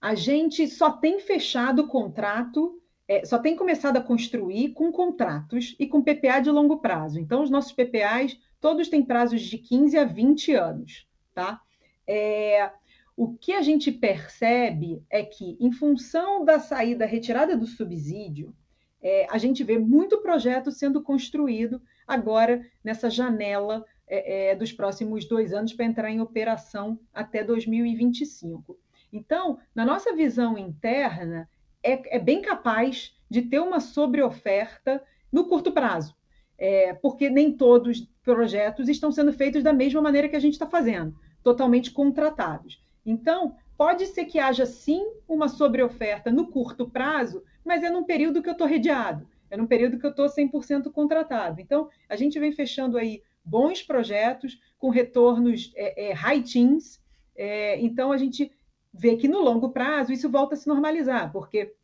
A 0.00 0.14
gente 0.14 0.68
só 0.68 0.90
tem 0.90 1.18
fechado 1.18 1.82
o 1.82 1.88
contrato 1.88 2.81
é, 3.08 3.24
só 3.24 3.38
tem 3.38 3.56
começado 3.56 3.96
a 3.96 4.02
construir 4.02 4.70
com 4.70 4.92
contratos 4.92 5.74
e 5.78 5.86
com 5.86 6.02
PPA 6.02 6.40
de 6.40 6.50
longo 6.50 6.78
prazo. 6.78 7.18
Então, 7.18 7.42
os 7.42 7.50
nossos 7.50 7.72
PPAs, 7.72 8.38
todos 8.60 8.88
têm 8.88 9.02
prazos 9.02 9.42
de 9.42 9.58
15 9.58 9.98
a 9.98 10.04
20 10.04 10.54
anos. 10.54 11.06
Tá? 11.34 11.60
É, 12.06 12.70
o 13.16 13.34
que 13.34 13.52
a 13.52 13.62
gente 13.62 13.90
percebe 13.90 15.02
é 15.10 15.22
que, 15.22 15.56
em 15.60 15.72
função 15.72 16.44
da 16.44 16.58
saída 16.58 17.04
retirada 17.04 17.56
do 17.56 17.66
subsídio, 17.66 18.54
é, 19.02 19.26
a 19.30 19.36
gente 19.36 19.64
vê 19.64 19.78
muito 19.78 20.22
projeto 20.22 20.70
sendo 20.70 21.02
construído 21.02 21.82
agora 22.06 22.64
nessa 22.84 23.10
janela 23.10 23.84
é, 24.06 24.50
é, 24.50 24.54
dos 24.54 24.72
próximos 24.72 25.26
dois 25.26 25.52
anos 25.52 25.72
para 25.72 25.86
entrar 25.86 26.10
em 26.10 26.20
operação 26.20 26.98
até 27.12 27.42
2025. 27.42 28.78
Então, 29.12 29.58
na 29.74 29.84
nossa 29.84 30.14
visão 30.14 30.56
interna, 30.56 31.48
é, 31.82 32.16
é 32.16 32.18
bem 32.18 32.40
capaz 32.40 33.14
de 33.28 33.42
ter 33.42 33.58
uma 33.60 33.80
sobreoferta 33.80 35.02
no 35.30 35.46
curto 35.46 35.72
prazo, 35.72 36.14
é, 36.58 36.92
porque 36.92 37.30
nem 37.30 37.52
todos 37.52 38.00
os 38.00 38.06
projetos 38.22 38.88
estão 38.88 39.10
sendo 39.10 39.32
feitos 39.32 39.62
da 39.62 39.72
mesma 39.72 40.00
maneira 40.00 40.28
que 40.28 40.36
a 40.36 40.40
gente 40.40 40.52
está 40.52 40.66
fazendo, 40.66 41.14
totalmente 41.42 41.90
contratados. 41.90 42.80
Então, 43.04 43.56
pode 43.76 44.06
ser 44.06 44.26
que 44.26 44.38
haja 44.38 44.66
sim 44.66 45.04
uma 45.26 45.48
sobreoferta 45.48 46.30
no 46.30 46.46
curto 46.46 46.88
prazo, 46.88 47.42
mas 47.64 47.82
é 47.82 47.90
num 47.90 48.04
período 48.04 48.42
que 48.42 48.48
eu 48.48 48.52
estou 48.52 48.66
redeado, 48.66 49.26
é 49.50 49.56
num 49.56 49.66
período 49.66 49.98
que 49.98 50.06
eu 50.06 50.10
estou 50.10 50.26
100% 50.26 50.92
contratado. 50.92 51.60
Então, 51.60 51.88
a 52.08 52.16
gente 52.16 52.38
vem 52.38 52.52
fechando 52.52 52.96
aí 52.96 53.22
bons 53.44 53.82
projetos 53.82 54.60
com 54.78 54.88
retornos 54.88 55.72
é, 55.74 56.10
é, 56.10 56.12
high 56.12 56.42
teens. 56.42 57.00
É, 57.34 57.78
então, 57.80 58.12
a 58.12 58.16
gente 58.16 58.52
vê 58.92 59.16
que 59.16 59.28
no 59.28 59.40
longo 59.40 59.70
prazo 59.70 60.12
isso 60.12 60.30
volta 60.30 60.54
a 60.54 60.56
se 60.56 60.68
normalizar, 60.68 61.32
porque 61.32 61.74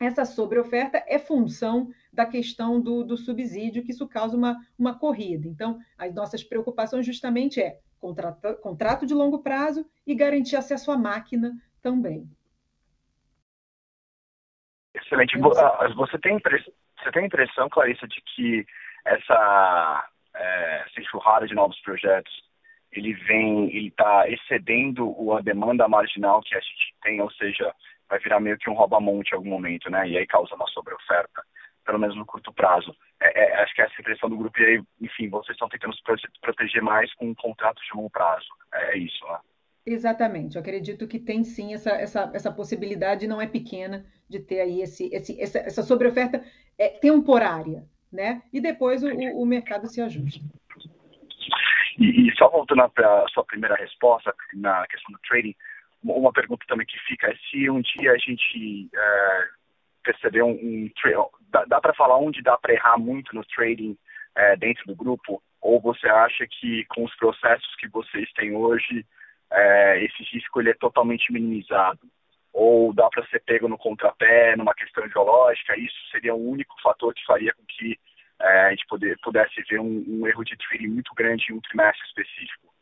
essa 0.00 0.24
sobreoferta 0.24 1.02
é 1.06 1.18
função 1.18 1.90
da 2.12 2.26
questão 2.26 2.80
do, 2.80 3.04
do 3.04 3.16
subsídio, 3.16 3.84
que 3.84 3.92
isso 3.92 4.08
causa 4.08 4.36
uma, 4.36 4.56
uma 4.78 4.98
corrida. 4.98 5.46
Então, 5.46 5.78
as 5.96 6.12
nossas 6.14 6.42
preocupações 6.42 7.06
justamente 7.06 7.60
é 7.60 7.78
contrato, 8.00 8.56
contrato 8.56 9.06
de 9.06 9.14
longo 9.14 9.42
prazo 9.42 9.86
e 10.06 10.14
garantir 10.14 10.56
acesso 10.56 10.90
à 10.90 10.96
máquina 10.96 11.52
também. 11.80 12.28
Excelente. 14.94 15.36
Ah, 15.56 15.88
você 15.94 16.18
tem, 16.18 16.38
você 16.38 17.12
tem 17.12 17.22
a 17.22 17.26
impressão, 17.26 17.68
Clarissa, 17.68 18.06
de 18.06 18.20
que 18.34 18.66
essa, 19.04 20.08
é, 20.34 20.84
essa 20.86 21.00
enxurrada 21.00 21.46
de 21.46 21.54
novos 21.54 21.80
projetos 21.80 22.32
ele 22.94 23.14
vem, 23.14 23.68
ele 23.74 23.88
está 23.88 24.28
excedendo 24.28 25.32
a 25.32 25.40
demanda 25.40 25.88
marginal 25.88 26.40
que 26.42 26.54
a 26.54 26.60
gente 26.60 26.94
tem, 27.02 27.20
ou 27.20 27.30
seja, 27.32 27.74
vai 28.08 28.18
virar 28.18 28.40
meio 28.40 28.58
que 28.58 28.70
um 28.70 28.74
rouba-monte 28.74 29.32
em 29.32 29.34
algum 29.36 29.50
momento, 29.50 29.90
né? 29.90 30.08
E 30.08 30.16
aí 30.16 30.26
causa 30.26 30.54
uma 30.54 30.68
sobreoferta, 30.68 31.42
pelo 31.84 31.98
menos 31.98 32.16
no 32.16 32.26
curto 32.26 32.52
prazo. 32.52 32.94
É, 33.20 33.44
é, 33.44 33.62
acho 33.62 33.74
que 33.74 33.82
essa 33.82 33.92
é 33.92 33.96
a 33.98 34.00
impressão 34.00 34.28
do 34.28 34.36
grupo, 34.36 34.60
e 34.60 34.64
aí, 34.64 34.82
enfim, 35.00 35.28
vocês 35.28 35.54
estão 35.54 35.68
tentando 35.68 35.94
se 35.94 36.02
proteger 36.40 36.82
mais 36.82 37.12
com 37.14 37.26
um 37.26 37.34
contrato 37.34 37.80
de 37.82 37.96
longo 37.96 38.10
prazo. 38.10 38.46
É, 38.72 38.94
é 38.94 38.98
isso, 38.98 39.24
né? 39.26 39.38
Exatamente, 39.86 40.56
eu 40.56 40.62
acredito 40.62 41.06
que 41.06 41.18
tem 41.18 41.44
sim 41.44 41.74
essa, 41.74 41.90
essa, 41.90 42.30
essa 42.32 42.50
possibilidade, 42.50 43.26
não 43.26 43.40
é 43.40 43.46
pequena, 43.46 44.06
de 44.26 44.40
ter 44.40 44.60
aí 44.60 44.80
esse, 44.80 45.14
esse, 45.14 45.38
essa, 45.38 45.58
essa 45.58 45.82
sobreoferta 45.82 46.42
é, 46.78 46.88
temporária, 46.88 47.84
né? 48.10 48.42
E 48.50 48.62
depois 48.62 49.02
o, 49.02 49.08
o 49.08 49.44
mercado 49.44 49.86
se 49.86 50.00
ajusta. 50.00 50.40
E, 51.98 52.28
e 52.28 52.36
só 52.36 52.48
voltando 52.48 52.88
para 52.90 53.24
a 53.24 53.28
sua 53.28 53.44
primeira 53.44 53.76
resposta 53.76 54.34
na 54.54 54.86
questão 54.86 55.12
do 55.12 55.20
trading, 55.28 55.54
uma 56.02 56.32
pergunta 56.32 56.64
também 56.68 56.86
que 56.86 56.98
fica 57.00 57.30
é 57.30 57.36
se 57.50 57.70
um 57.70 57.80
dia 57.80 58.12
a 58.12 58.18
gente 58.18 58.90
é, 58.94 59.48
perceber 60.02 60.42
um, 60.42 60.50
um 60.50 60.90
dá, 61.48 61.64
dá 61.64 61.80
para 61.80 61.94
falar 61.94 62.18
onde 62.18 62.42
dá 62.42 62.58
para 62.58 62.74
errar 62.74 62.98
muito 62.98 63.34
no 63.34 63.44
trading 63.44 63.96
é, 64.36 64.56
dentro 64.56 64.84
do 64.86 64.94
grupo, 64.94 65.42
ou 65.60 65.80
você 65.80 66.06
acha 66.08 66.46
que 66.46 66.84
com 66.86 67.04
os 67.04 67.16
processos 67.16 67.74
que 67.76 67.88
vocês 67.88 68.30
têm 68.32 68.54
hoje, 68.54 69.06
é, 69.50 70.04
esse 70.04 70.22
risco 70.24 70.60
ele 70.60 70.70
é 70.70 70.74
totalmente 70.74 71.32
minimizado? 71.32 72.00
Ou 72.52 72.92
dá 72.92 73.08
para 73.08 73.26
ser 73.26 73.40
pego 73.40 73.66
no 73.66 73.78
contrapé, 73.78 74.54
numa 74.56 74.74
questão 74.74 75.04
ideológica? 75.06 75.76
Isso 75.76 75.96
seria 76.10 76.34
o 76.34 76.50
único 76.50 76.74
fator 76.82 77.12
que 77.14 77.24
faria 77.24 77.52
com 77.54 77.64
que 77.66 77.98
é, 78.40 78.66
a 78.66 78.70
gente 78.70 78.86
poder, 78.86 79.18
pudesse 79.22 79.62
ver 79.68 79.80
um, 79.80 80.04
um, 80.06 80.26
erro 80.26 80.44
de 80.44 80.56
trading 80.56 80.88
muito 80.88 81.14
grande 81.14 81.44
em 81.50 81.54
um 81.54 81.60
trimestre 81.60 82.04
específico. 82.06 82.72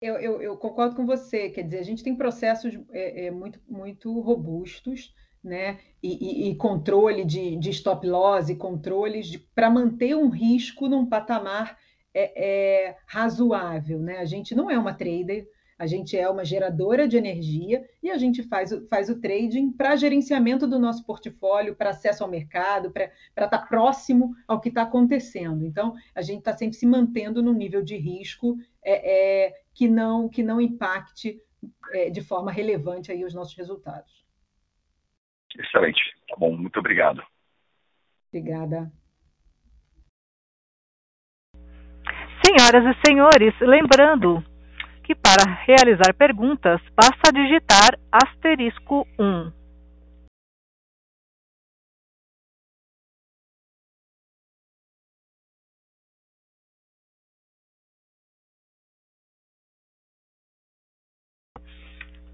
Eu, 0.00 0.16
eu, 0.16 0.42
eu, 0.42 0.56
concordo 0.58 0.94
com 0.94 1.06
você, 1.06 1.48
quer 1.48 1.62
dizer, 1.62 1.78
a 1.78 1.84
gente 1.84 2.04
tem 2.04 2.14
processos 2.14 2.78
é, 2.90 3.26
é, 3.26 3.30
muito, 3.30 3.60
muito 3.66 4.20
robustos, 4.20 5.14
né? 5.42 5.78
E, 6.02 6.48
e, 6.48 6.50
e 6.50 6.56
controle 6.56 7.24
de, 7.24 7.56
de, 7.56 7.70
stop 7.70 8.06
loss 8.06 8.50
e 8.50 8.56
controles 8.56 9.36
para 9.54 9.70
manter 9.70 10.14
um 10.14 10.28
risco 10.28 10.86
num 10.86 11.06
patamar 11.06 11.78
é, 12.12 12.88
é, 12.88 12.96
razoável, 13.06 13.98
né? 14.00 14.18
A 14.18 14.24
gente 14.26 14.54
não 14.54 14.70
é 14.70 14.78
uma 14.78 14.92
trader, 14.92 15.48
a 15.78 15.86
gente 15.86 16.16
é 16.16 16.28
uma 16.28 16.44
geradora 16.44 17.06
de 17.06 17.16
energia 17.16 17.86
e 18.02 18.10
a 18.10 18.16
gente 18.16 18.42
faz, 18.42 18.70
faz 18.88 19.10
o 19.10 19.20
trading 19.20 19.70
para 19.70 19.94
gerenciamento 19.96 20.66
do 20.66 20.78
nosso 20.78 21.04
portfólio, 21.04 21.76
para 21.76 21.90
acesso 21.90 22.24
ao 22.24 22.30
mercado, 22.30 22.90
para 22.90 23.10
estar 23.28 23.48
tá 23.48 23.58
próximo 23.58 24.34
ao 24.48 24.60
que 24.60 24.70
está 24.70 24.82
acontecendo. 24.82 25.64
Então, 25.64 25.94
a 26.14 26.22
gente 26.22 26.38
está 26.38 26.56
sempre 26.56 26.76
se 26.76 26.86
mantendo 26.86 27.42
num 27.42 27.52
nível 27.52 27.82
de 27.82 27.96
risco 27.96 28.56
é, 28.82 29.46
é, 29.46 29.54
que, 29.74 29.86
não, 29.86 30.28
que 30.30 30.42
não 30.42 30.60
impacte 30.60 31.38
é, 31.92 32.08
de 32.08 32.22
forma 32.22 32.50
relevante 32.50 33.12
aí 33.12 33.22
os 33.24 33.34
nossos 33.34 33.54
resultados. 33.54 34.24
Excelente. 35.58 36.00
Tá 36.28 36.36
bom, 36.38 36.56
muito 36.56 36.78
obrigado. 36.78 37.22
Obrigada. 38.28 38.90
Senhoras 42.44 42.96
e 42.96 43.08
senhores, 43.08 43.54
lembrando 43.60 44.55
que 45.06 45.14
para 45.14 45.44
realizar 45.64 46.12
perguntas 46.14 46.80
basta 46.96 47.32
digitar 47.32 47.96
asterisco 48.10 49.06
1. 49.16 49.52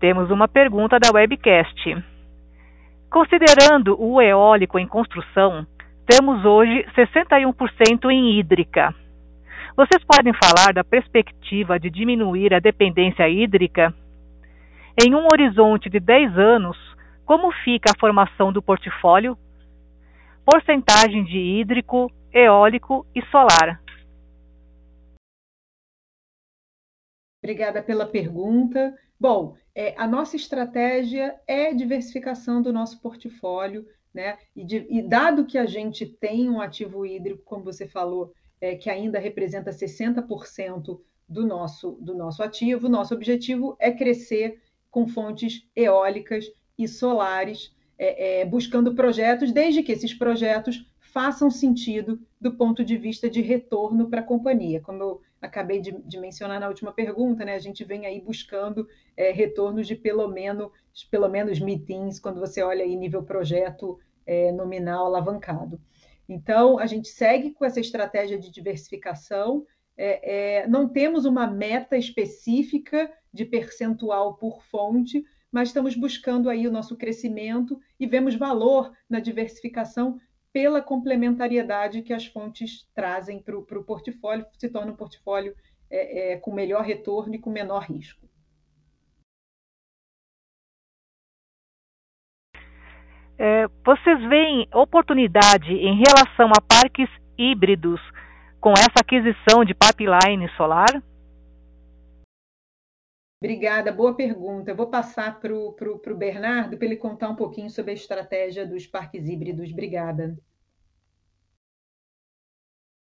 Temos 0.00 0.30
uma 0.30 0.48
pergunta 0.48 0.98
da 0.98 1.12
webcast. 1.12 2.02
Considerando 3.10 4.00
o 4.00 4.20
eólico 4.20 4.78
em 4.78 4.88
construção, 4.88 5.66
temos 6.06 6.42
hoje 6.46 6.86
61% 6.96 8.10
em 8.10 8.38
hídrica. 8.38 9.01
Vocês 9.74 10.04
podem 10.04 10.34
falar 10.34 10.74
da 10.74 10.84
perspectiva 10.84 11.80
de 11.80 11.88
diminuir 11.88 12.52
a 12.52 12.60
dependência 12.60 13.26
hídrica? 13.26 13.94
Em 15.02 15.14
um 15.14 15.26
horizonte 15.32 15.88
de 15.88 15.98
10 15.98 16.36
anos, 16.36 16.76
como 17.24 17.50
fica 17.64 17.90
a 17.90 17.98
formação 17.98 18.52
do 18.52 18.62
portfólio? 18.62 19.38
Porcentagem 20.44 21.24
de 21.24 21.38
hídrico, 21.38 22.12
eólico 22.30 23.06
e 23.14 23.24
solar. 23.26 23.82
Obrigada 27.42 27.82
pela 27.82 28.04
pergunta. 28.04 28.94
Bom, 29.18 29.56
é, 29.74 29.94
a 29.96 30.06
nossa 30.06 30.36
estratégia 30.36 31.34
é 31.46 31.72
diversificação 31.72 32.60
do 32.60 32.74
nosso 32.74 33.00
portfólio, 33.00 33.86
né? 34.12 34.36
E, 34.54 34.64
de, 34.64 34.86
e 34.90 35.00
dado 35.00 35.46
que 35.46 35.56
a 35.56 35.64
gente 35.64 36.04
tem 36.04 36.50
um 36.50 36.60
ativo 36.60 37.06
hídrico, 37.06 37.42
como 37.42 37.64
você 37.64 37.88
falou, 37.88 38.32
é, 38.62 38.76
que 38.76 38.88
ainda 38.88 39.18
representa 39.18 39.72
60% 39.72 41.00
do 41.28 41.44
nosso, 41.44 41.98
do 42.00 42.14
nosso 42.14 42.44
ativo. 42.44 42.88
Nosso 42.88 43.12
objetivo 43.12 43.76
é 43.80 43.90
crescer 43.90 44.62
com 44.88 45.08
fontes 45.08 45.66
eólicas 45.74 46.46
e 46.78 46.86
solares, 46.86 47.74
é, 47.98 48.40
é, 48.40 48.44
buscando 48.44 48.94
projetos, 48.94 49.50
desde 49.50 49.82
que 49.82 49.90
esses 49.90 50.14
projetos 50.14 50.86
façam 51.00 51.50
sentido 51.50 52.20
do 52.40 52.54
ponto 52.54 52.84
de 52.84 52.96
vista 52.96 53.28
de 53.28 53.42
retorno 53.42 54.08
para 54.08 54.20
a 54.20 54.24
companhia. 54.24 54.80
Como 54.80 55.02
eu 55.02 55.20
acabei 55.40 55.80
de, 55.80 55.92
de, 56.04 56.20
mencionar 56.20 56.60
na 56.60 56.68
última 56.68 56.92
pergunta, 56.92 57.44
né, 57.44 57.54
a 57.56 57.58
gente 57.58 57.82
vem 57.82 58.06
aí 58.06 58.20
buscando 58.20 58.88
é, 59.16 59.32
retornos 59.32 59.88
de 59.88 59.96
pelo 59.96 60.28
menos, 60.28 60.70
pelo 61.10 61.28
menos 61.28 61.58
meetings, 61.58 62.20
quando 62.20 62.38
você 62.38 62.62
olha 62.62 62.84
aí 62.84 62.94
nível 62.94 63.24
projeto 63.24 63.98
é, 64.24 64.52
nominal 64.52 65.06
alavancado. 65.06 65.80
Então, 66.28 66.78
a 66.78 66.86
gente 66.86 67.08
segue 67.08 67.52
com 67.52 67.64
essa 67.64 67.80
estratégia 67.80 68.38
de 68.38 68.50
diversificação. 68.50 69.66
É, 69.96 70.60
é, 70.62 70.66
não 70.66 70.88
temos 70.88 71.24
uma 71.24 71.46
meta 71.46 71.96
específica 71.96 73.12
de 73.32 73.44
percentual 73.44 74.36
por 74.36 74.62
fonte, 74.62 75.24
mas 75.50 75.68
estamos 75.68 75.94
buscando 75.94 76.48
aí 76.48 76.66
o 76.66 76.72
nosso 76.72 76.96
crescimento 76.96 77.78
e 78.00 78.06
vemos 78.06 78.34
valor 78.34 78.92
na 79.08 79.20
diversificação 79.20 80.18
pela 80.52 80.82
complementariedade 80.82 82.02
que 82.02 82.12
as 82.12 82.26
fontes 82.26 82.86
trazem 82.94 83.40
para 83.40 83.56
o 83.56 83.84
portfólio, 83.84 84.46
se 84.58 84.68
torna 84.68 84.92
um 84.92 84.96
portfólio 84.96 85.54
é, 85.90 86.32
é, 86.32 86.36
com 86.36 86.52
melhor 86.52 86.82
retorno 86.82 87.34
e 87.34 87.38
com 87.38 87.50
menor 87.50 87.84
risco. 87.84 88.22
É, 93.38 93.66
vocês 93.96 94.20
veem 94.28 94.66
oportunidade 94.72 95.70
em 95.70 95.96
relação 95.96 96.50
a 96.56 96.60
parques 96.62 97.10
híbridos 97.36 98.00
com 98.58 98.72
essa 98.72 99.00
aquisição 99.00 99.64
de 99.66 99.74
pipeline 99.74 100.48
solar? 100.56 101.02
Obrigada, 103.42 103.92
boa 103.92 104.14
pergunta. 104.14 104.70
Eu 104.70 104.76
vou 104.76 104.86
passar 104.86 105.40
para 105.40 105.52
o 105.52 106.16
Bernardo 106.16 106.78
para 106.78 106.86
ele 106.86 106.96
contar 106.96 107.28
um 107.28 107.36
pouquinho 107.36 107.68
sobre 107.68 107.90
a 107.90 107.94
estratégia 107.94 108.66
dos 108.66 108.86
parques 108.86 109.28
híbridos. 109.28 109.70
Obrigada. 109.70 110.38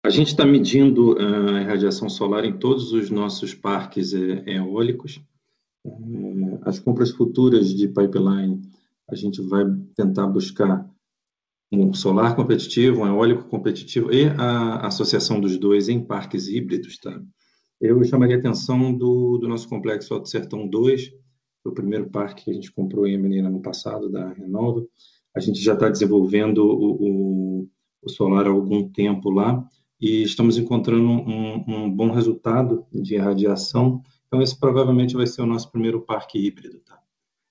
A 0.04 0.10
gente 0.10 0.28
está 0.28 0.46
medindo 0.46 1.16
a 1.18 1.62
irradiação 1.62 2.10
solar 2.10 2.44
em 2.44 2.58
todos 2.58 2.92
os 2.92 3.10
nossos 3.10 3.54
parques 3.54 4.14
eólicos. 4.14 5.22
As 6.64 6.80
compras 6.80 7.12
futuras 7.12 7.74
de 7.74 7.88
pipeline, 7.88 8.62
a 9.10 9.16
gente 9.16 9.42
vai 9.42 9.64
tentar 9.96 10.28
buscar 10.28 10.90
um 11.72 11.94
solar 11.94 12.36
competitivo, 12.36 13.02
um 13.02 13.08
eólico 13.08 13.46
competitivo 13.46 14.14
e 14.14 14.26
a 14.26 14.88
associação 14.88 15.40
dos 15.40 15.58
dois 15.58 15.90
em 15.90 16.04
parques 16.04 16.48
híbridos, 16.48 16.98
tá? 16.98 17.20
Eu 17.80 18.04
chamaria 18.04 18.38
a 18.38 18.40
atenção 18.40 18.94
do, 18.94 19.38
do 19.38 19.48
nosso 19.48 19.68
complexo 19.68 20.14
Alto 20.14 20.30
Sertão 20.30 20.68
2, 20.68 21.12
o 21.66 21.72
primeiro 21.72 22.10
parque 22.10 22.46
que 22.46 22.52
a 22.52 22.54
gente 22.54 22.72
comprou 22.72 23.06
em 23.06 23.18
Menina 23.18 23.50
no 23.50 23.62
passado, 23.62 24.10
da 24.10 24.32
Renova. 24.32 24.86
A 25.36 25.40
gente 25.40 25.60
já 25.60 25.74
está 25.74 25.90
desenvolvendo 25.90 26.60
o, 26.60 27.62
o, 27.62 27.70
o, 28.02 28.10
solar 28.10 28.48
há 28.48 28.50
algum 28.50 28.88
tempo 28.90 29.30
lá 29.30 29.68
e 30.00 30.24
estamos 30.24 30.58
encontrando 30.58 31.04
um, 31.04 31.66
um, 31.68 31.92
bom 31.92 32.12
resultado 32.12 32.86
de 32.94 33.18
radiação. 33.18 34.02
Então, 34.28 34.42
esse 34.42 34.58
provavelmente 34.58 35.16
vai 35.16 35.28
ser 35.28 35.42
o 35.42 35.46
nosso 35.46 35.70
primeiro 35.72 36.02
parque 36.02 36.38
híbrido. 36.38 36.80
Tá? 36.80 36.98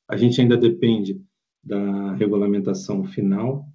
A 0.09 0.17
gente 0.17 0.41
ainda 0.41 0.57
depende 0.57 1.21
da 1.65 2.15
regulamentação 2.15 3.05
final. 3.05 3.67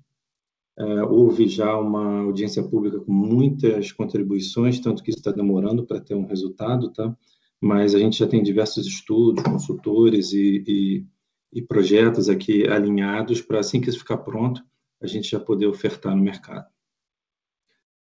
É, 0.77 1.03
houve 1.03 1.47
já 1.47 1.77
uma 1.77 2.21
audiência 2.21 2.63
pública 2.63 2.99
com 2.99 3.11
muitas 3.11 3.91
contribuições, 3.91 4.79
tanto 4.79 5.03
que 5.03 5.11
está 5.11 5.31
demorando 5.31 5.85
para 5.85 5.99
ter 5.99 6.15
um 6.15 6.25
resultado, 6.25 6.91
tá? 6.91 7.15
mas 7.59 7.93
a 7.93 7.99
gente 7.99 8.17
já 8.19 8.27
tem 8.27 8.41
diversos 8.41 8.87
estudos, 8.87 9.43
consultores 9.43 10.31
e, 10.31 10.63
e, 10.65 11.05
e 11.53 11.61
projetos 11.61 12.29
aqui 12.29 12.67
alinhados 12.67 13.41
para, 13.41 13.59
assim 13.59 13.81
que 13.81 13.89
isso 13.89 13.99
ficar 13.99 14.19
pronto, 14.19 14.63
a 15.01 15.07
gente 15.07 15.29
já 15.29 15.39
poder 15.39 15.67
ofertar 15.67 16.15
no 16.15 16.23
mercado. 16.23 16.67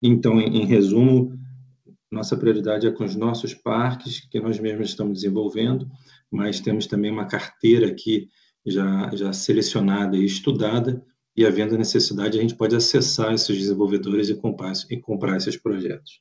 Então, 0.02 0.40
em, 0.40 0.62
em 0.62 0.64
resumo, 0.64 1.38
nossa 2.10 2.36
prioridade 2.36 2.86
é 2.86 2.90
com 2.90 3.04
os 3.04 3.14
nossos 3.14 3.54
parques, 3.54 4.20
que 4.20 4.40
nós 4.40 4.58
mesmos 4.58 4.90
estamos 4.90 5.14
desenvolvendo, 5.14 5.90
mas 6.30 6.60
temos 6.60 6.86
também 6.86 7.10
uma 7.10 7.26
carteira 7.26 7.88
aqui 7.88 8.28
já, 8.66 9.10
já 9.14 9.32
selecionada 9.32 10.16
e 10.16 10.24
estudada, 10.24 11.04
e 11.36 11.46
havendo 11.46 11.78
necessidade, 11.78 12.38
a 12.38 12.42
gente 12.42 12.56
pode 12.56 12.76
acessar 12.76 13.32
esses 13.32 13.56
desenvolvedores 13.56 14.28
e 14.28 14.36
comprar, 14.38 14.72
e 14.90 15.00
comprar 15.00 15.36
esses 15.36 15.56
projetos. 15.56 16.20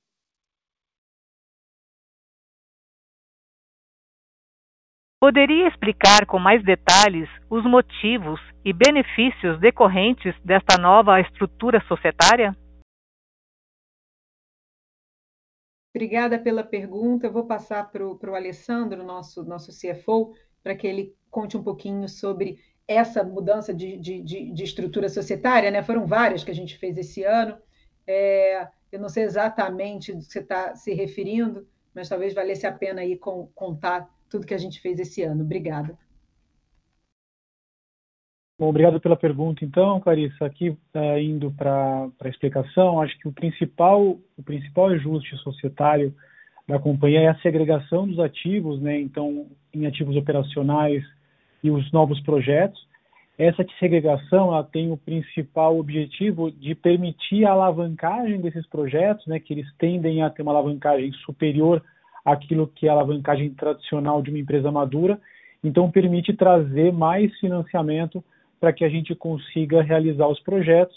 Poderia 5.20 5.68
explicar 5.68 6.26
com 6.26 6.40
mais 6.40 6.64
detalhes 6.64 7.30
os 7.48 7.64
motivos 7.64 8.40
e 8.66 8.74
benefícios 8.74 9.60
decorrentes 9.60 10.34
desta 10.44 10.82
nova 10.82 11.22
estrutura 11.22 11.80
societária? 11.88 12.58
Obrigada 15.94 16.40
pela 16.40 16.64
pergunta. 16.64 17.28
Eu 17.28 17.34
vou 17.34 17.46
passar 17.46 17.92
para 17.92 18.04
o 18.04 18.36
Alessandro, 18.36 19.04
nosso, 19.04 19.44
nosso 19.44 19.72
CFO, 19.72 20.34
para 20.64 20.76
que 20.76 20.88
ele 20.88 21.16
conte 21.30 21.58
um 21.58 21.64
pouquinho 21.64 22.08
sobre 22.08 22.60
essa 22.88 23.24
mudança 23.24 23.74
de, 23.74 23.98
de, 23.98 24.22
de, 24.22 24.52
de, 24.52 24.64
estrutura 24.64 25.08
societária. 25.08 25.72
Né? 25.72 25.82
Foram 25.82 26.06
várias 26.06 26.44
que 26.44 26.52
a 26.52 26.56
gente 26.56 26.78
fez 26.78 26.98
esse 26.98 27.24
ano. 27.24 27.58
É, 28.06 28.68
eu 28.92 29.00
não 29.00 29.10
sei 29.10 29.24
exatamente 29.24 30.12
do 30.12 30.20
que 30.20 30.32
você 30.32 30.40
está 30.40 30.76
se 30.76 30.94
referindo, 30.94 31.66
mas 31.96 32.10
talvez 32.10 32.34
valesse 32.34 32.68
a 32.68 32.72
pena 32.72 33.02
aí 33.02 33.18
com, 33.18 33.48
contar 33.56 34.10
tudo 34.30 34.46
que 34.46 34.54
a 34.54 34.58
gente 34.58 34.82
fez 34.82 35.00
esse 35.00 35.24
ano. 35.24 35.44
Obrigada. 35.44 35.98
Bom, 38.60 38.70
obrigado 38.70 39.02
pela 39.02 39.18
pergunta, 39.18 39.66
então, 39.66 40.00
Clarissa. 40.00 40.46
Aqui, 40.46 40.70
uh, 40.70 41.18
indo 41.20 41.52
para 41.52 42.08
a 42.20 42.30
explicação, 42.30 43.02
acho 43.02 43.18
que 43.18 43.28
o 43.28 43.32
principal, 43.32 44.20
o 44.38 44.44
principal 44.44 44.90
ajuste 44.90 45.36
societário 45.38 46.16
da 46.72 46.80
companhia 46.80 47.20
é 47.20 47.28
a 47.28 47.36
segregação 47.40 48.08
dos 48.08 48.18
ativos, 48.18 48.82
né? 48.82 48.98
Então, 48.98 49.46
em 49.74 49.86
ativos 49.86 50.16
operacionais 50.16 51.04
e 51.62 51.70
os 51.70 51.92
novos 51.92 52.18
projetos. 52.22 52.80
Essa 53.38 53.66
segregação 53.78 54.54
ela 54.54 54.64
tem 54.64 54.90
o 54.90 54.96
principal 54.96 55.78
objetivo 55.78 56.50
de 56.50 56.74
permitir 56.74 57.44
a 57.44 57.52
alavancagem 57.52 58.40
desses 58.40 58.66
projetos, 58.68 59.28
né? 59.28 59.38
Que 59.38 59.54
eles 59.54 59.68
tendem 59.78 60.24
a 60.24 60.30
ter 60.30 60.44
uma 60.44 60.54
alavancagem 60.54 61.12
superior 61.26 61.84
aquilo 62.24 62.68
que 62.68 62.88
é 62.88 62.90
a 62.90 62.94
alavancagem 62.94 63.50
tradicional 63.50 64.22
de 64.22 64.30
uma 64.30 64.40
empresa 64.40 64.72
madura, 64.72 65.20
então 65.62 65.92
permite 65.92 66.32
trazer 66.34 66.94
mais 66.94 67.38
financiamento 67.40 68.24
para 68.60 68.72
que 68.72 68.86
a 68.86 68.90
gente 68.90 69.14
consiga 69.16 69.82
realizar 69.82 70.28
os 70.28 70.40
projetos, 70.40 70.96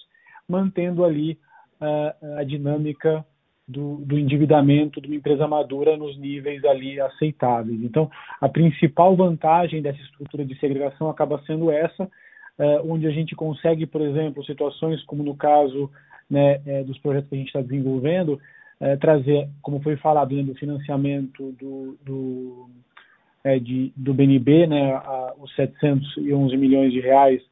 mantendo 0.48 1.02
ali 1.04 1.38
uh, 1.80 2.38
a 2.38 2.44
dinâmica 2.44 3.24
do, 3.66 3.96
do, 4.04 4.18
endividamento 4.18 5.00
de 5.00 5.08
uma 5.08 5.16
empresa 5.16 5.48
madura 5.48 5.96
nos 5.96 6.18
níveis 6.18 6.64
ali 6.64 7.00
aceitáveis. 7.00 7.82
Então, 7.82 8.10
a 8.40 8.48
principal 8.48 9.16
vantagem 9.16 9.80
dessa 9.80 10.00
estrutura 10.00 10.44
de 10.44 10.58
segregação 10.58 11.08
acaba 11.08 11.42
sendo 11.46 11.70
essa, 11.70 12.04
uh, 12.04 12.92
onde 12.92 13.06
a 13.06 13.10
gente 13.10 13.34
consegue, 13.34 13.86
por 13.86 14.02
exemplo, 14.02 14.44
situações 14.44 15.02
como 15.04 15.22
no 15.22 15.34
caso 15.34 15.90
né, 16.28 16.60
é, 16.66 16.82
dos 16.84 16.98
projetos 16.98 17.28
que 17.28 17.34
a 17.34 17.38
gente 17.38 17.48
está 17.48 17.60
desenvolvendo, 17.60 18.40
é, 18.80 18.96
trazer, 18.96 19.48
como 19.62 19.80
foi 19.80 19.96
falado, 19.96 20.34
né, 20.34 20.42
do 20.42 20.54
financiamento 20.54 21.52
do, 21.52 21.96
do, 22.04 22.68
de, 23.62 23.92
do 23.96 24.12
BNB, 24.12 24.66
né, 24.66 24.92
a, 24.92 25.34
os 25.38 25.54
711 25.54 26.56
milhões 26.56 26.92
de 26.92 27.00
reais, 27.00 27.42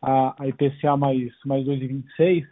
a, 0.00 0.34
a 0.42 0.48
IPCA 0.48 0.96
mais, 0.96 1.32
mais 1.44 1.64
2,26, 1.66 2.46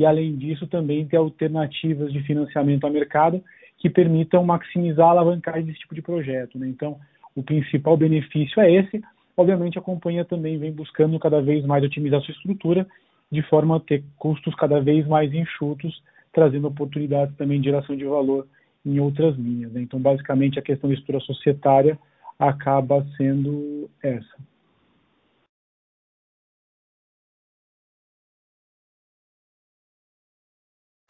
e 0.00 0.06
além 0.06 0.34
disso 0.34 0.66
também 0.66 1.06
ter 1.06 1.18
alternativas 1.18 2.10
de 2.10 2.22
financiamento 2.22 2.84
ao 2.84 2.90
mercado 2.90 3.44
que 3.76 3.90
permitam 3.90 4.42
maximizar 4.42 5.08
a 5.08 5.10
alavancagem 5.10 5.64
desse 5.64 5.80
tipo 5.80 5.94
de 5.94 6.00
projeto. 6.00 6.58
Né? 6.58 6.68
Então, 6.68 6.98
o 7.36 7.42
principal 7.42 7.98
benefício 7.98 8.62
é 8.62 8.72
esse. 8.72 9.02
Obviamente, 9.36 9.78
a 9.78 9.82
companhia 9.82 10.24
também 10.24 10.56
vem 10.56 10.72
buscando 10.72 11.18
cada 11.18 11.42
vez 11.42 11.66
mais 11.66 11.84
otimizar 11.84 12.22
sua 12.22 12.32
estrutura, 12.32 12.86
de 13.30 13.42
forma 13.42 13.76
a 13.76 13.80
ter 13.80 14.02
custos 14.16 14.54
cada 14.54 14.80
vez 14.80 15.06
mais 15.06 15.34
enxutos 15.34 16.02
trazendo 16.32 16.68
oportunidades 16.68 17.36
também 17.36 17.60
de 17.60 17.66
geração 17.66 17.94
de 17.94 18.04
valor 18.06 18.46
em 18.86 18.98
outras 19.00 19.36
linhas. 19.36 19.70
Né? 19.70 19.82
Então, 19.82 20.00
basicamente, 20.00 20.58
a 20.58 20.62
questão 20.62 20.88
da 20.88 20.94
estrutura 20.94 21.22
societária 21.22 21.98
acaba 22.38 23.06
sendo 23.18 23.90
essa. 24.02 24.34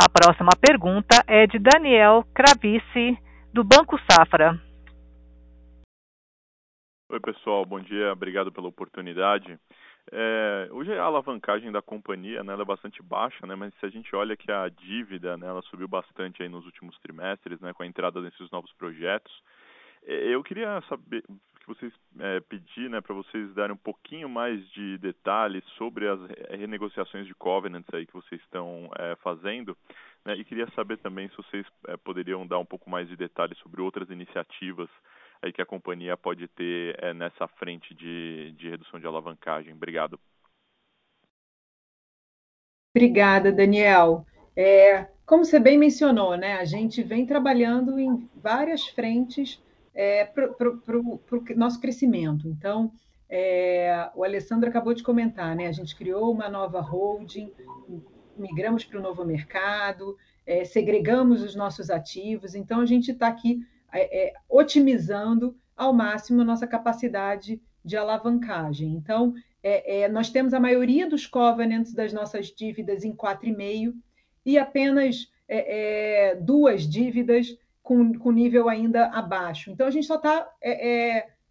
A 0.02 0.08
próxima 0.08 0.52
pergunta 0.58 1.22
é 1.26 1.46
de 1.46 1.58
Daniel 1.58 2.24
Cravice, 2.34 3.18
do 3.52 3.62
Banco 3.62 4.00
Safra. 4.10 4.58
Oi, 7.10 7.20
pessoal, 7.20 7.66
bom 7.66 7.78
dia, 7.80 8.10
obrigado 8.10 8.50
pela 8.50 8.66
oportunidade. 8.66 9.58
É, 10.10 10.68
hoje 10.70 10.90
a 10.94 11.02
alavancagem 11.02 11.70
da 11.70 11.82
companhia 11.82 12.42
né, 12.42 12.54
é 12.54 12.64
bastante 12.64 13.02
baixa, 13.02 13.46
né, 13.46 13.54
mas 13.54 13.74
se 13.74 13.84
a 13.84 13.90
gente 13.90 14.16
olha 14.16 14.38
que 14.38 14.50
a 14.50 14.70
dívida 14.70 15.36
né, 15.36 15.46
ela 15.46 15.60
subiu 15.64 15.86
bastante 15.86 16.42
aí 16.42 16.48
nos 16.48 16.64
últimos 16.64 16.98
trimestres, 17.00 17.60
né, 17.60 17.74
com 17.74 17.82
a 17.82 17.86
entrada 17.86 18.22
desses 18.22 18.50
novos 18.50 18.72
projetos, 18.72 19.30
é, 20.06 20.34
eu 20.34 20.42
queria 20.42 20.80
saber 20.88 21.22
vocês 21.74 21.92
é, 22.18 22.40
pedir 22.40 22.90
né, 22.90 23.00
para 23.00 23.14
vocês 23.14 23.54
darem 23.54 23.74
um 23.74 23.78
pouquinho 23.78 24.28
mais 24.28 24.66
de 24.70 24.98
detalhes 24.98 25.64
sobre 25.78 26.08
as 26.08 26.20
renegociações 26.50 27.26
de 27.26 27.34
covenants 27.34 27.92
aí 27.94 28.06
que 28.06 28.12
vocês 28.12 28.40
estão 28.40 28.90
é, 28.98 29.16
fazendo, 29.16 29.76
né, 30.24 30.34
e 30.36 30.44
queria 30.44 30.68
saber 30.72 30.98
também 30.98 31.28
se 31.28 31.36
vocês 31.36 31.66
é, 31.88 31.96
poderiam 31.96 32.46
dar 32.46 32.58
um 32.58 32.64
pouco 32.64 32.90
mais 32.90 33.08
de 33.08 33.16
detalhes 33.16 33.56
sobre 33.58 33.80
outras 33.80 34.10
iniciativas 34.10 34.88
aí 35.40 35.52
que 35.52 35.62
a 35.62 35.66
companhia 35.66 36.16
pode 36.16 36.48
ter 36.48 36.96
é, 37.02 37.14
nessa 37.14 37.46
frente 37.46 37.94
de, 37.94 38.52
de 38.52 38.68
redução 38.68 38.98
de 38.98 39.06
alavancagem. 39.06 39.72
Obrigado. 39.72 40.18
Obrigada, 42.94 43.52
Daniel. 43.52 44.26
É, 44.56 45.08
como 45.24 45.44
você 45.44 45.60
bem 45.60 45.78
mencionou, 45.78 46.36
né, 46.36 46.56
a 46.56 46.64
gente 46.64 47.02
vem 47.02 47.24
trabalhando 47.24 47.98
em 47.98 48.28
várias 48.34 48.88
frentes 48.88 49.62
é, 50.00 50.24
para 50.24 50.98
o 50.98 51.20
nosso 51.56 51.78
crescimento. 51.78 52.48
Então, 52.48 52.90
é, 53.28 54.08
o 54.14 54.24
Alessandro 54.24 54.66
acabou 54.66 54.94
de 54.94 55.02
comentar, 55.02 55.54
né, 55.54 55.66
a 55.66 55.72
gente 55.72 55.94
criou 55.94 56.32
uma 56.32 56.48
nova 56.48 56.80
holding, 56.80 57.52
migramos 58.34 58.82
para 58.82 58.98
o 58.98 59.02
novo 59.02 59.26
mercado, 59.26 60.16
é, 60.46 60.64
segregamos 60.64 61.42
os 61.42 61.54
nossos 61.54 61.90
ativos, 61.90 62.54
então 62.54 62.80
a 62.80 62.86
gente 62.86 63.10
está 63.10 63.28
aqui 63.28 63.60
é, 63.92 64.28
é, 64.28 64.32
otimizando 64.48 65.54
ao 65.76 65.92
máximo 65.92 66.40
a 66.40 66.46
nossa 66.46 66.66
capacidade 66.66 67.60
de 67.84 67.94
alavancagem. 67.94 68.94
Então, 68.94 69.34
é, 69.62 70.04
é 70.04 70.08
nós 70.08 70.30
temos 70.30 70.54
a 70.54 70.60
maioria 70.60 71.06
dos 71.06 71.26
covenants 71.26 71.92
das 71.92 72.10
nossas 72.10 72.46
dívidas 72.46 73.04
em 73.04 73.14
4,5 73.14 73.92
e 74.46 74.58
apenas 74.58 75.30
duas 76.42 76.88
dívidas 76.88 77.58
com, 77.90 78.16
com, 78.16 78.30
nível 78.30 78.68
ainda 78.68 79.06
abaixo. 79.06 79.68
Então, 79.68 79.84
a 79.84 79.90
gente 79.90 80.06
só 80.06 80.14
está 80.14 80.48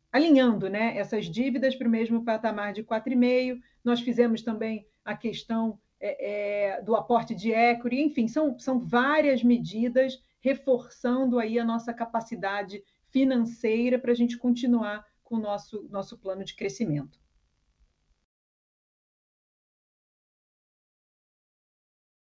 alinhando 0.10 0.70
né, 0.70 0.98
essas 0.98 1.26
dívidas 1.26 1.76
para 1.76 1.86
o 1.86 1.92
mesmo 1.92 2.24
patamar 2.24 2.72
de 2.72 2.82
4,5. 2.82 3.60
Nós 3.84 4.00
fizemos 4.00 4.42
também 4.42 4.88
a 5.04 5.18
questão 5.18 5.78
é, 6.00 6.78
é, 6.78 6.82
do 6.82 6.96
aporte 6.96 7.36
de 7.36 7.52
equity, 7.52 8.00
enfim, 8.00 8.30
são, 8.30 8.58
são 8.58 8.80
várias 8.80 9.44
medidas 9.44 10.24
reforçando 10.40 11.40
aí 11.40 11.60
a 11.60 11.66
nossa 11.66 11.94
capacidade 11.94 12.82
financeira 13.10 14.00
para 14.00 14.14
a 14.14 14.16
gente 14.16 14.38
continuar 14.38 15.06
com 15.22 15.36
o 15.36 15.40
nosso, 15.40 15.90
nosso 15.90 16.18
plano 16.18 16.46
de 16.46 16.56
crescimento. 16.56 17.20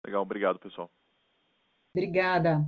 Legal, 0.07 0.23
obrigado, 0.23 0.59
pessoal. 0.59 0.91
Obrigada. 1.95 2.65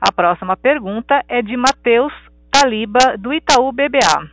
A 0.00 0.10
próxima 0.10 0.56
pergunta 0.56 1.22
é 1.28 1.42
de 1.42 1.54
Matheus 1.58 2.12
Taliba, 2.50 3.18
do 3.18 3.34
Itaú 3.34 3.70
BBA. 3.70 4.30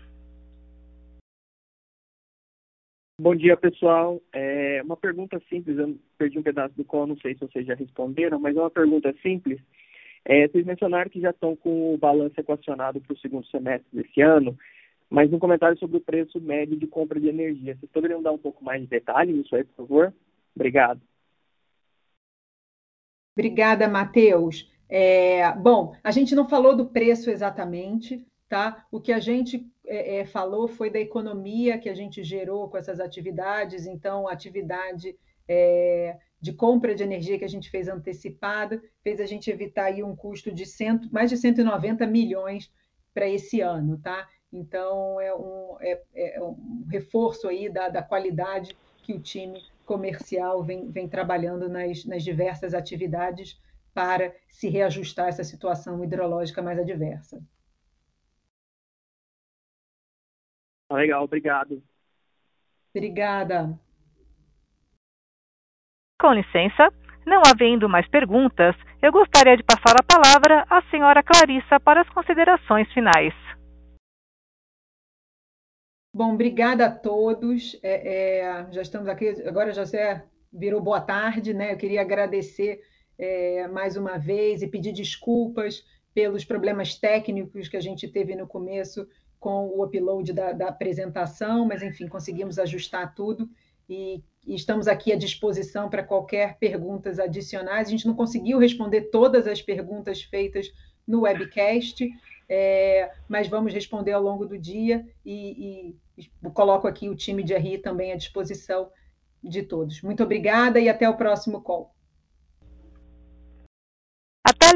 Bom 3.20 3.36
dia, 3.36 3.58
pessoal. 3.58 4.22
É 4.32 4.82
uma 4.82 4.96
pergunta 4.96 5.42
simples, 5.50 5.78
eu 5.78 6.00
perdi 6.18 6.40
um 6.40 6.44
pedaço 6.44 6.74
do 6.78 6.86
call, 6.86 7.06
não 7.06 7.18
sei 7.18 7.34
se 7.34 7.42
vocês 7.42 7.66
já 7.66 7.76
responderam, 7.76 8.40
mas 8.40 8.56
é 8.56 8.62
uma 8.62 8.72
pergunta 8.72 9.14
simples. 9.22 9.60
É, 10.24 10.48
vocês 10.48 10.66
mencionaram 10.66 11.10
que 11.10 11.20
já 11.20 11.32
estão 11.32 11.54
com 11.54 11.94
o 11.94 11.98
balanço 11.98 12.40
equacionado 12.40 13.02
para 13.02 13.14
o 13.14 13.18
segundo 13.18 13.46
semestre 13.48 13.90
desse 13.92 14.22
ano, 14.22 14.58
mas 15.10 15.34
um 15.34 15.40
comentário 15.40 15.78
sobre 15.78 15.98
o 15.98 16.02
preço 16.02 16.40
médio 16.40 16.78
de 16.78 16.88
compra 16.88 17.20
de 17.20 17.28
energia. 17.28 17.76
Vocês 17.76 17.92
poderiam 17.92 18.22
dar 18.22 18.32
um 18.32 18.38
pouco 18.38 18.64
mais 18.64 18.82
de 18.82 18.88
detalhe 18.88 19.34
nisso 19.34 19.54
aí, 19.54 19.66
por 19.66 19.76
favor? 19.76 20.14
Obrigado. 20.56 21.02
Obrigada, 23.38 23.88
Matheus. 23.90 24.77
É, 24.90 25.52
bom, 25.54 25.96
a 26.04 26.12
gente 26.12 26.34
não 26.34 26.48
falou 26.48 26.76
do 26.76 26.88
preço 26.88 27.30
exatamente, 27.30 28.26
tá? 28.48 28.86
O 28.92 29.02
que 29.02 29.12
a 29.12 29.20
gente 29.20 29.70
é, 29.86 30.20
é, 30.20 30.26
falou 30.26 30.68
foi 30.68 30.90
da 30.90 31.00
economia 31.00 31.78
que 31.78 31.90
a 31.90 31.94
gente 31.94 32.24
gerou 32.24 32.70
com 32.70 32.78
essas 32.78 33.00
atividades, 33.00 33.86
então, 33.86 34.28
atividade 34.28 35.16
é, 35.48 36.18
de 36.40 36.54
compra 36.54 36.96
de 36.96 37.04
energia 37.04 37.38
que 37.38 37.46
a 37.46 37.50
gente 37.50 37.70
fez 37.70 37.88
antecipada 37.88 38.82
fez 39.04 39.20
a 39.20 39.26
gente 39.26 39.50
evitar 39.50 39.86
aí 39.86 40.04
um 40.04 40.16
custo 40.16 40.52
de 40.52 40.66
cento, 40.66 41.10
mais 41.12 41.30
de 41.30 41.38
190 41.38 42.06
milhões 42.06 42.72
para 43.14 43.28
esse 43.28 43.62
ano, 43.62 43.98
tá? 43.98 44.28
Então, 44.54 45.20
é 45.20 45.34
um, 45.36 45.78
é, 45.82 46.02
é 46.16 46.42
um 46.42 46.86
reforço 46.90 47.48
aí 47.48 47.68
da, 47.68 47.90
da 47.90 48.02
qualidade 48.02 48.78
que 49.04 49.14
o 49.14 49.20
time 49.20 49.62
comercial 49.86 50.64
vem, 50.64 50.90
vem 50.90 51.08
trabalhando 51.08 51.68
nas, 51.68 52.06
nas 52.06 52.24
diversas 52.24 52.74
atividades 52.74 53.60
para 53.98 54.32
se 54.48 54.70
reajustar 54.70 55.26
a 55.26 55.30
essa 55.30 55.44
situação 55.44 56.04
hidrológica 56.04 56.62
mais 56.62 56.78
adversa. 56.78 57.44
Legal, 60.92 61.24
obrigado. 61.24 61.84
Obrigada. 62.96 63.76
Com 66.22 66.32
licença, 66.32 66.94
não 67.26 67.42
havendo 67.44 67.90
mais 67.90 68.08
perguntas, 68.08 68.76
eu 69.02 69.12
gostaria 69.12 69.58
de 69.58 69.64
passar 69.64 69.96
a 70.00 70.04
palavra 70.04 70.64
à 70.70 70.84
senhora 70.92 71.24
Clarissa 71.24 71.80
para 71.80 72.02
as 72.02 72.10
considerações 72.10 72.88
finais. 72.94 73.34
Bom, 76.14 76.36
obrigada 76.36 76.86
a 76.86 76.92
todos. 76.92 77.80
É, 77.82 78.42
é, 78.42 78.72
já 78.72 78.84
estamos 78.84 79.08
aqui, 79.08 79.30
agora 79.48 79.72
já 79.72 79.84
virou 80.54 80.82
boa 80.82 81.02
tarde, 81.02 81.52
né? 81.52 81.74
Eu 81.74 81.78
queria 81.78 82.02
agradecer 82.02 82.80
é, 83.18 83.68
mais 83.68 83.98
uma 83.98 84.18
vez 84.18 84.62
e 84.62 84.68
pedir 84.68 84.92
desculpas 84.92 85.86
pelos 86.14 86.44
problemas 86.44 86.96
técnicos 86.96 87.68
que 87.68 87.78
a 87.78 87.82
gente 87.82 88.08
teve 88.08 88.36
no 88.36 88.48
começo 88.48 89.08
com 89.40 89.68
o 89.68 89.84
upload 89.84 90.34
da, 90.34 90.52
da 90.52 90.68
apresentação, 90.68 91.66
mas 91.66 91.84
enfim, 91.84 92.08
conseguimos 92.08 92.58
ajustar 92.58 93.14
tudo 93.14 93.50
e, 93.90 94.24
e 94.46 94.56
estamos 94.56 94.88
aqui 94.88 95.12
à 95.12 95.16
disposição 95.16 95.90
para 95.90 96.04
qualquer 96.04 96.58
perguntas 96.58 97.20
adicionais. 97.20 97.88
A 97.88 97.92
gente 97.92 98.08
não 98.08 98.16
conseguiu 98.16 98.58
responder 98.58 99.04
todas 99.04 99.48
as 99.48 99.62
perguntas 99.62 100.24
feitas 100.24 100.72
no 101.08 101.22
webcast, 101.22 102.10
é, 102.50 103.12
mas 103.28 103.48
vamos 103.48 103.74
responder 103.74 104.12
ao 104.12 104.22
longo 104.22 104.46
do 104.46 104.58
dia 104.58 105.06
e, 105.26 105.96
e, 106.18 106.50
coloco 106.52 106.88
aqui 106.88 107.10
o 107.10 107.16
time 107.16 107.44
de 107.44 107.56
RI 107.56 107.78
também 107.78 108.12
à 108.12 108.16
disposição 108.16 108.90
de 109.44 109.64
todos. 109.64 110.02
Muito 110.02 110.24
obrigada 110.24 110.80
e 110.80 110.90
até 110.90 111.08
o 111.08 111.16
próximo 111.16 111.62
call 111.62 111.94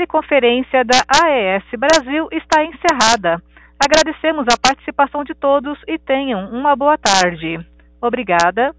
teleconferência 0.01 0.83
da 0.83 1.03
AES 1.23 1.63
Brasil 1.77 2.27
está 2.31 2.63
encerrada. 2.63 3.41
Agradecemos 3.79 4.45
a 4.51 4.57
participação 4.57 5.23
de 5.23 5.35
todos 5.35 5.77
e 5.87 5.97
tenham 5.99 6.49
uma 6.51 6.75
boa 6.75 6.97
tarde. 6.97 7.59
Obrigada. 8.01 8.73